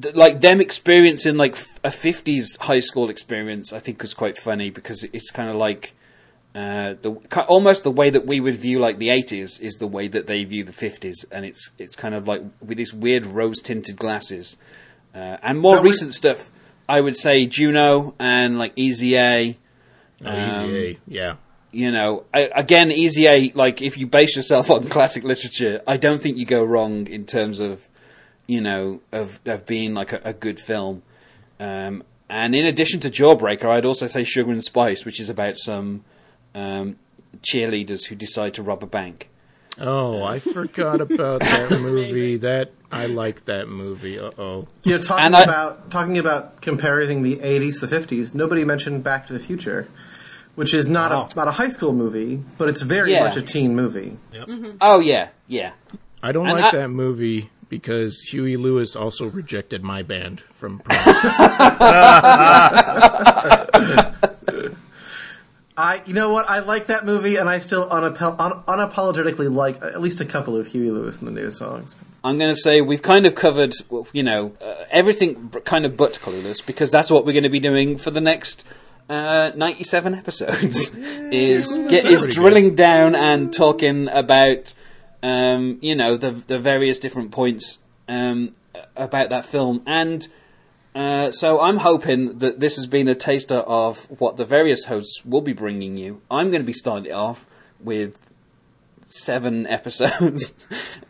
th- 0.00 0.14
like 0.14 0.40
them 0.40 0.60
experiencing 0.60 1.36
like 1.36 1.52
f- 1.52 1.78
a 1.84 1.88
50s 1.90 2.58
high 2.60 2.80
school 2.80 3.10
experience, 3.10 3.72
I 3.72 3.78
think 3.78 4.00
was 4.02 4.14
quite 4.14 4.38
funny 4.38 4.70
because 4.70 5.04
it's 5.04 5.30
kind 5.30 5.48
of 5.50 5.56
like 5.56 5.92
uh, 6.54 6.94
the 7.02 7.10
almost 7.48 7.82
the 7.82 7.90
way 7.90 8.10
that 8.10 8.24
we 8.26 8.38
would 8.38 8.54
view 8.54 8.78
like 8.78 8.98
the 8.98 9.08
80s 9.08 9.60
is 9.60 9.74
the 9.80 9.88
way 9.88 10.06
that 10.08 10.26
they 10.28 10.44
view 10.44 10.62
the 10.64 10.72
50s, 10.72 11.24
and 11.32 11.44
it's 11.44 11.72
it's 11.78 11.96
kind 11.96 12.14
of 12.14 12.28
like 12.28 12.42
with 12.64 12.78
these 12.78 12.94
weird 12.94 13.26
rose 13.26 13.60
tinted 13.60 13.96
glasses. 13.96 14.56
Uh, 15.14 15.36
and 15.42 15.58
more 15.58 15.76
That 15.76 15.82
was- 15.82 15.90
recent 15.94 16.14
stuff, 16.14 16.50
I 16.88 17.00
would 17.00 17.16
say 17.16 17.46
Juno 17.46 18.14
and 18.18 18.58
like 18.58 18.72
Easy 18.76 19.16
A 19.16 19.58
Oh, 20.24 20.30
Um, 20.30 20.50
Easy 20.70 20.86
A. 20.86 20.98
Yeah. 21.06 21.36
you 21.72 21.90
know, 21.90 22.24
I, 22.32 22.50
again, 22.54 22.90
Easy 22.92 23.26
A, 23.26 23.50
like, 23.54 23.82
if 23.82 23.98
you 23.98 24.06
base 24.06 24.36
yourself 24.36 24.70
on 24.70 24.88
classic 24.88 25.24
literature, 25.24 25.82
I 25.86 25.96
don't 25.96 26.22
think 26.22 26.36
you 26.38 26.46
go 26.46 26.64
wrong 26.64 27.06
in 27.06 27.26
terms 27.26 27.60
of, 27.60 27.88
you 28.46 28.60
know, 28.60 29.00
of, 29.12 29.40
of 29.44 29.66
being 29.66 29.92
like 29.94 30.12
a, 30.12 30.20
a 30.24 30.32
good 30.32 30.60
film. 30.60 31.02
Um, 31.60 32.02
and 32.28 32.54
in 32.54 32.64
addition 32.64 33.00
to 33.00 33.10
Jawbreaker, 33.10 33.64
I'd 33.66 33.84
also 33.84 34.06
say 34.06 34.24
Sugar 34.24 34.50
and 34.50 34.64
Spice, 34.64 35.04
which 35.04 35.20
is 35.20 35.28
about 35.28 35.58
some 35.58 36.04
um, 36.54 36.96
cheerleaders 37.42 38.06
who 38.06 38.14
decide 38.14 38.54
to 38.54 38.62
rob 38.62 38.82
a 38.82 38.86
bank. 38.86 39.28
Oh, 39.80 40.22
I 40.22 40.38
forgot 40.38 41.00
about 41.00 41.40
that 41.40 41.70
movie. 41.82 42.36
That 42.38 42.72
I 42.92 43.06
like 43.06 43.44
that 43.46 43.68
movie. 43.68 44.20
Uh 44.20 44.30
oh. 44.38 44.68
You 44.84 44.92
know, 44.92 44.98
talking 44.98 45.34
I- 45.34 45.42
about 45.42 45.90
talking 45.90 46.18
about 46.18 46.60
comparing 46.60 47.22
the 47.22 47.36
'80s 47.36 47.80
to 47.80 47.86
the 47.86 47.96
'50s. 47.96 48.34
Nobody 48.34 48.64
mentioned 48.64 49.02
Back 49.02 49.26
to 49.26 49.32
the 49.32 49.40
Future, 49.40 49.88
which 50.54 50.74
is 50.74 50.88
not 50.88 51.10
Wow. 51.10 51.28
a 51.32 51.36
not 51.36 51.48
a 51.48 51.52
high 51.52 51.70
school 51.70 51.92
movie, 51.92 52.42
but 52.56 52.68
it's 52.68 52.82
very 52.82 53.12
Yeah. 53.12 53.24
much 53.24 53.36
a 53.36 53.42
teen 53.42 53.74
movie. 53.74 54.16
Yep. 54.32 54.48
Oh 54.80 55.00
yeah, 55.00 55.30
yeah. 55.48 55.72
I 56.22 56.30
don't 56.32 56.48
And 56.48 56.60
like 56.60 56.72
I- 56.72 56.76
that 56.78 56.90
movie 56.90 57.50
because 57.68 58.20
Huey 58.30 58.56
Lewis 58.56 58.94
also 58.94 59.26
rejected 59.26 59.82
my 59.82 60.02
band 60.04 60.42
from 60.54 60.78
prom. 60.78 61.04
I, 65.76 66.02
you 66.06 66.14
know 66.14 66.30
what? 66.30 66.48
I 66.48 66.60
like 66.60 66.86
that 66.86 67.04
movie, 67.04 67.36
and 67.36 67.48
I 67.48 67.58
still 67.58 67.88
unapo- 67.88 68.38
un- 68.38 68.62
unapologetically 68.68 69.52
like 69.52 69.82
at 69.82 70.00
least 70.00 70.20
a 70.20 70.24
couple 70.24 70.56
of 70.56 70.68
Huey 70.68 70.90
Lewis 70.90 71.18
and 71.18 71.26
the 71.26 71.32
News 71.32 71.58
songs. 71.58 71.94
I'm 72.22 72.38
going 72.38 72.54
to 72.54 72.58
say 72.58 72.80
we've 72.80 73.02
kind 73.02 73.26
of 73.26 73.34
covered, 73.34 73.74
you 74.12 74.22
know, 74.22 74.54
uh, 74.62 74.84
everything 74.90 75.50
kind 75.64 75.84
of 75.84 75.96
but 75.96 76.14
Clueless 76.22 76.64
because 76.64 76.90
that's 76.90 77.10
what 77.10 77.26
we're 77.26 77.32
going 77.32 77.42
to 77.42 77.50
be 77.50 77.60
doing 77.60 77.98
for 77.98 78.10
the 78.10 78.20
next 78.20 78.66
uh, 79.10 79.50
97 79.54 80.14
episodes. 80.14 80.94
is 80.96 81.76
get, 81.88 82.04
is 82.04 82.20
pretty 82.20 82.34
drilling 82.34 82.74
down 82.76 83.14
and 83.14 83.52
talking 83.52 84.08
about, 84.08 84.72
um, 85.22 85.78
you 85.82 85.96
know, 85.96 86.16
the 86.16 86.30
the 86.30 86.58
various 86.58 87.00
different 87.00 87.32
points 87.32 87.80
um, 88.08 88.52
about 88.96 89.30
that 89.30 89.44
film 89.44 89.82
and. 89.86 90.28
Uh, 90.94 91.32
so 91.32 91.60
I'm 91.60 91.78
hoping 91.78 92.38
that 92.38 92.60
this 92.60 92.76
has 92.76 92.86
been 92.86 93.08
a 93.08 93.16
taster 93.16 93.56
of 93.56 94.04
what 94.20 94.36
the 94.36 94.44
various 94.44 94.84
hosts 94.84 95.24
will 95.24 95.40
be 95.40 95.52
bringing 95.52 95.96
you. 95.96 96.22
I'm 96.30 96.50
going 96.50 96.62
to 96.62 96.66
be 96.66 96.72
starting 96.72 97.12
off 97.12 97.46
with 97.80 98.30
seven 99.06 99.66
episodes, 99.78 100.52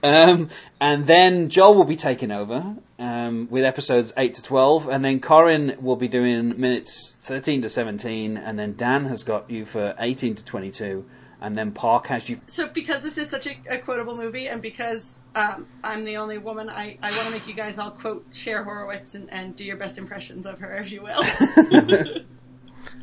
um, 0.02 0.48
and 0.80 1.06
then 1.06 1.50
Joel 1.50 1.74
will 1.74 1.84
be 1.84 1.96
taking 1.96 2.30
over 2.30 2.76
um, 2.98 3.46
with 3.50 3.64
episodes 3.64 4.12
eight 4.16 4.32
to 4.34 4.42
twelve, 4.42 4.88
and 4.88 5.04
then 5.04 5.20
Corin 5.20 5.76
will 5.78 5.96
be 5.96 6.08
doing 6.08 6.58
minutes 6.58 7.14
thirteen 7.20 7.60
to 7.60 7.68
seventeen, 7.68 8.38
and 8.38 8.58
then 8.58 8.74
Dan 8.76 9.04
has 9.06 9.22
got 9.22 9.50
you 9.50 9.66
for 9.66 9.94
eighteen 9.98 10.34
to 10.34 10.44
twenty-two, 10.44 11.04
and 11.40 11.56
then 11.58 11.72
Park 11.72 12.06
has 12.08 12.28
you. 12.28 12.40
So, 12.46 12.68
because 12.68 13.02
this 13.02 13.18
is 13.18 13.28
such 13.28 13.46
a, 13.46 13.56
a 13.68 13.78
quotable 13.78 14.16
movie, 14.16 14.48
and 14.48 14.62
because 14.62 15.20
um, 15.34 15.66
I'm 15.82 16.04
the 16.04 16.16
only 16.16 16.38
woman, 16.38 16.68
I, 16.68 16.98
I 17.02 17.10
want 17.10 17.26
to 17.26 17.30
make 17.32 17.46
you 17.46 17.54
guys 17.54 17.78
all 17.78 17.90
quote 17.90 18.24
Cher 18.32 18.64
Horowitz 18.64 19.14
and, 19.14 19.30
and 19.32 19.54
do 19.54 19.64
your 19.64 19.76
best 19.76 19.98
impressions 19.98 20.46
of 20.46 20.58
her, 20.60 20.74
if 20.76 20.90
you 20.92 21.02
will. 21.02 21.22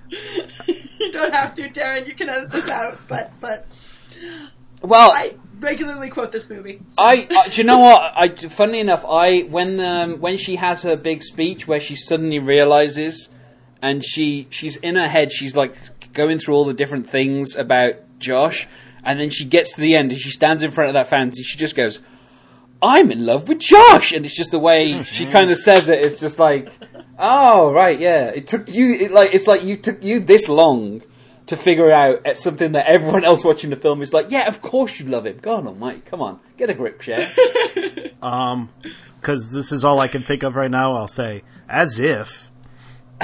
you 0.09 1.11
don't 1.11 1.33
have 1.33 1.53
to, 1.55 1.69
Darren. 1.69 2.07
You 2.07 2.13
can 2.13 2.29
edit 2.29 2.51
this 2.51 2.69
out, 2.69 2.97
but 3.07 3.31
but 3.39 3.67
Well, 4.81 5.11
I 5.11 5.35
regularly 5.59 6.09
quote 6.09 6.31
this 6.31 6.49
movie. 6.49 6.81
so- 6.89 7.01
I, 7.01 7.27
I 7.29 7.47
do 7.49 7.61
you 7.61 7.63
know 7.63 7.79
what? 7.79 8.13
I 8.15 8.29
funny 8.29 8.79
enough, 8.79 9.05
I 9.07 9.41
when 9.41 9.79
um, 9.79 10.19
when 10.19 10.37
she 10.37 10.55
has 10.57 10.83
her 10.83 10.95
big 10.95 11.23
speech 11.23 11.67
where 11.67 11.79
she 11.79 11.95
suddenly 11.95 12.39
realizes, 12.39 13.29
and 13.81 14.03
she 14.03 14.47
she's 14.49 14.77
in 14.77 14.95
her 14.95 15.07
head, 15.07 15.31
she's 15.31 15.55
like 15.55 15.75
going 16.13 16.39
through 16.39 16.55
all 16.55 16.65
the 16.65 16.73
different 16.73 17.07
things 17.07 17.55
about 17.55 17.95
Josh, 18.21 18.67
and 19.03 19.19
then 19.19 19.29
she 19.29 19.45
gets 19.45 19.73
to 19.75 19.81
the 19.81 19.95
end 19.95 20.11
and 20.11 20.21
she 20.21 20.29
stands 20.29 20.63
in 20.63 20.71
front 20.71 20.89
of 20.89 20.93
that 20.93 21.07
fountain. 21.07 21.37
and 21.37 21.45
She 21.45 21.57
just 21.57 21.75
goes, 21.75 22.01
"I'm 22.81 23.11
in 23.11 23.25
love 23.25 23.47
with 23.49 23.59
Josh," 23.59 24.13
and 24.13 24.25
it's 24.25 24.35
just 24.35 24.51
the 24.51 24.59
way 24.59 25.03
she 25.03 25.25
kind 25.31 25.51
of 25.51 25.57
says 25.57 25.89
it. 25.89 26.05
It's 26.05 26.19
just 26.19 26.39
like, 26.39 26.69
oh 27.19 27.71
right, 27.71 27.99
yeah. 27.99 28.27
It 28.27 28.47
took 28.47 28.69
you 28.69 28.93
it, 28.93 29.11
like 29.11 29.33
it's 29.33 29.47
like 29.47 29.63
you 29.63 29.77
took 29.77 30.03
you 30.03 30.19
this 30.19 30.47
long. 30.49 31.03
To 31.47 31.57
figure 31.57 31.91
out 31.91 32.25
at 32.25 32.37
something 32.37 32.71
that 32.73 32.85
everyone 32.85 33.25
else 33.25 33.43
watching 33.43 33.71
the 33.71 33.75
film 33.75 34.01
is 34.01 34.13
like, 34.13 34.27
yeah, 34.29 34.47
of 34.47 34.61
course 34.61 35.01
you 35.01 35.07
love 35.07 35.25
him. 35.25 35.37
Go 35.41 35.57
on, 35.57 35.67
almighty, 35.67 35.99
come 36.05 36.21
on, 36.21 36.39
get 36.55 36.69
a 36.69 36.73
grip, 36.73 37.01
Cher. 37.01 37.27
Because 39.19 39.51
this 39.51 39.73
is 39.73 39.83
all 39.83 39.99
I 39.99 40.07
can 40.07 40.21
think 40.21 40.43
of 40.43 40.55
right 40.55 40.71
now. 40.71 40.93
I'll 40.93 41.09
say, 41.09 41.43
as 41.67 41.99
if. 41.99 42.49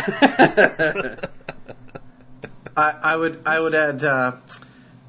I, 2.76 2.98
I 3.02 3.16
would 3.16 3.48
I 3.48 3.62
would 3.62 3.74
add. 3.76 4.04
Uh, 4.04 4.34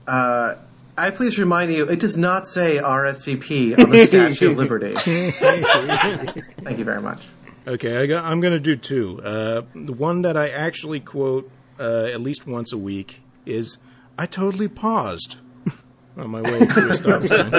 uh, 0.09 0.57
I 0.97 1.11
please 1.11 1.39
remind 1.39 1.73
you, 1.73 1.89
it 1.89 2.01
does 2.01 2.17
not 2.17 2.49
say 2.49 2.79
RSVP 2.79 3.79
on 3.79 3.91
the 3.91 4.05
Statue 4.05 4.51
of 4.51 4.57
Liberty. 4.57 4.95
Thank 4.97 6.79
you 6.79 6.85
very 6.85 7.01
much. 7.01 7.29
Okay, 7.69 7.99
I 7.99 8.07
got, 8.07 8.25
I'm 8.25 8.41
going 8.41 8.55
to 8.55 8.61
do 8.61 8.75
two. 8.75 9.23
Uh, 9.23 9.63
the 9.75 9.93
one 9.93 10.23
that 10.23 10.37
I 10.37 10.49
actually 10.49 11.01
quote 11.01 11.51
uh, 11.79 12.07
at 12.07 12.21
least 12.21 12.47
once 12.47 12.73
a 12.73 12.79
week 12.79 13.21
is 13.47 13.79
I 14.19 14.27
totally 14.27 14.67
paused 14.67 15.37
on 16.17 16.31
my 16.31 16.41
way 16.41 16.67
to 16.67 16.91
a 16.91 16.95
stop 16.95 17.23
sign. 17.23 17.55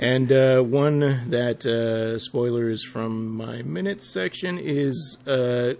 and 0.00 0.32
uh, 0.32 0.62
one 0.62 1.30
that, 1.30 1.66
uh, 1.66 2.18
spoilers 2.18 2.82
from 2.82 3.28
my 3.36 3.62
minutes 3.62 4.08
section, 4.08 4.58
is 4.58 5.18
uh, 5.26 5.74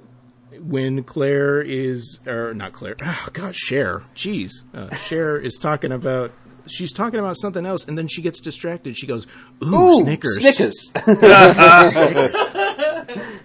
when 0.61 1.05
Claire 1.05 1.61
is, 1.61 2.21
or 2.27 2.55
not 2.55 2.73
Claire, 2.73 2.97
oh 3.03 3.29
God, 3.33 3.55
Cher, 3.55 4.03
jeez. 4.15 4.51
Uh, 4.75 4.95
Cher 4.97 5.39
is 5.39 5.59
talking 5.61 5.93
about. 5.93 6.33
She's 6.69 6.93
talking 6.93 7.21
about 7.21 7.37
something 7.37 7.65
else, 7.65 7.87
and 7.87 7.97
then 7.97 8.09
she 8.09 8.23
gets 8.23 8.41
distracted. 8.41 8.99
She 8.99 9.07
goes, 9.07 9.29
"Ooh, 9.63 9.75
Ooh, 9.75 10.03
Snickers!" 10.03 10.41
Snickers. 10.41 10.91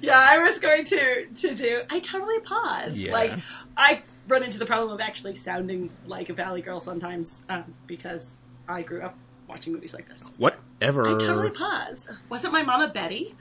Yeah, 0.00 0.18
I 0.18 0.38
was 0.38 0.58
going 0.58 0.84
to 0.84 1.26
to 1.26 1.54
do. 1.54 1.82
I 1.90 2.00
totally 2.00 2.38
paused. 2.40 2.98
Yeah. 2.98 3.12
Like 3.12 3.32
I 3.76 4.02
run 4.26 4.42
into 4.42 4.58
the 4.58 4.66
problem 4.66 4.92
of 4.92 5.00
actually 5.00 5.36
sounding 5.36 5.90
like 6.06 6.28
a 6.28 6.34
Valley 6.34 6.62
Girl 6.62 6.80
sometimes 6.80 7.44
um, 7.48 7.74
because 7.86 8.36
I 8.68 8.82
grew 8.82 9.02
up 9.02 9.16
watching 9.48 9.72
movies 9.72 9.94
like 9.94 10.08
this. 10.08 10.30
Whatever. 10.36 11.08
I 11.08 11.18
totally 11.18 11.50
pause. 11.50 12.08
Wasn't 12.28 12.52
my 12.52 12.62
mama 12.62 12.90
Betty? 12.92 13.34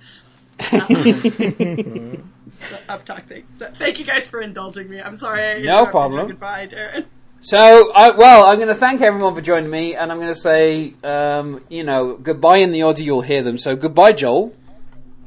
the 2.70 2.78
uptalk 2.90 3.26
thing. 3.26 3.46
So, 3.56 3.72
thank 3.78 4.00
you 4.00 4.06
guys 4.06 4.28
for 4.28 4.42
indulging 4.42 4.90
me. 4.90 5.02
I'm 5.02 5.16
sorry. 5.16 5.62
No 5.64 5.86
problem. 5.86 6.28
Goodbye, 6.28 6.68
Darren. 6.68 7.06
So, 7.42 7.92
I, 7.96 8.12
well, 8.12 8.46
I'm 8.46 8.58
going 8.58 8.68
to 8.68 8.76
thank 8.76 9.02
everyone 9.02 9.36
for 9.36 9.42
joining 9.42 9.70
me, 9.70 9.96
and 9.96 10.12
I'm 10.12 10.18
going 10.18 10.34
to 10.34 10.40
say, 10.40 10.96
um, 11.04 11.64
you 11.70 11.84
know, 11.84 12.18
goodbye 12.18 12.58
in 12.58 12.72
the 12.72 12.84
order 12.84 13.04
you'll 13.04 13.22
hear 13.22 13.44
them. 13.44 13.58
So, 13.58 13.76
goodbye, 13.76 14.14
Joel. 14.14 14.56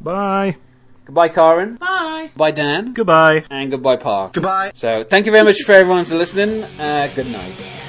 Bye. 0.00 0.56
Goodbye, 1.04 1.28
Corin. 1.28 1.76
Bye. 1.76 2.30
Bye, 2.36 2.50
Dan. 2.50 2.92
Goodbye. 2.92 3.44
And 3.50 3.70
goodbye, 3.70 3.96
Park. 3.96 4.32
Goodbye. 4.32 4.72
So, 4.74 5.02
thank 5.02 5.26
you 5.26 5.32
very 5.32 5.44
much 5.44 5.62
for 5.64 5.72
everyone 5.72 6.04
for 6.04 6.16
listening. 6.16 6.62
Uh, 6.78 7.10
good 7.14 7.30
night. 7.30 7.79